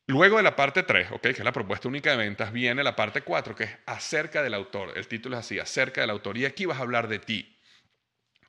Luego 0.05 0.36
de 0.36 0.43
la 0.43 0.55
parte 0.55 0.84
3, 0.84 1.07
que 1.21 1.29
es 1.29 1.39
la 1.39 1.53
propuesta 1.53 1.88
única 1.88 2.11
de 2.11 2.17
ventas, 2.17 2.51
viene 2.51 2.84
la 2.84 2.95
parte 2.95 3.21
4, 3.21 3.55
que 3.55 3.63
es 3.63 3.71
acerca 3.86 4.43
del 4.43 4.53
autor. 4.53 4.97
El 4.97 5.07
título 5.07 5.38
es 5.38 5.45
así, 5.45 5.59
acerca 5.59 6.01
del 6.01 6.09
autor. 6.09 6.38
Y 6.38 6.43
aquí 6.43 6.65
vas 6.65 6.77
a 6.79 6.81
hablar 6.81 7.07
de 7.07 7.19
ti. 7.19 7.57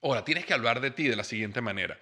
Ahora, 0.03 0.25
tienes 0.25 0.45
que 0.47 0.53
hablar 0.53 0.81
de 0.81 0.91
ti 0.91 1.07
de 1.07 1.15
la 1.15 1.23
siguiente 1.23 1.61
manera. 1.61 1.97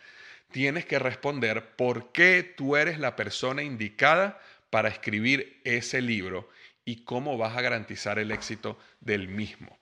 Tienes 0.52 0.84
que 0.84 0.98
responder 0.98 1.74
por 1.76 2.12
qué 2.12 2.42
tú 2.42 2.76
eres 2.76 2.98
la 2.98 3.16
persona 3.16 3.62
indicada 3.62 4.40
para 4.70 4.88
escribir 4.88 5.60
ese 5.64 6.00
libro 6.00 6.48
y 6.84 7.04
cómo 7.04 7.36
vas 7.38 7.56
a 7.56 7.62
garantizar 7.62 8.18
el 8.18 8.30
éxito 8.30 8.78
del 9.00 9.28
mismo. 9.28 9.78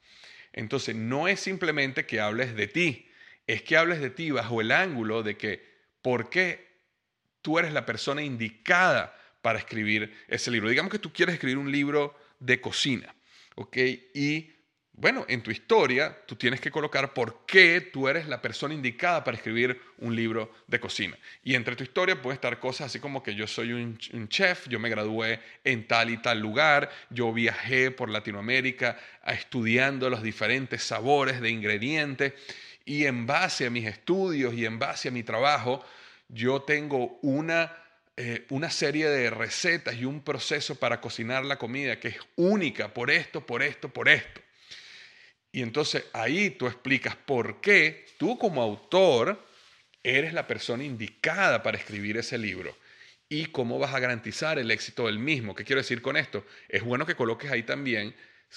Entonces, 0.53 0.95
no 0.95 1.29
es 1.29 1.41
simplemente 1.41 2.07
que 2.07 2.21
hables 2.21 2.55
de 2.55 2.66
ti, 2.66 3.09
es 3.47 3.62
que 3.62 3.77
hables 3.77 4.01
de 4.01 4.11
ti 4.11 4.31
bajo 4.31 4.61
el 4.61 4.73
ángulo 4.73 5.23
de 5.23 5.37
que 5.37 5.64
por 6.03 6.31
qué 6.31 6.71
tú 7.43 7.59
eres 7.59 7.73
la 7.73 7.87
persona 7.87 8.23
indicada 8.23 9.16
para 9.43 9.59
escribir 9.59 10.14
ese 10.29 10.51
libro. 10.51 10.68
Digamos 10.68 10.93
que 10.93 10.99
tú 10.99 11.12
quieres 11.12 11.35
escribir 11.35 11.59
un 11.59 11.73
libro 11.73 12.16
de 12.39 12.61
cocina, 12.61 13.14
¿ok? 13.57 13.77
Y 14.14 14.53
bueno, 15.01 15.24
en 15.28 15.42
tu 15.42 15.51
historia 15.51 16.14
tú 16.26 16.36
tienes 16.36 16.61
que 16.61 16.70
colocar 16.70 17.14
por 17.14 17.46
qué 17.46 17.80
tú 17.80 18.07
eres 18.07 18.28
la 18.28 18.42
persona 18.42 18.74
indicada 18.74 19.24
para 19.24 19.38
escribir 19.38 19.80
un 19.96 20.14
libro 20.14 20.53
de 20.66 20.78
cocina. 20.78 21.18
Y 21.42 21.55
entre 21.55 21.74
tu 21.74 21.82
historia 21.82 22.20
puede 22.20 22.34
estar 22.34 22.59
cosas 22.61 22.88
así 22.88 23.01
como 23.01 23.22
que 23.22 23.34
yo 23.34 23.46
soy 23.46 23.72
un, 23.72 23.96
chef, 24.28 24.68
yo 24.68 24.78
me 24.78 24.90
gradué 24.90 25.40
en 25.64 25.88
tal 25.88 26.11
y 26.11 26.18
tal 26.18 26.38
lugar, 26.40 26.90
yo 27.09 27.32
viajé 27.32 27.90
por 27.90 28.11
Latinoamérica 28.11 28.98
estudiando 29.26 30.11
los 30.11 30.22
diferentes 30.22 30.82
sabores 30.82 31.40
de 31.40 31.48
ingredientes 31.48 32.34
y 32.84 33.07
en 33.07 33.26
base 33.26 33.64
a 33.64 33.70
mis 33.70 33.86
estudios 33.86 34.53
y 34.53 34.66
en 34.66 34.78
base 34.78 35.09
a 35.09 35.12
mi 35.12 35.22
trabajo, 35.22 35.82
yo 36.28 36.61
tengo 36.61 37.18
una 37.22 37.74
eh, 38.18 38.44
una 38.51 38.68
serie 38.68 39.09
de 39.09 39.30
recetas 39.30 39.94
y 39.94 40.05
un 40.05 40.20
proceso 40.20 40.74
para 40.74 41.01
cocinar 41.01 41.42
la 41.46 41.57
comida 41.57 41.98
que 41.98 42.09
es 42.09 42.18
única 42.36 42.92
por 42.92 43.11
esto, 43.11 43.46
por 43.46 43.62
esto, 43.62 43.88
por 43.88 44.11
esto. 44.11 44.42
Y 45.53 45.62
entonces 45.62 46.05
ahí 46.12 46.51
tú 46.51 46.66
explicas 46.66 47.16
por 47.16 47.61
qué 47.61 48.07
tú 48.18 48.38
como 48.38 48.62
autor 48.62 49.44
eres 50.03 50.32
la 50.32 50.46
persona 50.46 50.84
indicada 50.84 51.62
para 51.62 51.78
escribir 51.78 52.16
ese 52.16 52.38
libro 52.38 52.76
y 53.28 53.46
cómo 53.46 53.78
vas 53.78 53.94
a 53.94 54.01
garantizar 54.01 54.59
el 54.59 54.70
éxito 54.70 55.07
del 55.07 55.18
mismo. 55.18 55.55
¿Qué 55.55 55.64
quiero 55.64 55.80
decir 55.80 56.03
con 56.03 56.16
esto? 56.16 56.44
Es 56.68 56.82
bueno 56.82 57.07
que 57.07 57.14
coloques 57.14 57.51
ahí 57.51 57.62
también 57.62 58.14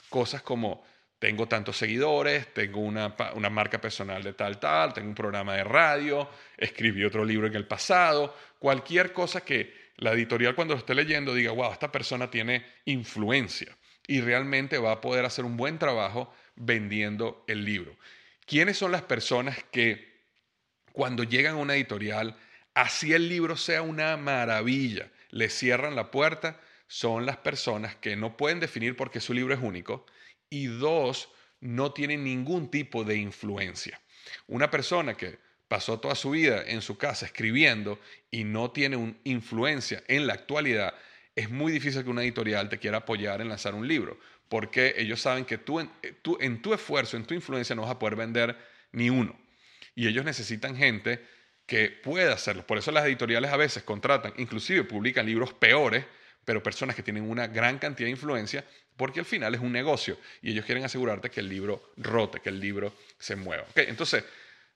cosas 0.10 0.42
como 0.42 0.84
tengo 1.20 1.48
tantos 1.48 1.78
seguidores, 1.78 2.54
tengo 2.54 2.82
una, 2.82 3.16
una, 3.36 3.50
marca 3.50 3.80
personal 3.80 4.22
de 4.24 4.34
tal, 4.34 4.60
tal, 4.60 4.94
tengo 4.94 5.08
un 5.08 5.16
programa 5.16 5.56
de 5.56 5.64
radio, 5.64 6.30
escribí 6.58 7.06
otro 7.06 7.24
libro 7.24 7.48
en 7.48 7.56
el 7.56 7.66
pasado, 7.66 8.36
cualquier 8.60 9.14
cosa 9.14 9.42
que 9.42 9.74
la 9.98 10.12
editorial 10.12 10.56
cuando 10.56 10.74
lo 10.74 10.80
esté 10.80 10.94
leyendo 10.94 11.34
diga, 11.34 11.52
wow, 11.52 11.72
esta 11.72 11.92
persona 11.92 12.30
tiene 12.30 12.66
influencia 12.86 13.78
y 14.06 14.20
realmente 14.20 14.78
va 14.78 14.94
a 14.94 15.02
poder 15.02 15.24
hacer 15.24 15.46
un 15.46 15.56
buen 15.56 15.80
trabajo 15.80 16.34
vendiendo 16.56 17.44
el 17.48 17.66
libro. 17.66 17.96
¿Quiénes 18.46 18.78
son 18.78 18.92
las 18.92 19.04
personas 19.04 19.64
que 19.72 20.14
cuando 20.92 21.24
llegan 21.24 21.56
a 21.56 21.58
una 21.58 21.76
editorial, 21.76 22.38
así 22.74 23.14
el 23.14 23.30
libro 23.30 23.58
sea 23.58 23.82
una 23.82 24.18
maravilla, 24.18 25.10
le 25.30 25.50
cierran 25.50 25.96
la 25.96 26.12
puerta? 26.12 26.60
Son 26.88 27.26
las 27.26 27.38
personas 27.38 27.96
que 27.96 28.16
no 28.16 28.38
pueden 28.38 28.60
definir 28.60 28.96
por 28.96 29.10
qué 29.10 29.20
su 29.20 29.34
libro 29.34 29.54
es 29.54 29.62
único 29.62 30.06
y 30.50 30.68
dos, 30.68 31.30
no 31.62 31.94
tienen 31.94 32.24
ningún 32.24 32.70
tipo 32.70 33.04
de 33.04 33.16
influencia. 33.16 34.00
Una 34.48 34.70
persona 34.70 35.16
que 35.16 35.40
pasó 35.68 36.00
toda 36.00 36.14
su 36.14 36.32
vida 36.32 36.64
en 36.68 36.82
su 36.82 36.98
casa 36.98 37.26
escribiendo 37.26 38.00
y 38.30 38.44
no 38.44 38.70
tiene 38.70 38.96
una 38.96 39.16
influencia 39.24 40.04
en 40.08 40.28
la 40.28 40.34
actualidad, 40.34 40.94
es 41.36 41.50
muy 41.50 41.72
difícil 41.72 42.04
que 42.04 42.10
una 42.12 42.22
editorial 42.22 42.70
te 42.70 42.78
quiera 42.78 43.00
apoyar 43.00 43.42
en 43.42 43.50
lanzar 43.50 43.74
un 43.74 43.88
libro 43.88 44.20
porque 44.50 44.96
ellos 44.98 45.22
saben 45.22 45.46
que 45.46 45.58
tú 45.58 45.80
en, 45.80 45.90
tú 46.22 46.38
en 46.40 46.62
tu 46.62 46.74
esfuerzo, 46.74 47.18
en 47.18 47.26
tu 47.26 47.34
influencia, 47.34 47.76
no 47.76 47.84
vas 47.84 47.92
a 47.92 48.00
poder 48.00 48.16
vender 48.16 48.58
ni 48.92 49.10
uno. 49.10 49.38
Y 49.96 50.08
ellos 50.08 50.26
necesitan 50.26 50.76
gente 50.76 51.26
que 51.66 51.90
pueda 51.90 52.34
hacerlo. 52.34 52.66
Por 52.66 52.78
eso 52.78 52.92
las 52.92 53.06
editoriales 53.06 53.52
a 53.52 53.58
veces 53.58 53.84
contratan, 53.84 54.34
inclusive 54.38 54.84
publican 54.84 55.26
libros 55.26 55.54
peores, 55.54 56.06
pero 56.46 56.62
personas 56.62 56.96
que 56.96 57.04
tienen 57.04 57.30
una 57.30 57.48
gran 57.48 57.80
cantidad 57.80 58.08
de 58.08 58.12
influencia, 58.12 58.66
porque 58.98 59.20
al 59.20 59.26
final 59.26 59.56
es 59.56 59.62
un 59.62 59.72
negocio 59.72 60.18
y 60.42 60.52
ellos 60.52 60.66
quieren 60.66 60.84
asegurarte 60.84 61.30
que 61.30 61.40
el 61.40 61.50
libro 61.50 61.92
rote, 61.98 62.42
que 62.42 62.50
el 62.50 62.60
libro 62.60 62.94
se 63.18 63.36
mueva. 63.36 63.66
entonces, 63.76 64.24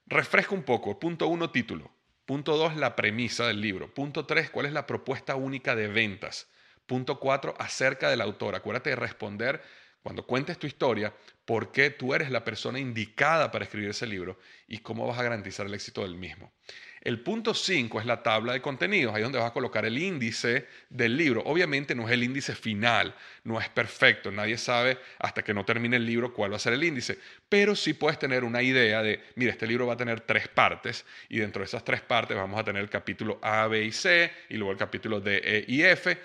refresca 0.06 0.56
un 0.56 0.64
poco. 0.64 1.00
Punto 1.00 1.28
uno, 1.28 1.52
título. 1.52 1.92
Punto 2.26 2.58
dos, 2.58 2.76
la 2.76 2.96
premisa 2.96 3.48
del 3.48 3.62
libro. 3.62 3.94
Punto 3.94 4.26
tres, 4.26 4.50
cuál 4.50 4.66
es 4.66 4.74
la 4.74 4.88
propuesta 4.88 5.36
única 5.36 5.76
de 5.76 5.88
ventas. 5.88 6.48
Punto 6.88 7.20
cuatro, 7.20 7.54
acerca 7.60 8.10
del 8.10 8.22
autor. 8.22 8.56
Acuérdate 8.56 8.90
de 8.90 8.96
responder 8.96 9.62
cuando 10.02 10.26
cuentes 10.26 10.58
tu 10.58 10.68
historia, 10.68 11.14
por 11.44 11.72
qué 11.74 11.90
tú 11.90 12.14
eres 12.14 12.32
la 12.32 12.46
persona 12.46 12.80
indicada 12.80 13.52
para 13.52 13.66
escribir 13.66 13.90
ese 13.90 14.08
libro 14.08 14.40
y 14.66 14.78
cómo 14.78 15.06
vas 15.06 15.20
a 15.20 15.24
garantizar 15.24 15.66
el 15.66 15.74
éxito 15.74 16.02
del 16.04 16.16
mismo. 16.16 16.54
El 17.02 17.22
punto 17.22 17.54
5 17.54 18.00
es 18.00 18.06
la 18.06 18.24
tabla 18.24 18.54
de 18.54 18.62
contenidos, 18.62 19.14
ahí 19.14 19.22
donde 19.22 19.38
vas 19.38 19.50
a 19.50 19.54
colocar 19.54 19.86
el 19.86 19.98
índice 19.98 20.68
del 20.90 21.16
libro. 21.16 21.42
Obviamente 21.46 21.94
no 21.94 22.06
es 22.06 22.12
el 22.12 22.24
índice 22.24 22.56
final, 22.56 23.16
no 23.44 23.62
es 23.62 23.70
perfecto, 23.70 24.32
nadie 24.32 24.58
sabe 24.58 24.98
hasta 25.20 25.44
que 25.44 25.54
no 25.54 25.64
termine 25.64 25.98
el 25.98 26.06
libro 26.06 26.34
cuál 26.34 26.52
va 26.52 26.56
a 26.56 26.60
ser 26.60 26.74
el 26.74 26.84
índice, 26.84 27.20
pero 27.48 27.76
sí 27.76 27.94
puedes 27.94 28.20
tener 28.20 28.44
una 28.44 28.62
idea 28.62 29.02
de, 29.02 29.22
mira, 29.36 29.52
este 29.52 29.68
libro 29.68 29.88
va 29.88 29.94
a 29.94 29.98
tener 29.98 30.22
tres 30.22 30.48
partes 30.48 31.06
y 31.30 31.40
dentro 31.40 31.62
de 31.62 31.66
esas 31.66 31.84
tres 31.84 32.02
partes 32.02 32.36
vamos 32.36 32.60
a 32.60 32.64
tener 32.64 32.82
el 32.82 32.90
capítulo 32.90 33.40
A, 33.42 33.68
B 33.68 33.84
y 33.84 33.92
C 33.92 34.32
y 34.50 34.56
luego 34.56 34.72
el 34.72 34.78
capítulo 34.78 35.22
D, 35.22 35.42
E 35.44 35.66
y 35.68 35.84
F 35.84 36.18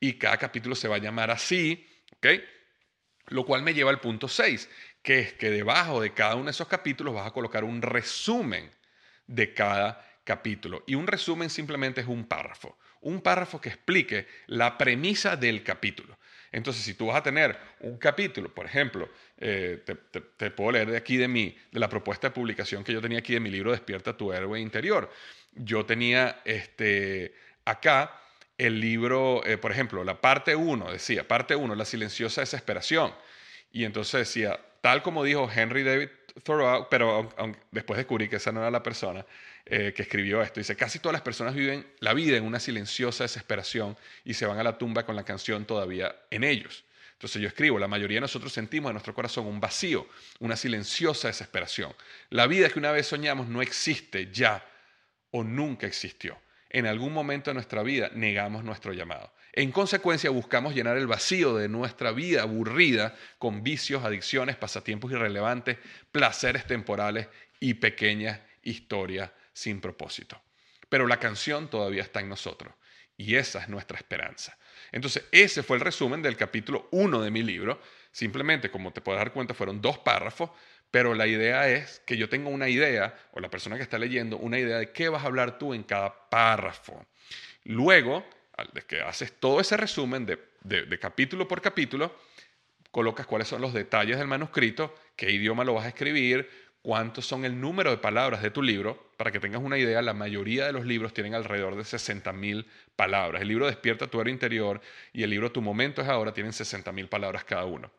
y 0.00 0.14
cada 0.14 0.36
capítulo 0.36 0.74
se 0.74 0.88
va 0.88 0.96
a 0.96 1.00
llamar 1.00 1.30
así, 1.30 1.86
¿ok? 2.16 2.26
Lo 3.28 3.44
cual 3.44 3.62
me 3.62 3.74
lleva 3.74 3.90
al 3.90 4.00
punto 4.00 4.28
6, 4.28 4.68
que 5.02 5.20
es 5.20 5.32
que 5.34 5.50
debajo 5.50 6.00
de 6.00 6.12
cada 6.14 6.34
uno 6.34 6.46
de 6.46 6.52
esos 6.52 6.68
capítulos 6.68 7.14
vas 7.14 7.26
a 7.26 7.32
colocar 7.32 7.64
un 7.64 7.82
resumen 7.82 8.70
de 9.26 9.52
cada 9.52 10.04
capítulo. 10.24 10.84
Y 10.86 10.94
un 10.94 11.06
resumen 11.06 11.50
simplemente 11.50 12.00
es 12.00 12.06
un 12.06 12.26
párrafo. 12.26 12.78
Un 13.00 13.20
párrafo 13.20 13.60
que 13.60 13.68
explique 13.68 14.26
la 14.46 14.76
premisa 14.76 15.36
del 15.36 15.62
capítulo. 15.62 16.18
Entonces, 16.50 16.82
si 16.82 16.94
tú 16.94 17.06
vas 17.06 17.16
a 17.16 17.22
tener 17.22 17.58
un 17.80 17.98
capítulo, 17.98 18.52
por 18.54 18.66
ejemplo, 18.66 19.08
eh, 19.36 19.84
te, 20.36 20.50
puedo 20.50 20.72
leer 20.72 20.90
de 20.90 20.96
aquí 20.96 21.16
de 21.16 21.28
mi, 21.28 21.56
de 21.70 21.80
la 21.80 21.88
propuesta 21.88 22.28
de 22.28 22.34
publicación 22.34 22.84
que 22.84 22.92
yo 22.92 23.00
tenía 23.00 23.18
aquí 23.18 23.34
de 23.34 23.40
mi 23.40 23.50
libro 23.50 23.70
Despierta 23.70 24.16
tu 24.16 24.32
héroe 24.32 24.58
interior. 24.58 25.10
Yo 25.52 25.84
tenía 25.84 26.40
este, 26.44 27.34
acá 27.64 28.18
el 28.58 28.80
libro, 28.80 29.44
eh, 29.46 29.56
por 29.56 29.70
ejemplo, 29.70 30.02
la 30.04 30.20
parte 30.20 30.56
1, 30.56 30.90
decía, 30.92 31.26
parte 31.26 31.54
1, 31.54 31.74
la 31.76 31.84
silenciosa 31.84 32.40
desesperación. 32.40 33.14
Y 33.72 33.84
entonces 33.84 34.20
decía, 34.20 34.58
tal 34.80 35.02
como 35.02 35.22
dijo 35.24 35.48
Henry 35.50 35.84
David 35.84 36.08
Thoreau, 36.42 36.88
pero 36.90 37.30
después 37.70 37.96
descubrí 37.96 38.28
que 38.28 38.36
esa 38.36 38.52
no 38.52 38.60
era 38.60 38.70
la 38.70 38.82
persona, 38.82 39.24
eh, 39.64 39.92
que 39.94 40.02
escribió 40.02 40.42
esto. 40.42 40.60
Dice, 40.60 40.76
casi 40.76 40.98
todas 40.98 41.12
las 41.12 41.22
personas 41.22 41.54
viven 41.54 41.86
la 42.00 42.14
vida 42.14 42.36
en 42.36 42.44
una 42.44 42.60
silenciosa 42.60 43.24
desesperación 43.24 43.96
y 44.24 44.34
se 44.34 44.46
van 44.46 44.58
a 44.58 44.62
la 44.62 44.76
tumba 44.76 45.04
con 45.04 45.16
la 45.16 45.24
canción 45.24 45.64
todavía 45.64 46.14
en 46.30 46.44
ellos. 46.44 46.84
Entonces 47.12 47.42
yo 47.42 47.48
escribo, 47.48 47.78
la 47.78 47.88
mayoría 47.88 48.16
de 48.16 48.22
nosotros 48.22 48.52
sentimos 48.52 48.90
en 48.90 48.94
nuestro 48.94 49.12
corazón 49.14 49.46
un 49.46 49.60
vacío, 49.60 50.06
una 50.38 50.56
silenciosa 50.56 51.28
desesperación. 51.28 51.92
La 52.30 52.46
vida 52.46 52.70
que 52.70 52.78
una 52.78 52.92
vez 52.92 53.08
soñamos 53.08 53.48
no 53.48 53.60
existe 53.60 54.30
ya 54.32 54.64
o 55.32 55.42
nunca 55.42 55.86
existió. 55.86 56.38
En 56.70 56.86
algún 56.86 57.12
momento 57.12 57.50
de 57.50 57.54
nuestra 57.54 57.82
vida 57.82 58.10
negamos 58.14 58.62
nuestro 58.64 58.92
llamado. 58.92 59.32
En 59.52 59.72
consecuencia, 59.72 60.30
buscamos 60.30 60.74
llenar 60.74 60.96
el 60.96 61.06
vacío 61.06 61.56
de 61.56 61.68
nuestra 61.68 62.12
vida 62.12 62.42
aburrida 62.42 63.16
con 63.38 63.62
vicios, 63.62 64.04
adicciones, 64.04 64.56
pasatiempos 64.56 65.10
irrelevantes, 65.10 65.78
placeres 66.12 66.66
temporales 66.66 67.28
y 67.58 67.74
pequeñas 67.74 68.40
historias 68.62 69.30
sin 69.52 69.80
propósito. 69.80 70.40
Pero 70.88 71.06
la 71.06 71.18
canción 71.18 71.68
todavía 71.68 72.02
está 72.02 72.20
en 72.20 72.28
nosotros 72.28 72.74
y 73.16 73.34
esa 73.34 73.60
es 73.60 73.68
nuestra 73.68 73.98
esperanza. 73.98 74.56
Entonces, 74.92 75.24
ese 75.32 75.62
fue 75.62 75.76
el 75.76 75.82
resumen 75.82 76.22
del 76.22 76.36
capítulo 76.36 76.88
1 76.92 77.20
de 77.20 77.30
mi 77.30 77.42
libro. 77.42 77.80
Simplemente, 78.12 78.70
como 78.70 78.92
te 78.92 79.00
puedes 79.00 79.18
dar 79.18 79.32
cuenta, 79.32 79.54
fueron 79.54 79.82
dos 79.82 79.98
párrafos, 79.98 80.50
pero 80.90 81.14
la 81.14 81.26
idea 81.26 81.68
es 81.68 82.00
que 82.06 82.16
yo 82.16 82.28
tenga 82.28 82.48
una 82.48 82.68
idea, 82.68 83.14
o 83.32 83.40
la 83.40 83.50
persona 83.50 83.76
que 83.76 83.82
está 83.82 83.98
leyendo, 83.98 84.38
una 84.38 84.58
idea 84.58 84.78
de 84.78 84.92
qué 84.92 85.08
vas 85.08 85.22
a 85.22 85.26
hablar 85.26 85.58
tú 85.58 85.74
en 85.74 85.82
cada 85.82 86.28
párrafo. 86.30 87.04
Luego, 87.64 88.24
de 88.72 88.82
que 88.82 89.00
haces 89.00 89.32
todo 89.38 89.60
ese 89.60 89.76
resumen 89.76 90.26
de, 90.26 90.98
capítulo 90.98 91.46
por 91.46 91.60
capítulo, 91.60 92.16
colocas 92.90 93.26
cuáles 93.26 93.48
son 93.48 93.60
los 93.60 93.72
detalles 93.72 94.18
del 94.18 94.26
manuscrito, 94.26 94.94
qué 95.14 95.30
idioma 95.30 95.64
lo 95.64 95.74
vas 95.74 95.84
a 95.84 95.88
escribir, 95.88 96.48
cuántos 96.80 97.26
son 97.26 97.44
el 97.44 97.60
número 97.60 97.90
de 97.90 97.98
palabras 97.98 98.42
de 98.42 98.50
tu 98.50 98.62
libro. 98.62 99.10
Para 99.18 99.30
que 99.30 99.40
tengas 99.40 99.60
una 99.60 99.76
idea, 99.76 100.00
la 100.00 100.14
mayoría 100.14 100.66
de 100.66 100.72
los 100.72 100.86
libros 100.86 101.12
tienen 101.12 101.34
alrededor 101.34 101.76
de 101.76 101.82
60.000 101.82 102.64
palabras. 102.96 103.42
El 103.42 103.48
libro 103.48 103.66
Despierta 103.66 104.06
tu 104.06 104.20
héroe 104.20 104.32
interior 104.32 104.80
y 105.12 105.22
el 105.22 105.30
libro 105.30 105.52
Tu 105.52 105.60
momento 105.60 106.00
es 106.02 106.08
ahora 106.08 106.32
tienen 106.32 106.52
60.000 106.52 107.08
palabras 107.08 107.44
cada 107.44 107.64
uno. 107.64 107.90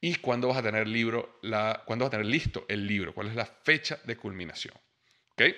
¿Y 0.00 0.16
cuándo 0.16 0.48
vas 0.48 0.58
a 0.58 0.62
tener 0.62 0.86
libro, 0.86 1.38
cuándo 1.84 2.04
vas 2.04 2.08
a 2.08 2.10
tener 2.10 2.26
listo 2.26 2.64
el 2.68 2.86
libro? 2.86 3.14
¿Cuál 3.14 3.28
es 3.28 3.34
la 3.34 3.46
fecha 3.46 3.98
de 4.04 4.16
culminación? 4.16 4.74
¿Okay? 5.32 5.54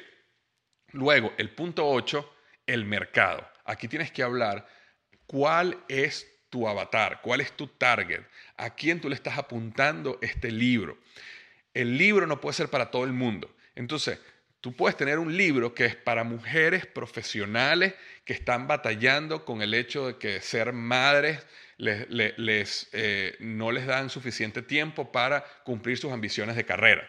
Luego, 0.89 1.33
el 1.39 1.51
punto 1.51 1.89
8, 1.89 2.35
el 2.67 2.85
mercado. 2.85 3.49
Aquí 3.65 3.89
tienes 3.89 4.11
que 4.11 4.23
hablar 4.23 4.67
cuál 5.27 5.85
es 5.89 6.29
tu 6.51 6.69
avatar, 6.69 7.21
cuál 7.23 7.41
es 7.41 7.53
tu 7.57 7.69
target, 7.69 8.23
a 8.57 8.75
quién 8.75 9.01
tú 9.01 9.09
le 9.09 9.15
estás 9.15 9.39
apuntando 9.39 10.19
este 10.21 10.51
libro 10.51 10.99
el 11.75 11.97
libro 11.97 12.27
no 12.27 12.41
puede 12.41 12.55
ser 12.55 12.69
para 12.69 12.91
todo 12.91 13.05
el 13.05 13.13
mundo. 13.13 13.55
Entonces, 13.75 14.19
tú 14.61 14.75
puedes 14.75 14.97
tener 14.97 15.19
un 15.19 15.37
libro 15.37 15.75
que 15.75 15.87
es 15.87 15.97
para 15.97 16.25
mujeres 16.25 16.87
profesionales 16.87 17.95
que 18.25 18.33
están 18.33 18.67
batallando 18.67 19.45
con 19.45 19.63
el 19.63 19.75
hecho 19.75 20.07
de 20.07 20.19
que 20.19 20.41
ser 20.41 20.73
madres 20.73 21.45
les, 21.79 22.89
eh, 22.93 23.37
no 23.41 23.73
les 23.73 23.87
dan 23.87 24.11
suficiente 24.11 24.63
tiempo 24.63 25.11
para 25.11 25.45
cumplir 25.65 25.99
sus 25.99 26.13
ambiciones 26.13 26.57
de 26.57 26.65
carrera. 26.65 27.09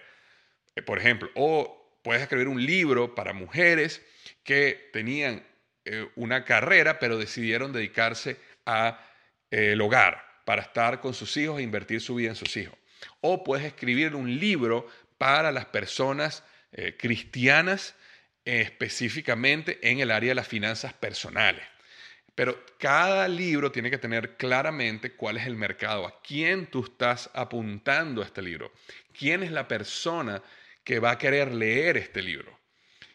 Eh, 0.76 0.82
por 0.82 0.98
ejemplo, 0.98 1.30
o 1.36 2.00
puedes 2.04 2.22
escribir 2.22 2.48
un 2.48 2.66
libro 2.66 3.16
para 3.16 3.34
mujeres 3.34 4.02
que 4.44 4.90
tenían 4.92 5.44
eh, 5.86 6.08
una 6.16 6.46
carrera 6.46 7.00
pero 7.00 7.18
decidieron 7.18 7.74
dedicarse 7.74 8.38
al 8.66 9.82
hogar 9.82 10.24
para 10.46 10.62
estar 10.62 11.00
con 11.00 11.14
sus 11.14 11.36
hijos 11.38 11.60
e 11.60 11.64
invertir 11.64 12.02
su 12.02 12.16
vida 12.16 12.30
en 12.30 12.36
sus 12.36 12.56
hijos 12.58 12.76
o 13.22 13.44
puedes 13.44 13.66
escribir 13.66 14.16
un 14.16 14.40
libro 14.40 14.88
para 15.18 15.52
las 15.52 15.66
personas 15.66 16.44
cristianas 16.98 17.96
específicamente 18.46 19.80
en 19.84 20.00
el 20.00 20.10
área 20.10 20.30
de 20.30 20.36
las 20.36 20.48
finanzas 20.48 20.94
personales. 20.94 21.64
Pero 22.36 22.66
cada 22.80 23.28
libro 23.28 23.72
tiene 23.72 23.92
que 23.92 23.98
tener 23.98 24.38
claramente 24.38 25.16
cuál 25.16 25.38
es 25.38 25.46
el 25.46 25.56
mercado, 25.56 26.08
a 26.08 26.22
quién 26.22 26.68
tú 26.68 26.84
estás 26.84 27.30
apuntando 27.34 28.24
este 28.24 28.42
libro, 28.42 28.72
quién 29.18 29.44
es 29.44 29.52
la 29.52 29.68
persona 29.68 30.42
que 30.84 31.00
va 31.00 31.12
a 31.12 31.18
querer 31.18 31.54
leer 31.54 31.98
este 31.98 32.22
libro. 32.22 32.60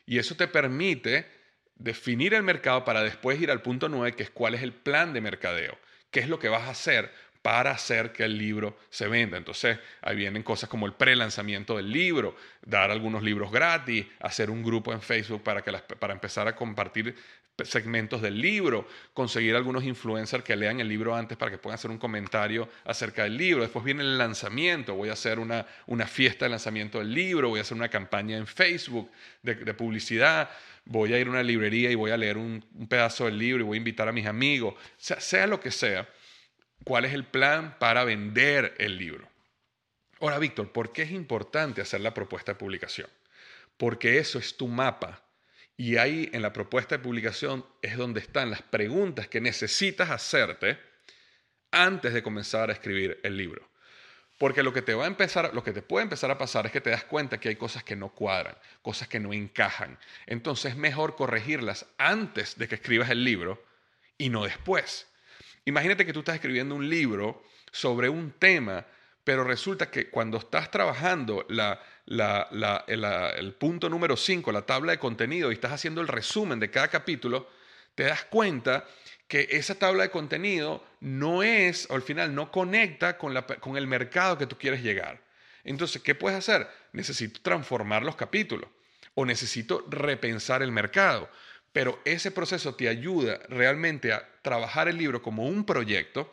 Y 0.07 0.19
eso 0.19 0.37
te 0.37 0.47
permite 0.47 1.27
definir 1.75 2.35
el 2.35 2.43
mercado 2.43 2.85
para 2.85 3.03
después 3.03 3.41
ir 3.41 3.51
al 3.51 3.62
punto 3.62 3.89
9, 3.89 4.16
que 4.16 4.23
es 4.23 4.31
cuál 4.31 4.55
es 4.55 4.62
el 4.62 4.73
plan 4.73 5.12
de 5.12 5.21
mercadeo, 5.21 5.79
qué 6.11 6.21
es 6.21 6.29
lo 6.29 6.39
que 6.39 6.49
vas 6.49 6.62
a 6.62 6.71
hacer 6.71 7.12
para 7.49 7.70
hacer 7.70 8.12
que 8.12 8.24
el 8.24 8.36
libro 8.36 8.76
se 8.90 9.09
venda. 9.09 9.38
Entonces, 9.38 9.78
ahí 10.03 10.16
vienen 10.16 10.42
cosas 10.42 10.68
como 10.68 10.84
el 10.84 10.92
pre-lanzamiento 10.92 11.78
del 11.78 11.90
libro, 11.90 12.36
dar 12.61 12.90
algunos 12.90 13.22
libros 13.22 13.51
gratis, 13.51 14.05
hacer 14.20 14.51
un 14.51 14.62
grupo 14.62 14.92
en 14.92 15.01
Facebook 15.01 15.42
para, 15.42 15.62
que 15.62 15.72
para 15.72 16.12
empezar 16.12 16.46
a 16.46 16.55
compartir 16.55 17.16
segmentos 17.64 18.20
del 18.20 18.38
libro, 18.38 18.86
conseguir 19.14 19.57
algunos 19.57 19.84
influencers 19.84 20.44
que 20.44 20.57
lean 20.57 20.80
el 20.80 20.88
libro 20.88 21.16
antes 21.16 21.38
para 21.38 21.51
que 21.51 21.57
puedan 21.57 21.76
hacer 21.76 21.90
un 21.90 21.96
comentario 21.96 22.68
acerca 22.84 23.22
del 23.22 23.38
libro. 23.38 23.62
Después 23.62 23.82
viene 23.82 24.03
el 24.03 24.18
lanzamiento, 24.18 24.94
voy 24.94 25.09
a 25.09 25.14
hacer 25.14 25.38
una, 25.38 25.64
una 25.86 26.07
fiesta 26.07 26.44
de 26.44 26.51
lanzamiento 26.51 26.99
del 26.99 27.14
libro, 27.14 27.49
voy 27.49 27.61
a 27.61 27.62
hacer 27.62 27.78
una 27.78 27.88
campaña 27.88 28.36
en 28.36 28.46
Facebook 28.46 29.11
de, 29.42 29.55
publicidad, 29.72 30.51
voy 30.84 31.14
a 31.14 31.18
ir 31.18 31.26
a 31.26 31.30
una 31.30 31.42
librería 31.42 31.90
y 31.90 31.94
voy 31.94 32.11
a 32.11 32.18
leer 32.18 32.36
un, 32.36 32.62
pedazo 32.90 33.24
del 33.24 33.38
libro 33.38 33.62
y 33.62 33.66
voy 33.66 33.76
a 33.76 33.78
invitar 33.78 34.07
a 34.07 34.12
mis 34.12 34.26
amigos, 34.26 34.74
sea 34.99 35.46
lo 35.46 35.59
que 35.59 35.70
sea 35.70 36.07
cuál 36.85 37.05
es 37.05 37.12
el 37.12 37.24
plan 37.24 37.76
para 37.79 38.05
vender 38.05 38.74
el 38.79 38.97
libro. 38.97 39.29
Ahora, 40.20 40.39
Víctor, 40.39 40.72
¿por 40.72 40.93
qué 40.93 41.03
es 41.03 41.11
importante 41.11 41.81
hacer 41.81 42.01
la 42.01 42.14
propuesta 42.14 42.53
de 42.53 42.59
publicación? 42.59 43.09
Porque 43.76 44.18
eso 44.18 44.39
es 44.39 44.57
tu 44.57 44.66
mapa. 44.66 45.22
Y 45.76 45.97
ahí 45.97 46.29
en 46.33 46.43
la 46.43 46.53
propuesta 46.53 46.97
de 46.97 47.05
publicación 47.05 47.64
es 47.83 47.97
donde 47.97 48.20
están 48.20 48.51
las 48.51 48.62
preguntas 48.62 49.29
que 49.29 49.41
necesitas 49.41 50.11
hacerte 50.11 50.79
antes 51.70 52.12
de 52.12 52.22
comenzar 52.22 52.70
a 52.70 52.72
escribir 52.72 53.20
el 53.22 53.37
libro. 53.37 53.68
Porque 54.39 54.62
lo 54.62 54.72
que 54.72 54.83
te 54.83 54.95
va 54.95 55.05
a 55.05 55.09
empezar, 55.09 55.53
lo 55.53 55.64
que 55.64 55.72
te 55.72 55.83
puede 55.83 56.05
empezar 56.05 56.31
a 56.31 56.39
pasar 56.39 56.66
es 56.66 56.72
que 56.72 56.81
te 56.81 56.91
das 56.91 57.05
cuenta 57.05 57.39
que 57.39 57.49
hay 57.49 57.57
cosas 57.57 57.83
que 57.83 57.97
no 57.97 58.11
cuadran, 58.11 58.57
cosas 58.83 59.09
que 59.09 59.20
no 59.20 59.33
encajan. 59.33 59.99
Entonces 60.26 60.72
es 60.72 60.76
mejor 60.76 61.16
corregirlas 61.16 61.87
antes 61.99 62.57
de 62.57 62.68
que 62.68 62.76
escribas 62.76 63.11
el 63.11 63.24
libro 63.24 63.64
y 64.16 64.31
no 64.31 64.45
después. 64.45 65.09
Imagínate 65.69 66.07
que 66.07 66.14
tú 66.14 66.21
estás 66.21 66.37
escribiendo 66.37 66.75
un 66.75 66.89
libro 66.89 67.43
sobre 67.71 68.09
un 68.09 68.33
tema, 68.39 68.87
pero 69.23 69.45
resulta 69.45 69.91
que 69.91 70.09
cuando 70.09 70.39
estás 70.39 70.71
trabajando 70.71 71.47
el 71.47 73.53
punto 73.53 73.91
número 73.91 74.16
5, 74.16 74.51
la 74.51 74.62
tabla 74.62 74.93
de 74.93 74.99
contenido, 74.99 75.51
y 75.51 75.55
estás 75.55 75.73
haciendo 75.73 76.01
el 76.01 76.09
resumen 76.09 76.59
de 76.59 76.71
cada 76.71 76.89
capítulo, 76.89 77.51
te 77.95 78.05
das 78.05 78.25
cuenta 78.25 78.87
que 79.27 79.47
esa 79.51 79.75
tabla 79.75 80.05
de 80.05 80.11
contenido 80.11 80.83
no 81.01 81.43
es, 81.43 81.87
o 81.91 81.97
al 81.97 82.03
final 82.03 82.35
no 82.35 82.51
conecta 82.51 83.19
con, 83.19 83.35
con 83.61 83.77
el 83.77 83.87
mercado 83.87 84.39
que 84.39 84.47
tú 84.47 84.57
quieres 84.57 84.83
llegar. 84.83 85.21
Entonces, 85.64 86.01
¿qué 86.01 86.14
puedes 86.14 86.39
hacer? 86.39 86.66
Necesito 86.95 87.43
transformar 87.43 88.05
los 88.05 88.16
capítulos 88.16 88.71
o 89.14 89.27
necesito 89.27 89.85
repensar 89.91 90.62
el 90.62 90.73
mercado 90.73 91.29
pero 91.79 92.01
ese 92.05 92.33
proceso 92.33 92.74
te 92.74 92.89
ayuda 92.89 93.39
realmente 93.49 94.12
a 94.12 94.29
trabajar 94.43 94.89
el 94.89 94.99
libro 94.99 95.22
como 95.22 95.47
un 95.47 95.62
proyecto 95.64 96.29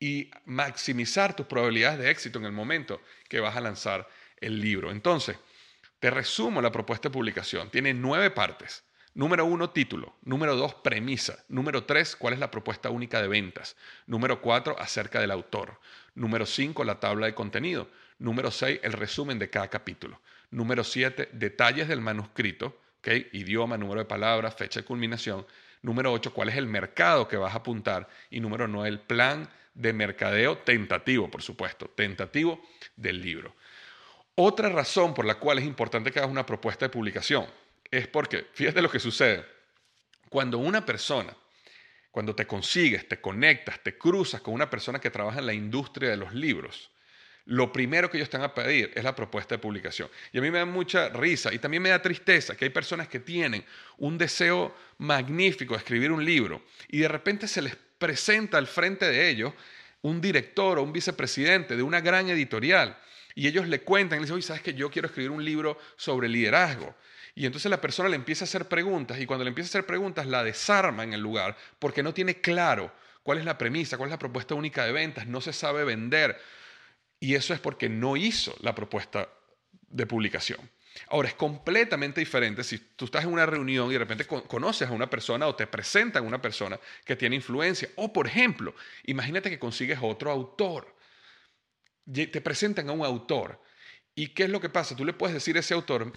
y 0.00 0.28
maximizar 0.44 1.36
tus 1.36 1.46
probabilidades 1.46 2.00
de 2.00 2.10
éxito 2.10 2.40
en 2.40 2.46
el 2.46 2.50
momento 2.50 3.00
que 3.28 3.38
vas 3.38 3.54
a 3.54 3.60
lanzar 3.60 4.08
el 4.40 4.60
libro. 4.60 4.90
Entonces, 4.90 5.36
te 6.00 6.10
resumo 6.10 6.60
la 6.60 6.72
propuesta 6.72 7.08
de 7.08 7.12
publicación. 7.12 7.70
Tiene 7.70 7.94
nueve 7.94 8.32
partes. 8.32 8.82
Número 9.14 9.44
uno, 9.44 9.70
título. 9.70 10.16
Número 10.22 10.56
dos, 10.56 10.74
premisa. 10.74 11.44
Número 11.46 11.84
tres, 11.84 12.16
cuál 12.16 12.34
es 12.34 12.40
la 12.40 12.50
propuesta 12.50 12.90
única 12.90 13.22
de 13.22 13.28
ventas. 13.28 13.76
Número 14.08 14.42
cuatro, 14.42 14.76
acerca 14.80 15.20
del 15.20 15.30
autor. 15.30 15.78
Número 16.16 16.44
cinco, 16.44 16.82
la 16.82 16.98
tabla 16.98 17.26
de 17.26 17.36
contenido. 17.36 17.88
Número 18.18 18.50
seis, 18.50 18.80
el 18.82 18.94
resumen 18.94 19.38
de 19.38 19.48
cada 19.48 19.68
capítulo. 19.68 20.20
Número 20.50 20.82
siete, 20.82 21.28
detalles 21.30 21.86
del 21.86 22.00
manuscrito. 22.00 22.81
¿Okay? 23.02 23.28
Idioma, 23.32 23.76
número 23.76 23.98
de 23.98 24.06
palabras, 24.06 24.54
fecha 24.54 24.80
de 24.80 24.86
culminación. 24.86 25.44
Número 25.82 26.12
ocho, 26.12 26.32
cuál 26.32 26.48
es 26.48 26.56
el 26.56 26.66
mercado 26.66 27.26
que 27.26 27.36
vas 27.36 27.52
a 27.52 27.58
apuntar. 27.58 28.08
Y 28.30 28.38
número 28.38 28.68
nueve, 28.68 28.88
el 28.88 29.00
plan 29.00 29.50
de 29.74 29.92
mercadeo 29.92 30.58
tentativo, 30.58 31.28
por 31.28 31.42
supuesto, 31.42 31.86
tentativo 31.86 32.62
del 32.94 33.20
libro. 33.20 33.56
Otra 34.36 34.68
razón 34.68 35.14
por 35.14 35.24
la 35.24 35.34
cual 35.34 35.58
es 35.58 35.64
importante 35.64 36.12
que 36.12 36.20
hagas 36.20 36.30
una 36.30 36.46
propuesta 36.46 36.84
de 36.84 36.90
publicación 36.90 37.46
es 37.90 38.06
porque, 38.06 38.46
fíjate 38.54 38.80
lo 38.80 38.90
que 38.90 39.00
sucede, 39.00 39.44
cuando 40.28 40.58
una 40.58 40.86
persona, 40.86 41.36
cuando 42.12 42.36
te 42.36 42.46
consigues, 42.46 43.08
te 43.08 43.20
conectas, 43.20 43.80
te 43.82 43.98
cruzas 43.98 44.40
con 44.40 44.54
una 44.54 44.70
persona 44.70 45.00
que 45.00 45.10
trabaja 45.10 45.40
en 45.40 45.46
la 45.46 45.54
industria 45.54 46.10
de 46.10 46.16
los 46.16 46.32
libros, 46.32 46.91
lo 47.46 47.72
primero 47.72 48.10
que 48.10 48.18
ellos 48.18 48.30
van 48.30 48.42
a 48.42 48.54
pedir 48.54 48.92
es 48.94 49.02
la 49.02 49.14
propuesta 49.14 49.54
de 49.54 49.58
publicación. 49.58 50.08
Y 50.32 50.38
a 50.38 50.40
mí 50.40 50.50
me 50.50 50.58
da 50.58 50.64
mucha 50.64 51.08
risa 51.08 51.52
y 51.52 51.58
también 51.58 51.82
me 51.82 51.88
da 51.88 52.00
tristeza 52.00 52.56
que 52.56 52.64
hay 52.64 52.70
personas 52.70 53.08
que 53.08 53.20
tienen 53.20 53.64
un 53.98 54.16
deseo 54.16 54.74
magnífico 54.98 55.74
de 55.74 55.78
escribir 55.78 56.12
un 56.12 56.24
libro 56.24 56.62
y 56.88 56.98
de 56.98 57.08
repente 57.08 57.48
se 57.48 57.62
les 57.62 57.76
presenta 57.98 58.58
al 58.58 58.66
frente 58.66 59.06
de 59.06 59.28
ellos 59.28 59.52
un 60.02 60.20
director 60.20 60.78
o 60.78 60.82
un 60.82 60.92
vicepresidente 60.92 61.76
de 61.76 61.82
una 61.82 62.00
gran 62.00 62.28
editorial 62.28 62.96
y 63.34 63.46
ellos 63.46 63.66
le 63.66 63.80
cuentan, 63.80 64.18
le 64.18 64.24
dicen, 64.24 64.36
oye, 64.36 64.46
¿sabes 64.46 64.62
que 64.62 64.74
yo 64.74 64.90
quiero 64.90 65.06
escribir 65.06 65.30
un 65.30 65.44
libro 65.44 65.78
sobre 65.96 66.28
liderazgo? 66.28 66.94
Y 67.34 67.46
entonces 67.46 67.70
la 67.70 67.80
persona 67.80 68.08
le 68.08 68.16
empieza 68.16 68.44
a 68.44 68.46
hacer 68.46 68.66
preguntas 68.66 69.18
y 69.18 69.26
cuando 69.26 69.44
le 69.44 69.48
empieza 69.48 69.68
a 69.68 69.70
hacer 69.70 69.86
preguntas 69.86 70.26
la 70.26 70.44
desarma 70.44 71.02
en 71.02 71.14
el 71.14 71.20
lugar 71.20 71.56
porque 71.78 72.02
no 72.02 72.12
tiene 72.12 72.40
claro 72.40 72.92
cuál 73.22 73.38
es 73.38 73.44
la 73.44 73.56
premisa, 73.56 73.96
cuál 73.96 74.08
es 74.08 74.12
la 74.12 74.18
propuesta 74.18 74.54
única 74.54 74.84
de 74.84 74.92
ventas, 74.92 75.26
no 75.26 75.40
se 75.40 75.52
sabe 75.52 75.84
vender. 75.84 76.38
Y 77.22 77.36
eso 77.36 77.54
es 77.54 77.60
porque 77.60 77.88
no 77.88 78.16
hizo 78.16 78.52
la 78.62 78.74
propuesta 78.74 79.28
de 79.70 80.06
publicación. 80.06 80.58
Ahora, 81.06 81.28
es 81.28 81.34
completamente 81.34 82.18
diferente 82.18 82.64
si 82.64 82.78
tú 82.78 83.04
estás 83.04 83.22
en 83.22 83.32
una 83.32 83.46
reunión 83.46 83.88
y 83.90 83.92
de 83.92 84.00
repente 84.00 84.26
conoces 84.26 84.88
a 84.88 84.92
una 84.92 85.08
persona 85.08 85.46
o 85.46 85.54
te 85.54 85.68
presentan 85.68 86.24
a 86.24 86.26
una 86.26 86.42
persona 86.42 86.80
que 87.04 87.14
tiene 87.14 87.36
influencia. 87.36 87.88
O, 87.94 88.12
por 88.12 88.26
ejemplo, 88.26 88.74
imagínate 89.04 89.50
que 89.50 89.60
consigues 89.60 90.00
otro 90.02 90.32
autor. 90.32 90.96
Te 92.12 92.40
presentan 92.40 92.88
a 92.88 92.92
un 92.92 93.04
autor. 93.04 93.62
¿Y 94.16 94.30
qué 94.30 94.42
es 94.42 94.50
lo 94.50 94.60
que 94.60 94.68
pasa? 94.68 94.96
Tú 94.96 95.04
le 95.04 95.12
puedes 95.12 95.34
decir 95.34 95.56
a 95.56 95.60
ese 95.60 95.74
autor, 95.74 96.12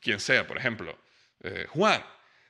quien 0.00 0.20
sea, 0.20 0.46
por 0.46 0.56
ejemplo, 0.56 0.96
eh, 1.40 1.66
Juan, 1.70 2.00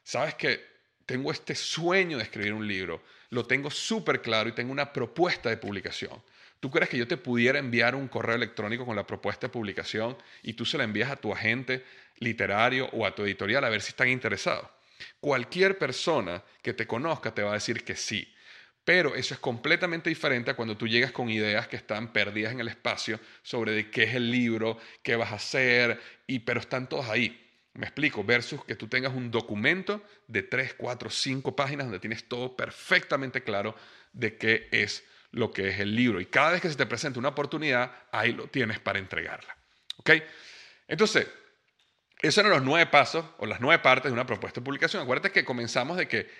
sabes 0.05 0.35
que 0.35 0.63
tengo 1.07 1.33
este 1.33 1.55
sueño 1.55 2.19
de 2.19 2.25
escribir 2.25 2.53
un 2.53 2.69
libro, 2.69 3.03
lo 3.31 3.47
tengo 3.47 3.71
súper 3.71 4.21
claro 4.21 4.51
y 4.51 4.53
tengo 4.53 4.73
una 4.73 4.93
propuesta 4.93 5.49
de 5.49 5.57
publicación. 5.57 6.23
¿Tú 6.63 6.71
crees 6.71 6.89
que 6.89 6.97
yo 6.97 7.09
te 7.09 7.17
pudiera 7.17 7.59
enviar 7.59 7.97
un 7.97 8.07
correo 8.07 8.37
electrónico 8.37 8.87
con 8.87 8.95
la 8.95 9.05
propuesta 9.05 9.49
de 9.49 9.53
publicación 9.53 10.17
y 10.45 10.53
tú 10.53 10.65
se 10.65 10.79
la 10.79 10.85
envías 10.85 11.11
a 11.11 11.17
tu 11.17 11.33
agente 11.33 11.85
literario 12.19 12.89
o 12.93 13.05
a 13.05 13.13
tu 13.13 13.25
editorial 13.25 13.65
a 13.65 13.69
ver 13.69 13.83
si 13.83 13.89
están 13.89 14.09
interesados? 14.09 14.69
Cualquier 15.19 15.77
persona 15.77 16.41
que 16.63 16.73
te 16.73 16.87
conozca 16.87 17.35
te 17.35 17.43
va 17.43 17.51
a 17.51 17.55
decir 17.55 17.83
que 17.83 17.97
sí. 17.97 18.33
Pero 18.85 19.17
eso 19.17 19.35
es 19.35 19.41
completamente 19.41 20.09
diferente 20.09 20.53
a 20.53 20.55
cuando 20.55 20.77
tú 20.77 20.87
llegas 20.87 21.11
con 21.11 21.31
ideas 21.31 21.67
que 21.67 21.75
están 21.75 22.13
perdidas 22.13 22.53
en 22.53 22.61
el 22.61 22.69
espacio 22.69 23.19
sobre 23.43 23.73
de 23.73 23.91
qué 23.91 24.05
es 24.05 24.15
el 24.15 24.31
libro, 24.31 24.79
qué 25.03 25.17
vas 25.17 25.33
a 25.33 25.37
hacer, 25.37 26.01
y, 26.29 26.39
pero 26.39 26.61
están 26.61 26.89
todos 26.89 27.09
ahí. 27.09 27.45
Me 27.75 27.87
explico, 27.87 28.23
versus 28.23 28.65
que 28.65 28.77
tú 28.77 28.87
tengas 28.87 29.13
un 29.13 29.33
documento 29.33 30.05
de 30.29 30.45
3, 30.45 30.75
4, 30.75 31.11
5 31.11 31.57
páginas 31.57 31.87
donde 31.87 31.99
tienes 31.99 32.29
todo 32.29 32.55
perfectamente 32.55 33.43
claro 33.43 33.75
de 34.13 34.37
qué 34.37 34.69
es 34.71 35.03
lo 35.33 35.51
que 35.51 35.69
es 35.69 35.81
el 35.81 35.95
libro. 35.97 36.21
Y 36.21 36.27
cada 36.27 36.53
vez 36.53 36.61
que 36.61 36.71
se 36.71 36.77
te 36.77 36.87
presenta 36.87 37.19
una 37.19 37.31
oportunidad, 37.31 37.91
ahí 38.13 38.33
lo 38.33 38.47
tienes 38.47 38.79
para 38.79 38.99
entregarla. 38.99 39.57
¿Ok? 39.99 40.11
Entonces, 40.89 41.27
esos 42.23 42.39
eran 42.39 42.53
los 42.53 42.63
nueve 42.63 42.87
pasos 42.87 43.25
o 43.39 43.47
las 43.47 43.61
nueve 43.61 43.83
partes 43.83 44.11
de 44.11 44.13
una 44.13 44.27
propuesta 44.27 44.61
de 44.61 44.65
publicación. 44.65 45.03
Acuérdate 45.03 45.33
que 45.33 45.45
comenzamos 45.45 45.97
de 45.97 46.07
que 46.07 46.31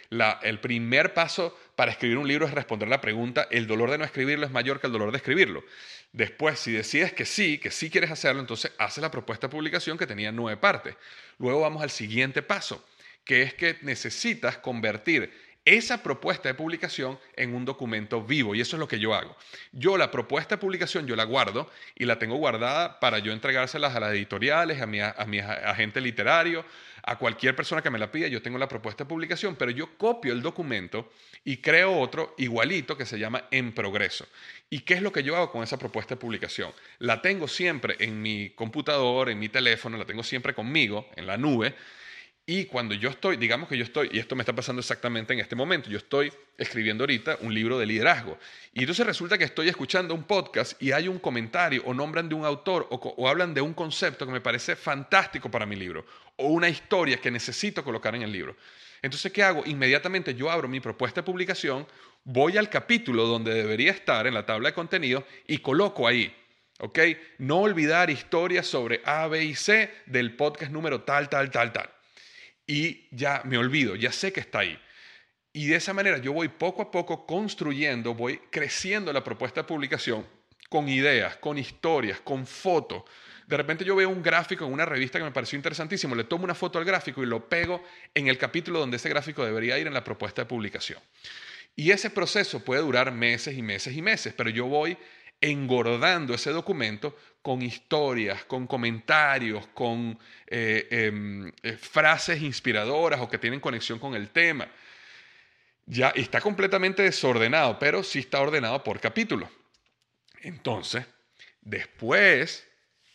el 0.43 0.61
primer 0.61 1.13
paso 1.13 1.59
para 1.75 1.91
escribir 1.91 2.19
un 2.19 2.29
libro 2.29 2.47
es 2.47 2.55
responder 2.55 2.89
la 2.89 3.01
pregunta, 3.01 3.49
¿el 3.51 3.67
dolor 3.67 3.91
de 3.91 3.99
no 3.99 4.05
escribirlo 4.05 4.47
es 4.47 4.53
mayor 4.53 4.81
que 4.81 4.87
el 4.87 4.93
dolor 4.93 5.11
de 5.11 5.17
escribirlo? 5.17 5.65
Después, 6.13 6.61
si 6.61 6.71
decides 6.71 7.13
que 7.15 7.25
sí, 7.25 7.59
que 7.59 7.73
sí 7.73 7.91
quieres 7.91 8.13
hacerlo, 8.13 8.41
entonces 8.41 8.71
haces 8.79 9.03
la 9.03 9.11
propuesta 9.11 9.49
de 9.49 9.51
publicación 9.51 9.99
que 9.99 10.07
tenía 10.07 10.31
nueve 10.31 10.61
partes. 10.61 10.95
Luego 11.39 11.63
vamos 11.63 11.83
al 11.83 11.91
siguiente 11.91 12.43
paso, 12.43 12.87
que 13.25 13.43
es 13.43 13.55
que 13.55 13.79
necesitas 13.83 14.59
convertir 14.59 15.33
esa 15.65 16.03
propuesta 16.03 16.49
de 16.49 16.55
publicación 16.55 17.19
en 17.37 17.55
un 17.55 17.65
documento 17.65 18.23
vivo 18.23 18.55
y 18.55 18.61
eso 18.61 18.77
es 18.77 18.81
lo 18.81 18.89
que 18.89 18.99
yo 18.99 19.15
hago. 19.15 19.37
Yo 19.71 19.97
la 19.97 20.11
propuesta 20.11 20.57
de 20.57 20.61
publicación 20.61 21.07
yo 21.07 21.15
la 21.15 21.25
guardo 21.25 21.71
y 21.95 22.05
la 22.05 22.19
tengo 22.19 22.37
guardada 22.37 22.99
para 22.99 23.21
yo 23.21 23.33
entregárselas 23.33 23.95
a 23.95 24.01
las 24.01 24.13
editoriales, 24.13 24.81
a 24.81 24.87
mi, 24.87 25.01
a 25.01 25.25
mi 25.27 25.39
agente 25.39 26.01
literario, 26.01 26.65
a 27.05 27.19
cualquier 27.19 27.57
persona 27.57 27.83
que 27.83 27.91
me 27.91 27.99
la 27.99 28.11
pida, 28.11 28.29
yo 28.29 28.43
tengo 28.43 28.59
la 28.59 28.69
propuesta 28.69 29.05
de 29.05 29.09
publicación, 29.09 29.57
pero 29.57 29.71
yo 29.71 29.97
copio 29.97 30.33
el 30.33 30.43
documento 30.43 31.11
y 31.45 31.57
creo 31.57 31.99
otro 31.99 32.35
igualito 32.39 32.97
que 32.97 33.07
se 33.07 33.19
llama 33.19 33.45
en 33.51 33.73
progreso. 33.73 34.27
¿Y 34.71 34.81
qué 34.81 34.95
es 34.95 35.03
lo 35.03 35.13
que 35.13 35.23
yo 35.23 35.37
hago 35.37 35.51
con 35.51 35.63
esa 35.63 35.79
propuesta 35.79 36.15
de 36.15 36.21
publicación? 36.21 36.73
La 36.99 37.21
tengo 37.21 37.49
siempre 37.49 37.97
en 37.99 38.23
mi 38.23 38.51
computador, 38.51 39.31
en 39.31 39.39
mi 39.39 39.49
teléfono, 39.49 39.97
la 39.97 40.05
tengo 40.05 40.23
siempre 40.23 40.55
conmigo, 40.55 41.09
en 41.17 41.27
la 41.27 41.37
nube 41.37 41.75
y 42.45 42.65
cuando 42.65 42.95
yo 42.95 43.09
estoy, 43.09 43.37
digamos 43.37 43.69
que 43.69 43.79
yo 43.79 43.85
estoy, 43.85 44.11
y 44.13 44.19
esto 44.19 44.35
me 44.35 44.43
está 44.43 44.53
pasando 44.53 44.81
exactamente 44.81 45.33
en 45.33 45.39
este 45.39 45.55
momento, 45.55 45.89
yo 45.89 45.97
estoy 45.97 46.33
escribiendo 46.59 47.05
ahorita 47.05 47.39
un 47.41 47.55
libro 47.55 47.79
de 47.79 47.87
liderazgo. 47.87 48.37
Y 48.73 48.81
entonces 48.81 49.07
resulta 49.07 49.39
que 49.39 49.45
estoy 49.45 49.69
escuchando 49.69 50.13
un 50.13 50.25
podcast 50.25 50.81
y 50.83 50.91
hay 50.91 51.07
un 51.07 51.21
comentario 51.21 51.85
o 51.87 51.95
nombran 51.95 52.29
de 52.29 52.35
un 52.35 52.45
autor 52.45 52.89
o, 52.91 53.29
hablan 53.29 53.55
de 53.55 53.61
un 53.61 53.75
concepto 53.75 54.27
que 54.27 54.33
me 54.33 54.41
parece 54.41 54.75
fantástico 54.75 55.53
para 55.53 55.67
mi 55.67 55.77
libro 55.77 56.05
o 56.35 56.49
una 56.49 56.69
historia 56.69 57.19
que 57.19 57.31
necesito 57.31 57.85
colocar 57.85 58.17
en 58.17 58.23
el 58.23 58.33
libro. 58.33 58.57
Entonces, 59.03 59.31
¿qué 59.31 59.45
hago? 59.45 59.63
Inmediatamente 59.65 60.35
yo 60.35 60.51
abro 60.51 60.67
mi 60.67 60.81
propuesta 60.81 61.21
de 61.21 61.27
publicación, 61.27 61.87
voy 62.25 62.57
al 62.57 62.69
capítulo 62.69 63.25
donde 63.27 63.55
debería 63.55 63.93
estar 63.93 64.27
en 64.27 64.35
la 64.35 64.45
tabla 64.45 64.71
de 64.71 64.75
contenido 64.75 65.25
y 65.47 65.59
coloco 65.59 66.09
ahí 66.09 66.35
¿ok? 66.81 66.99
No 67.39 67.61
olvidar 67.61 68.11
historias 68.11 68.67
sobre 68.67 69.01
A, 69.05 69.29
B 69.29 69.45
y 69.45 69.55
C 69.55 69.93
del 70.07 70.35
podcast 70.35 70.73
número 70.73 71.03
tal, 71.03 71.29
tal, 71.29 71.49
tal, 71.49 71.73
tal 71.73 72.02
y 72.67 73.09
ya 73.11 73.43
me 73.45 73.59
olvido, 73.59 73.97
ya 73.97 74.13
sé 74.13 74.33
que 74.33 74.41
está 74.41 74.61
ahí. 74.61 74.79
Y 75.53 75.67
de 75.67 75.77
esa 75.77 75.93
manera 75.93 76.19
yo 76.19 76.33
voy 76.33 76.49
poco 76.49 76.83
a 76.83 76.91
poco 76.91 77.27
construyendo, 77.27 78.15
voy 78.15 78.39
creciendo 78.51 79.13
la 79.13 79.23
propuesta 79.23 79.63
de 79.63 79.69
publicación 79.69 80.27
con 80.69 80.89
ideas, 80.89 81.37
con 81.37 81.59
historias, 81.59 82.21
con 82.21 82.47
fotos. 82.47 83.03
De 83.47 83.57
repente 83.57 83.85
yo 83.85 83.95
veo 83.95 84.09
un 84.09 84.23
gráfico 84.23 84.65
en 84.65 84.73
una 84.73 84.87
revista 84.87 85.19
que 85.19 85.25
me 85.25 85.31
pareció 85.31 85.57
interesantísimo, 85.57 86.15
le 86.15 86.25
tomo 86.25 86.45
una 86.45 86.55
foto 86.55 86.79
al 86.79 86.87
gráfico 86.87 87.23
y 87.23 87.27
lo 87.27 87.49
pego 87.49 87.85
en 88.15 88.29
el 88.29 88.39
capítulo 88.39 88.79
donde 88.79 88.97
ese 88.97 89.11
gráfico 89.11 89.45
debería 89.45 89.79
ir 89.79 89.87
en 89.87 89.93
la 89.93 90.03
propuesta 90.05 90.43
de 90.43 90.47
publicación. 90.47 91.01
Y 91.77 91.91
ese 91.91 92.09
proceso 92.09 92.65
puede 92.65 92.81
durar 92.81 93.13
meses 93.13 93.57
y 93.57 93.63
meses 93.63 93.95
y 93.95 94.01
meses, 94.01 94.33
pero 94.35 94.49
yo 94.49 94.67
voy 94.67 94.97
engordando 95.43 96.33
ese 96.33 96.51
documento 96.51 97.17
con 97.43 97.61
historias, 97.61 98.45
con 98.45 98.67
comentarios, 98.67 99.67
con 99.75 100.17
eh, 100.47 100.87
em, 100.91 101.53
eh, 101.63 101.73
frases 101.77 102.41
inspiradoras 102.41 103.21
o 103.21 103.29
que 103.29 103.39
tienen 103.39 103.61
conexión 103.61 103.99
con 103.99 104.15
el 104.15 104.31
tema. 104.31 104.69
Ya 105.85 106.11
está 106.11 106.41
completamente 106.41 107.03
desordenado, 107.03 107.79
pero 107.79 108.05
sí 108.05 108.21
está 108.21 108.41
ordenado 108.41 108.83
por 108.85 109.01
capítulo. 109.01 109.51
Entonces, 110.41 111.05
después 111.61 112.67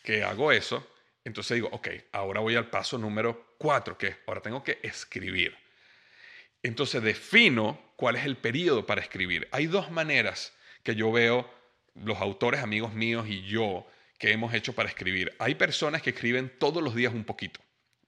que 0.03 0.23
hago 0.23 0.51
eso, 0.51 0.85
entonces 1.23 1.55
digo, 1.55 1.69
ok, 1.71 1.87
ahora 2.11 2.41
voy 2.41 2.55
al 2.55 2.69
paso 2.69 2.97
número 2.97 3.55
cuatro, 3.57 3.97
que 3.97 4.17
ahora 4.27 4.41
tengo 4.41 4.63
que 4.63 4.79
escribir. 4.83 5.55
Entonces 6.61 7.01
defino 7.01 7.93
cuál 7.95 8.17
es 8.17 8.25
el 8.25 8.35
periodo 8.35 8.85
para 8.85 9.01
escribir. 9.01 9.47
Hay 9.51 9.67
dos 9.67 9.89
maneras 9.91 10.53
que 10.83 10.95
yo 10.95 11.11
veo 11.11 11.49
los 12.03 12.19
autores, 12.19 12.61
amigos 12.61 12.93
míos 12.93 13.27
y 13.27 13.43
yo 13.43 13.87
que 14.17 14.31
hemos 14.31 14.53
hecho 14.53 14.73
para 14.73 14.89
escribir. 14.89 15.33
Hay 15.39 15.55
personas 15.55 16.01
que 16.01 16.09
escriben 16.11 16.51
todos 16.59 16.81
los 16.83 16.95
días 16.95 17.13
un 17.13 17.23
poquito. 17.23 17.59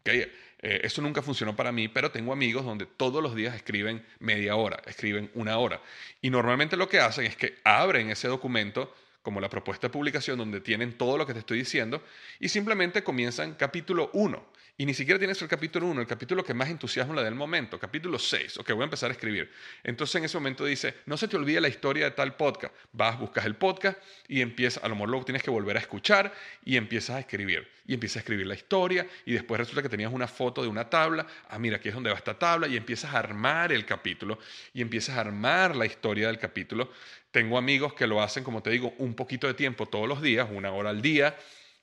¿okay? 0.02 0.32
Eh, 0.62 0.82
eso 0.84 1.02
nunca 1.02 1.22
funcionó 1.22 1.56
para 1.56 1.72
mí, 1.72 1.88
pero 1.88 2.12
tengo 2.12 2.34
amigos 2.34 2.66
donde 2.66 2.86
todos 2.86 3.24
los 3.24 3.36
días 3.36 3.56
escriben 3.56 4.06
media 4.20 4.56
hora, 4.56 4.82
escriben 4.86 5.32
una 5.34 5.58
hora. 5.58 5.82
Y 6.22 6.30
normalmente 6.30 6.76
lo 6.78 6.90
que 6.90 7.00
hacen 7.00 7.26
es 7.26 7.36
que 7.36 7.60
abren 7.64 8.10
ese 8.10 8.28
documento 8.28 8.94
como 9.22 9.40
la 9.40 9.50
propuesta 9.50 9.88
de 9.88 9.92
publicación 9.92 10.38
donde 10.38 10.62
tienen 10.62 10.98
todo 10.98 11.18
lo 11.18 11.26
que 11.26 11.34
te 11.34 11.40
estoy 11.40 11.60
diciendo 11.60 12.04
y 12.40 12.50
simplemente 12.50 13.04
comienzan 13.04 13.54
capítulo 13.56 14.10
1 14.14 14.59
y 14.80 14.86
ni 14.86 14.94
siquiera 14.94 15.20
tienes 15.20 15.42
el 15.42 15.50
capítulo 15.50 15.88
1, 15.88 16.00
el 16.00 16.08
capítulo 16.08 16.42
que 16.42 16.54
más 16.54 16.70
entusiasmo 16.70 17.14
le 17.14 17.22
da 17.22 17.28
el 17.28 17.36
momento, 17.36 17.78
capítulo 17.78 18.18
6, 18.18 18.60
ok, 18.60 18.72
voy 18.72 18.84
a 18.84 18.84
empezar 18.86 19.10
a 19.10 19.14
escribir. 19.14 19.52
Entonces 19.84 20.16
en 20.16 20.24
ese 20.24 20.38
momento 20.38 20.64
dice, 20.64 20.96
no 21.06 21.18
se 21.18 21.28
te 21.28 21.36
olvide 21.36 21.60
la 21.60 21.68
historia 21.68 22.06
de 22.06 22.12
tal 22.12 22.38
podcast. 22.38 22.74
Vas, 22.94 23.20
buscas 23.20 23.46
el 23.46 23.58
podcast 23.58 23.98
y 24.30 24.40
empiezas, 24.40 24.82
a 24.82 24.88
lo 24.88 24.96
mejor 24.96 25.10
luego 25.10 25.26
tienes 25.26 25.44
que 25.44 25.52
volver 25.52 25.76
a 25.76 25.82
escuchar 25.82 26.34
y 26.64 26.78
empiezas 26.78 27.18
a 27.18 27.20
escribir. 27.20 27.68
Y 27.88 27.94
empiezas 27.94 28.18
a 28.18 28.20
escribir 28.20 28.48
la 28.48 28.54
historia 28.54 29.06
y 29.26 29.34
después 29.34 29.60
resulta 29.60 29.82
que 29.82 29.90
tenías 29.90 30.14
una 30.14 30.30
foto 30.30 30.62
de 30.62 30.70
una 30.70 30.90
tabla. 30.90 31.28
Ah, 31.50 31.60
mira, 31.60 31.76
aquí 31.76 31.90
es 31.90 31.96
donde 31.96 32.10
va 32.10 32.16
esta 32.16 32.40
tabla 32.40 32.70
y 32.70 32.78
empiezas 32.78 33.14
a 33.14 33.20
armar 33.20 33.74
el 33.74 33.86
capítulo 33.86 34.40
y 34.74 34.82
empiezas 34.82 35.18
a 35.18 35.20
armar 35.20 35.76
la 35.76 35.88
historia 35.88 36.28
del 36.28 36.40
capítulo. 36.40 36.90
Tengo 37.32 37.58
amigos 37.58 37.94
que 37.96 38.08
lo 38.08 38.22
hacen, 38.22 38.46
como 38.46 38.64
te 38.64 38.70
digo, 38.70 38.94
un 38.98 39.14
poquito 39.14 39.46
de 39.46 39.56
tiempo 39.56 39.88
todos 39.88 40.08
los 40.08 40.22
días, 40.22 40.48
una 40.50 40.72
hora 40.72 40.92
al 40.92 41.02
día 41.02 41.36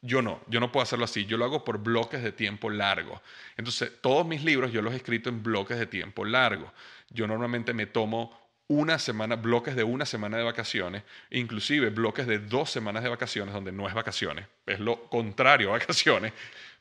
yo 0.03 0.22
no, 0.22 0.40
yo 0.49 0.61
no 0.61 0.70
puedo 0.70 0.82
hacerlo 0.82 1.05
así, 1.05 1.26
yo 1.26 1.36
lo 1.36 1.44
hago 1.44 1.64
por 1.64 1.78
bloques 1.78 2.22
de 2.22 2.32
tiempo 2.32 2.70
largo. 2.70 3.20
Entonces, 3.57 3.92
todos 4.01 4.26
mis 4.26 4.44
libros 4.44 4.72
yo 4.72 4.82
los 4.82 4.92
he 4.92 4.97
escrito 4.97 5.28
en 5.28 5.42
bloques 5.42 5.78
de 5.78 5.86
tiempo 5.86 6.24
largo. 6.24 6.72
Yo 7.11 7.26
normalmente 7.26 7.72
me 7.72 7.86
tomo 7.86 8.47
una 8.68 8.99
semana, 8.99 9.36
bloques 9.36 9.76
de 9.76 9.84
una 9.84 10.05
semana 10.07 10.38
de 10.38 10.42
vacaciones, 10.42 11.05
inclusive 11.30 11.90
bloques 11.90 12.26
de 12.26 12.38
dos 12.38 12.70
semanas 12.70 13.03
de 13.03 13.09
vacaciones, 13.09 13.55
donde 13.55 13.72
no 13.72 13.86
es 13.88 13.94
vacaciones, 13.94 14.47
es 14.66 14.80
lo 14.80 15.09
contrario 15.09 15.68
a 15.68 15.72
vacaciones, 15.72 16.32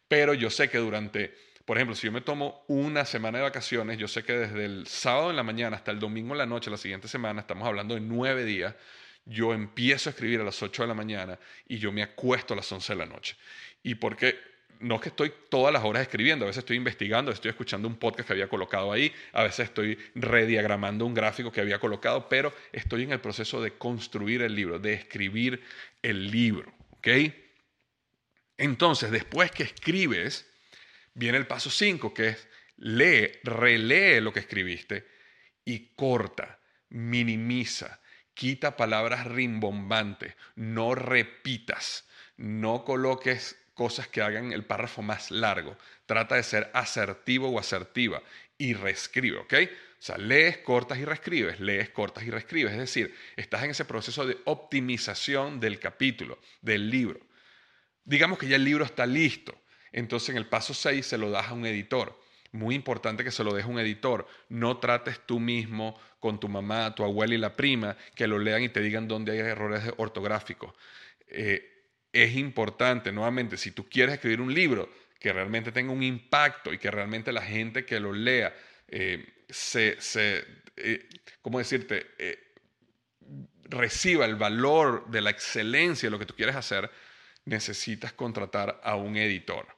pero 0.07 0.33
yo 0.33 0.49
sé 0.49 0.69
que 0.69 0.79
durante, 0.79 1.35
por 1.63 1.77
ejemplo, 1.77 1.95
si 1.95 2.07
yo 2.07 2.11
me 2.11 2.21
tomo 2.21 2.63
una 2.67 3.05
semana 3.05 3.37
de 3.37 3.43
vacaciones, 3.43 3.99
yo 3.99 4.07
sé 4.07 4.23
que 4.23 4.33
desde 4.33 4.65
el 4.65 4.87
sábado 4.87 5.29
en 5.29 5.35
la 5.35 5.43
mañana 5.43 5.77
hasta 5.77 5.91
el 5.91 5.99
domingo 5.99 6.33
en 6.33 6.39
la 6.39 6.45
noche, 6.47 6.71
la 6.71 6.77
siguiente 6.77 7.07
semana, 7.07 7.41
estamos 7.41 7.67
hablando 7.67 7.93
de 7.93 8.01
nueve 8.01 8.45
días, 8.45 8.73
yo 9.25 9.53
empiezo 9.53 10.09
a 10.09 10.11
escribir 10.11 10.39
a 10.41 10.43
las 10.43 10.61
8 10.61 10.83
de 10.83 10.87
la 10.87 10.93
mañana 10.93 11.39
y 11.67 11.77
yo 11.77 11.91
me 11.91 12.03
acuesto 12.03 12.53
a 12.53 12.57
las 12.57 12.71
11 12.71 12.93
de 12.93 12.97
la 12.97 13.05
noche. 13.05 13.35
Y 13.83 13.95
porque 13.95 14.39
no 14.79 14.95
es 14.95 15.01
que 15.01 15.09
estoy 15.09 15.33
todas 15.49 15.73
las 15.73 15.83
horas 15.83 16.03
escribiendo, 16.03 16.45
a 16.45 16.47
veces 16.47 16.59
estoy 16.59 16.77
investigando, 16.77 17.31
estoy 17.31 17.49
escuchando 17.49 17.87
un 17.87 17.95
podcast 17.95 18.27
que 18.27 18.33
había 18.33 18.47
colocado 18.47 18.91
ahí, 18.91 19.11
a 19.31 19.43
veces 19.43 19.69
estoy 19.69 19.97
rediagramando 20.15 21.05
un 21.05 21.13
gráfico 21.13 21.51
que 21.51 21.61
había 21.61 21.79
colocado, 21.79 22.29
pero 22.29 22.53
estoy 22.71 23.03
en 23.03 23.11
el 23.11 23.21
proceso 23.21 23.61
de 23.61 23.71
construir 23.71 24.41
el 24.41 24.53
libro, 24.53 24.79
de 24.79 24.93
escribir 24.93 25.61
el 26.01 26.29
libro. 26.29 26.73
¿Ok? 26.91 27.07
Entonces, 28.57 29.11
después 29.11 29.51
que 29.51 29.63
escribes, 29.63 30.49
viene 31.13 31.37
el 31.37 31.47
paso 31.47 31.69
5, 31.69 32.13
que 32.13 32.29
es 32.29 32.47
lee, 32.77 33.31
relee 33.43 34.21
lo 34.21 34.33
que 34.33 34.39
escribiste 34.39 35.07
y 35.63 35.93
corta, 35.95 36.59
minimiza, 36.89 37.99
Quita 38.35 38.75
palabras 38.75 39.25
rimbombantes, 39.25 40.35
no 40.55 40.93
repitas, 40.93 42.05
no 42.35 42.83
coloques 42.83 43.57
cosas 43.73 44.09
que 44.09 44.21
hagan 44.21 44.51
el 44.51 44.65
párrafo 44.65 45.01
más 45.01 45.31
largo. 45.31 45.77
Trata 46.05 46.35
de 46.35 46.43
ser 46.43 46.69
asertivo 46.73 47.49
o 47.49 47.59
asertiva 47.59 48.21
y 48.57 48.73
reescribe, 48.73 49.37
¿ok? 49.37 49.53
O 49.53 50.01
sea, 50.05 50.17
lees, 50.17 50.57
cortas 50.57 50.97
y 50.97 51.05
reescribes, 51.05 51.61
lees, 51.61 51.89
cortas 51.91 52.25
y 52.25 52.29
reescribes. 52.29 52.73
Es 52.73 52.79
decir, 52.79 53.15
estás 53.37 53.63
en 53.63 53.71
ese 53.71 53.85
proceso 53.85 54.27
de 54.27 54.37
optimización 54.43 55.61
del 55.61 55.79
capítulo, 55.79 56.37
del 56.61 56.89
libro. 56.89 57.21
Digamos 58.03 58.37
que 58.37 58.49
ya 58.49 58.57
el 58.57 58.65
libro 58.65 58.83
está 58.83 59.05
listo. 59.05 59.57
Entonces 59.93 60.29
en 60.29 60.37
el 60.37 60.47
paso 60.47 60.73
6 60.73 61.05
se 61.05 61.17
lo 61.17 61.31
das 61.31 61.47
a 61.47 61.53
un 61.53 61.65
editor 61.65 62.19
muy 62.55 62.73
importante 62.73 63.23
que 63.23 63.31
se 63.31 63.43
lo 63.43 63.53
deje 63.53 63.69
un 63.69 63.79
editor. 63.79 64.27
No 64.49 64.77
trates 64.77 65.19
tú 65.25 65.39
mismo 65.39 65.99
con 66.19 66.39
tu 66.39 66.47
mamá, 66.47 66.95
tu 66.95 67.03
abuela 67.03 67.35
y 67.35 67.37
la 67.37 67.55
prima 67.55 67.95
que 68.15 68.27
lo 68.27 68.39
lean 68.39 68.63
y 68.63 68.69
te 68.69 68.81
digan 68.81 69.07
dónde 69.07 69.33
hay 69.33 69.39
errores 69.39 69.83
ortográficos. 69.97 70.73
Eh, 71.27 71.71
es 72.11 72.35
importante, 72.35 73.11
nuevamente, 73.11 73.57
si 73.57 73.71
tú 73.71 73.87
quieres 73.87 74.15
escribir 74.15 74.41
un 74.41 74.53
libro 74.53 74.89
que 75.19 75.33
realmente 75.33 75.71
tenga 75.71 75.91
un 75.91 76.03
impacto 76.03 76.73
y 76.73 76.77
que 76.77 76.89
realmente 76.89 77.31
la 77.31 77.41
gente 77.41 77.85
que 77.85 77.99
lo 77.99 78.13
lea 78.13 78.55
eh, 78.87 79.25
se, 79.49 79.99
se 79.99 80.45
eh, 80.77 81.07
¿cómo 81.41 81.59
decirte? 81.59 82.07
reciba 83.67 84.25
el 84.25 84.35
valor 84.35 85.09
de 85.09 85.21
la 85.21 85.31
excelencia 85.31 86.07
de 86.07 86.11
lo 86.11 86.19
que 86.19 86.27
tú 86.27 86.35
quieres 86.35 86.55
hacer, 86.55 86.89
necesitas 87.45 88.13
contratar 88.13 88.79
a 88.83 88.95
un 88.95 89.17
editor 89.17 89.74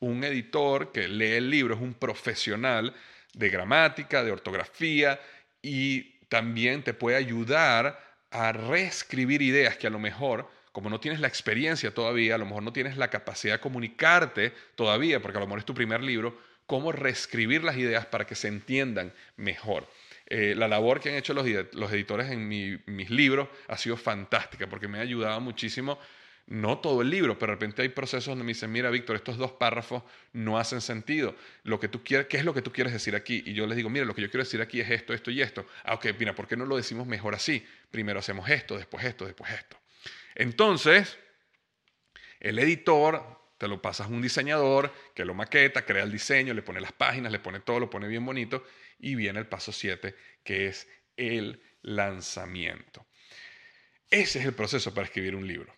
un 0.00 0.24
editor 0.24 0.92
que 0.92 1.08
lee 1.08 1.32
el 1.32 1.50
libro 1.50 1.74
es 1.74 1.80
un 1.80 1.94
profesional 1.94 2.94
de 3.34 3.48
gramática, 3.50 4.24
de 4.24 4.32
ortografía 4.32 5.20
y 5.62 6.18
también 6.28 6.82
te 6.82 6.94
puede 6.94 7.16
ayudar 7.16 7.98
a 8.30 8.52
reescribir 8.52 9.42
ideas 9.42 9.76
que 9.76 9.86
a 9.86 9.90
lo 9.90 9.98
mejor, 9.98 10.50
como 10.72 10.90
no 10.90 11.00
tienes 11.00 11.20
la 11.20 11.28
experiencia 11.28 11.92
todavía, 11.92 12.34
a 12.34 12.38
lo 12.38 12.46
mejor 12.46 12.62
no 12.62 12.72
tienes 12.72 12.96
la 12.96 13.08
capacidad 13.08 13.54
de 13.54 13.60
comunicarte 13.60 14.52
todavía, 14.74 15.20
porque 15.20 15.38
a 15.38 15.40
lo 15.40 15.46
mejor 15.46 15.60
es 15.60 15.64
tu 15.64 15.74
primer 15.74 16.02
libro, 16.02 16.38
cómo 16.66 16.92
reescribir 16.92 17.64
las 17.64 17.76
ideas 17.76 18.06
para 18.06 18.26
que 18.26 18.34
se 18.34 18.48
entiendan 18.48 19.12
mejor. 19.36 19.88
Eh, 20.26 20.54
la 20.54 20.68
labor 20.68 21.00
que 21.00 21.08
han 21.08 21.14
hecho 21.14 21.32
los, 21.32 21.46
editores 21.46 22.30
en 22.30 22.46
mis 22.48 23.10
libros 23.10 23.48
ha 23.68 23.78
sido 23.78 23.96
fantástica 23.96 24.66
porque 24.66 24.86
me 24.86 24.98
ha 24.98 25.02
ayudado 25.02 25.40
muchísimo 25.40 25.98
no 26.48 26.78
todo 26.78 27.02
el 27.02 27.10
libro, 27.10 27.38
pero 27.38 27.52
de 27.52 27.56
repente 27.56 27.82
hay 27.82 27.90
procesos 27.90 28.28
donde 28.28 28.42
me 28.42 28.52
dicen, 28.52 28.72
mira, 28.72 28.88
Víctor, 28.88 29.16
estos 29.16 29.36
dos 29.36 29.52
párrafos 29.52 30.02
no 30.32 30.58
hacen 30.58 30.80
sentido. 30.80 31.36
Lo 31.62 31.78
que 31.78 31.88
tú 31.88 32.02
quieres, 32.02 32.26
¿qué 32.26 32.38
es 32.38 32.44
lo 32.44 32.54
que 32.54 32.62
tú 32.62 32.72
quieres 32.72 32.94
decir 32.94 33.14
aquí? 33.14 33.42
Y 33.44 33.52
yo 33.52 33.66
les 33.66 33.76
digo, 33.76 33.90
mira, 33.90 34.06
lo 34.06 34.14
que 34.14 34.22
yo 34.22 34.30
quiero 34.30 34.44
decir 34.44 34.62
aquí 34.62 34.80
es 34.80 34.90
esto, 34.90 35.12
esto 35.12 35.30
y 35.30 35.42
esto. 35.42 35.66
Ah, 35.84 35.94
ok, 35.94 36.06
mira, 36.18 36.34
¿por 36.34 36.48
qué 36.48 36.56
no 36.56 36.64
lo 36.64 36.76
decimos 36.76 37.06
mejor 37.06 37.34
así? 37.34 37.64
Primero 37.90 38.18
hacemos 38.18 38.48
esto, 38.48 38.78
después 38.78 39.04
esto, 39.04 39.26
después 39.26 39.52
esto. 39.52 39.76
Entonces, 40.34 41.18
el 42.40 42.58
editor 42.58 43.42
te 43.58 43.68
lo 43.68 43.82
pasas 43.82 44.06
a 44.06 44.10
un 44.10 44.22
diseñador 44.22 44.94
que 45.14 45.26
lo 45.26 45.34
maqueta, 45.34 45.84
crea 45.84 46.04
el 46.04 46.12
diseño, 46.12 46.54
le 46.54 46.62
pone 46.62 46.80
las 46.80 46.92
páginas, 46.92 47.30
le 47.30 47.40
pone 47.40 47.60
todo, 47.60 47.78
lo 47.78 47.90
pone 47.90 48.08
bien 48.08 48.24
bonito 48.24 48.64
y 48.98 49.16
viene 49.16 49.38
el 49.38 49.48
paso 49.48 49.70
7, 49.70 50.14
que 50.42 50.68
es 50.68 50.88
el 51.14 51.60
lanzamiento. 51.82 53.06
Ese 54.10 54.38
es 54.38 54.46
el 54.46 54.54
proceso 54.54 54.94
para 54.94 55.06
escribir 55.06 55.36
un 55.36 55.46
libro 55.46 55.77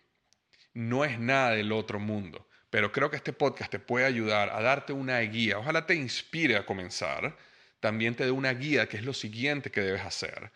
no 0.73 1.05
es 1.05 1.19
nada 1.19 1.51
del 1.51 1.71
otro 1.71 1.99
mundo. 1.99 2.47
Pero 2.69 2.91
creo 2.91 3.09
que 3.09 3.17
este 3.17 3.33
podcast 3.33 3.69
te 3.69 3.79
puede 3.79 4.05
ayudar 4.05 4.49
a 4.49 4.61
darte 4.61 4.93
una 4.93 5.19
guía. 5.19 5.59
Ojalá 5.59 5.85
te 5.85 5.95
inspire 5.95 6.55
a 6.55 6.65
comenzar. 6.65 7.37
También 7.79 8.15
te 8.15 8.23
dé 8.23 8.31
una 8.31 8.53
guía 8.53 8.87
que 8.87 8.97
es 8.97 9.03
lo 9.03 9.13
siguiente 9.13 9.71
que 9.71 9.81
debes 9.81 10.03
hacer. 10.03 10.51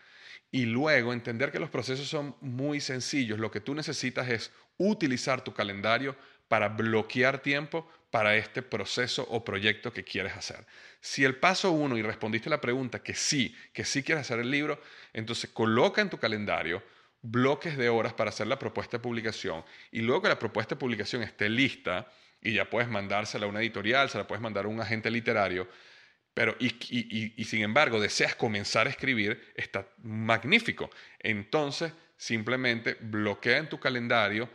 Y 0.49 0.66
luego 0.66 1.11
entender 1.11 1.51
que 1.51 1.59
los 1.59 1.70
procesos 1.70 2.07
son 2.07 2.36
muy 2.39 2.80
sencillos. 2.80 3.39
Lo 3.39 3.51
que 3.51 3.59
tú 3.59 3.76
necesitas 3.76 4.30
es 4.30 4.51
utilizar 4.78 5.43
tu 5.43 5.53
calendario 5.53 6.16
para 6.47 6.70
bloquear 6.70 7.39
tiempo 7.39 7.89
para 8.11 8.38
este 8.38 8.61
proceso 8.61 9.28
o 9.30 9.43
proyecto 9.43 9.91
que 9.91 10.05
quieres 10.05 10.38
hacer. 10.38 10.66
Si 11.01 11.26
el 11.26 11.36
paso 11.36 11.72
uno 11.72 11.97
y 11.97 12.01
respondiste 12.01 12.49
la 12.49 12.61
pregunta 12.61 13.03
que 13.03 13.13
sí, 13.13 13.53
que 13.74 13.84
sí 13.84 14.03
quieres 14.03 14.22
hacer 14.22 14.39
el 14.39 14.49
libro, 14.49 14.82
entonces 15.11 15.49
coloca 15.49 16.01
en 16.01 16.09
tu 16.09 16.18
calendario 16.18 16.82
bloques 17.26 17.78
de 17.78 17.89
horas 17.89 18.13
para 18.13 18.30
hacer 18.30 18.47
la 18.47 18.59
propuesta 18.59 18.97
de 18.97 19.01
publicación 19.01 19.63
y 19.91 20.01
luego 20.01 20.23
que 20.23 20.30
la 20.30 20.39
propuesta 20.39 20.76
de 20.76 20.80
publicación 20.80 21.23
esté 21.23 21.49
lista 21.49 22.07
y 22.41 22.53
ya 22.53 22.69
puedes 22.69 22.89
mandársela 22.89 23.45
a 23.45 23.49
una 23.49 23.61
editorial, 23.61 24.09
se 24.09 24.17
la 24.17 24.28
puedes 24.28 24.41
mandar 24.41 24.65
a 24.65 24.67
un 24.67 24.80
agente 24.80 25.09
literario, 25.09 25.67
pero 26.34 26.55
y, 26.59 26.76
y, 27.36 27.43
sin 27.45 27.63
embargo 27.63 27.99
deseas 27.99 28.36
comenzar 28.36 28.88
a 28.88 28.89
escribir, 28.91 29.53
está 29.55 29.88
magnífico. 30.03 30.89
Entonces 31.19 31.91
simplemente 32.17 32.97
bloquea 32.99 33.57
en 33.57 33.69
tu 33.69 33.80
calendario 33.80 34.47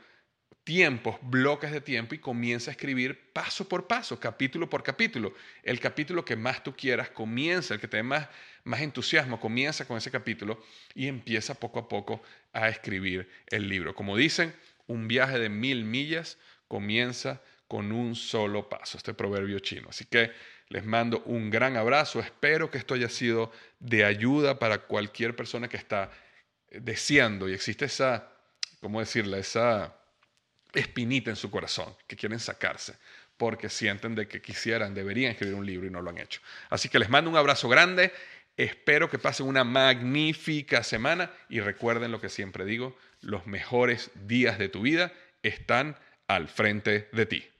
tiempos, 0.70 1.16
bloques 1.20 1.72
de 1.72 1.80
tiempo 1.80 2.14
y 2.14 2.18
comienza 2.18 2.70
a 2.70 2.74
escribir 2.74 3.32
paso 3.32 3.68
por 3.68 3.88
paso, 3.88 4.20
capítulo 4.20 4.70
por 4.70 4.84
capítulo. 4.84 5.34
El 5.64 5.80
capítulo 5.80 6.24
que 6.24 6.36
más 6.36 6.62
tú 6.62 6.76
quieras 6.76 7.10
comienza, 7.10 7.74
el 7.74 7.80
que 7.80 7.88
te 7.88 7.96
dé 7.96 8.04
más, 8.04 8.28
más 8.62 8.80
entusiasmo, 8.80 9.40
comienza 9.40 9.84
con 9.84 9.98
ese 9.98 10.12
capítulo 10.12 10.62
y 10.94 11.08
empieza 11.08 11.56
poco 11.56 11.80
a 11.80 11.88
poco 11.88 12.22
a 12.52 12.68
escribir 12.68 13.28
el 13.48 13.68
libro. 13.68 13.96
Como 13.96 14.16
dicen, 14.16 14.54
un 14.86 15.08
viaje 15.08 15.40
de 15.40 15.48
mil 15.48 15.84
millas 15.84 16.38
comienza 16.68 17.42
con 17.66 17.90
un 17.90 18.14
solo 18.14 18.68
paso, 18.68 18.96
este 18.96 19.12
proverbio 19.12 19.58
chino. 19.58 19.88
Así 19.90 20.04
que 20.04 20.30
les 20.68 20.84
mando 20.84 21.24
un 21.26 21.50
gran 21.50 21.76
abrazo, 21.76 22.20
espero 22.20 22.70
que 22.70 22.78
esto 22.78 22.94
haya 22.94 23.08
sido 23.08 23.50
de 23.80 24.04
ayuda 24.04 24.60
para 24.60 24.86
cualquier 24.86 25.34
persona 25.34 25.68
que 25.68 25.78
está 25.78 26.12
deseando 26.70 27.48
y 27.48 27.54
existe 27.54 27.86
esa, 27.86 28.30
¿cómo 28.80 29.00
decirla? 29.00 29.38
Esa 29.38 29.96
espinita 30.72 31.30
en 31.30 31.36
su 31.36 31.50
corazón 31.50 31.94
que 32.06 32.16
quieren 32.16 32.40
sacarse 32.40 32.94
porque 33.36 33.70
sienten 33.70 34.14
de 34.14 34.28
que 34.28 34.42
quisieran, 34.42 34.94
deberían 34.94 35.32
escribir 35.32 35.54
un 35.54 35.64
libro 35.64 35.86
y 35.86 35.90
no 35.90 36.02
lo 36.02 36.10
han 36.10 36.18
hecho. 36.18 36.42
Así 36.68 36.90
que 36.90 36.98
les 36.98 37.08
mando 37.08 37.30
un 37.30 37.38
abrazo 37.38 37.70
grande, 37.70 38.12
espero 38.58 39.08
que 39.08 39.18
pasen 39.18 39.46
una 39.46 39.64
magnífica 39.64 40.82
semana 40.82 41.30
y 41.48 41.60
recuerden 41.60 42.12
lo 42.12 42.20
que 42.20 42.28
siempre 42.28 42.66
digo, 42.66 42.98
los 43.22 43.46
mejores 43.46 44.10
días 44.26 44.58
de 44.58 44.68
tu 44.68 44.82
vida 44.82 45.10
están 45.42 45.96
al 46.26 46.48
frente 46.48 47.08
de 47.12 47.24
ti. 47.24 47.59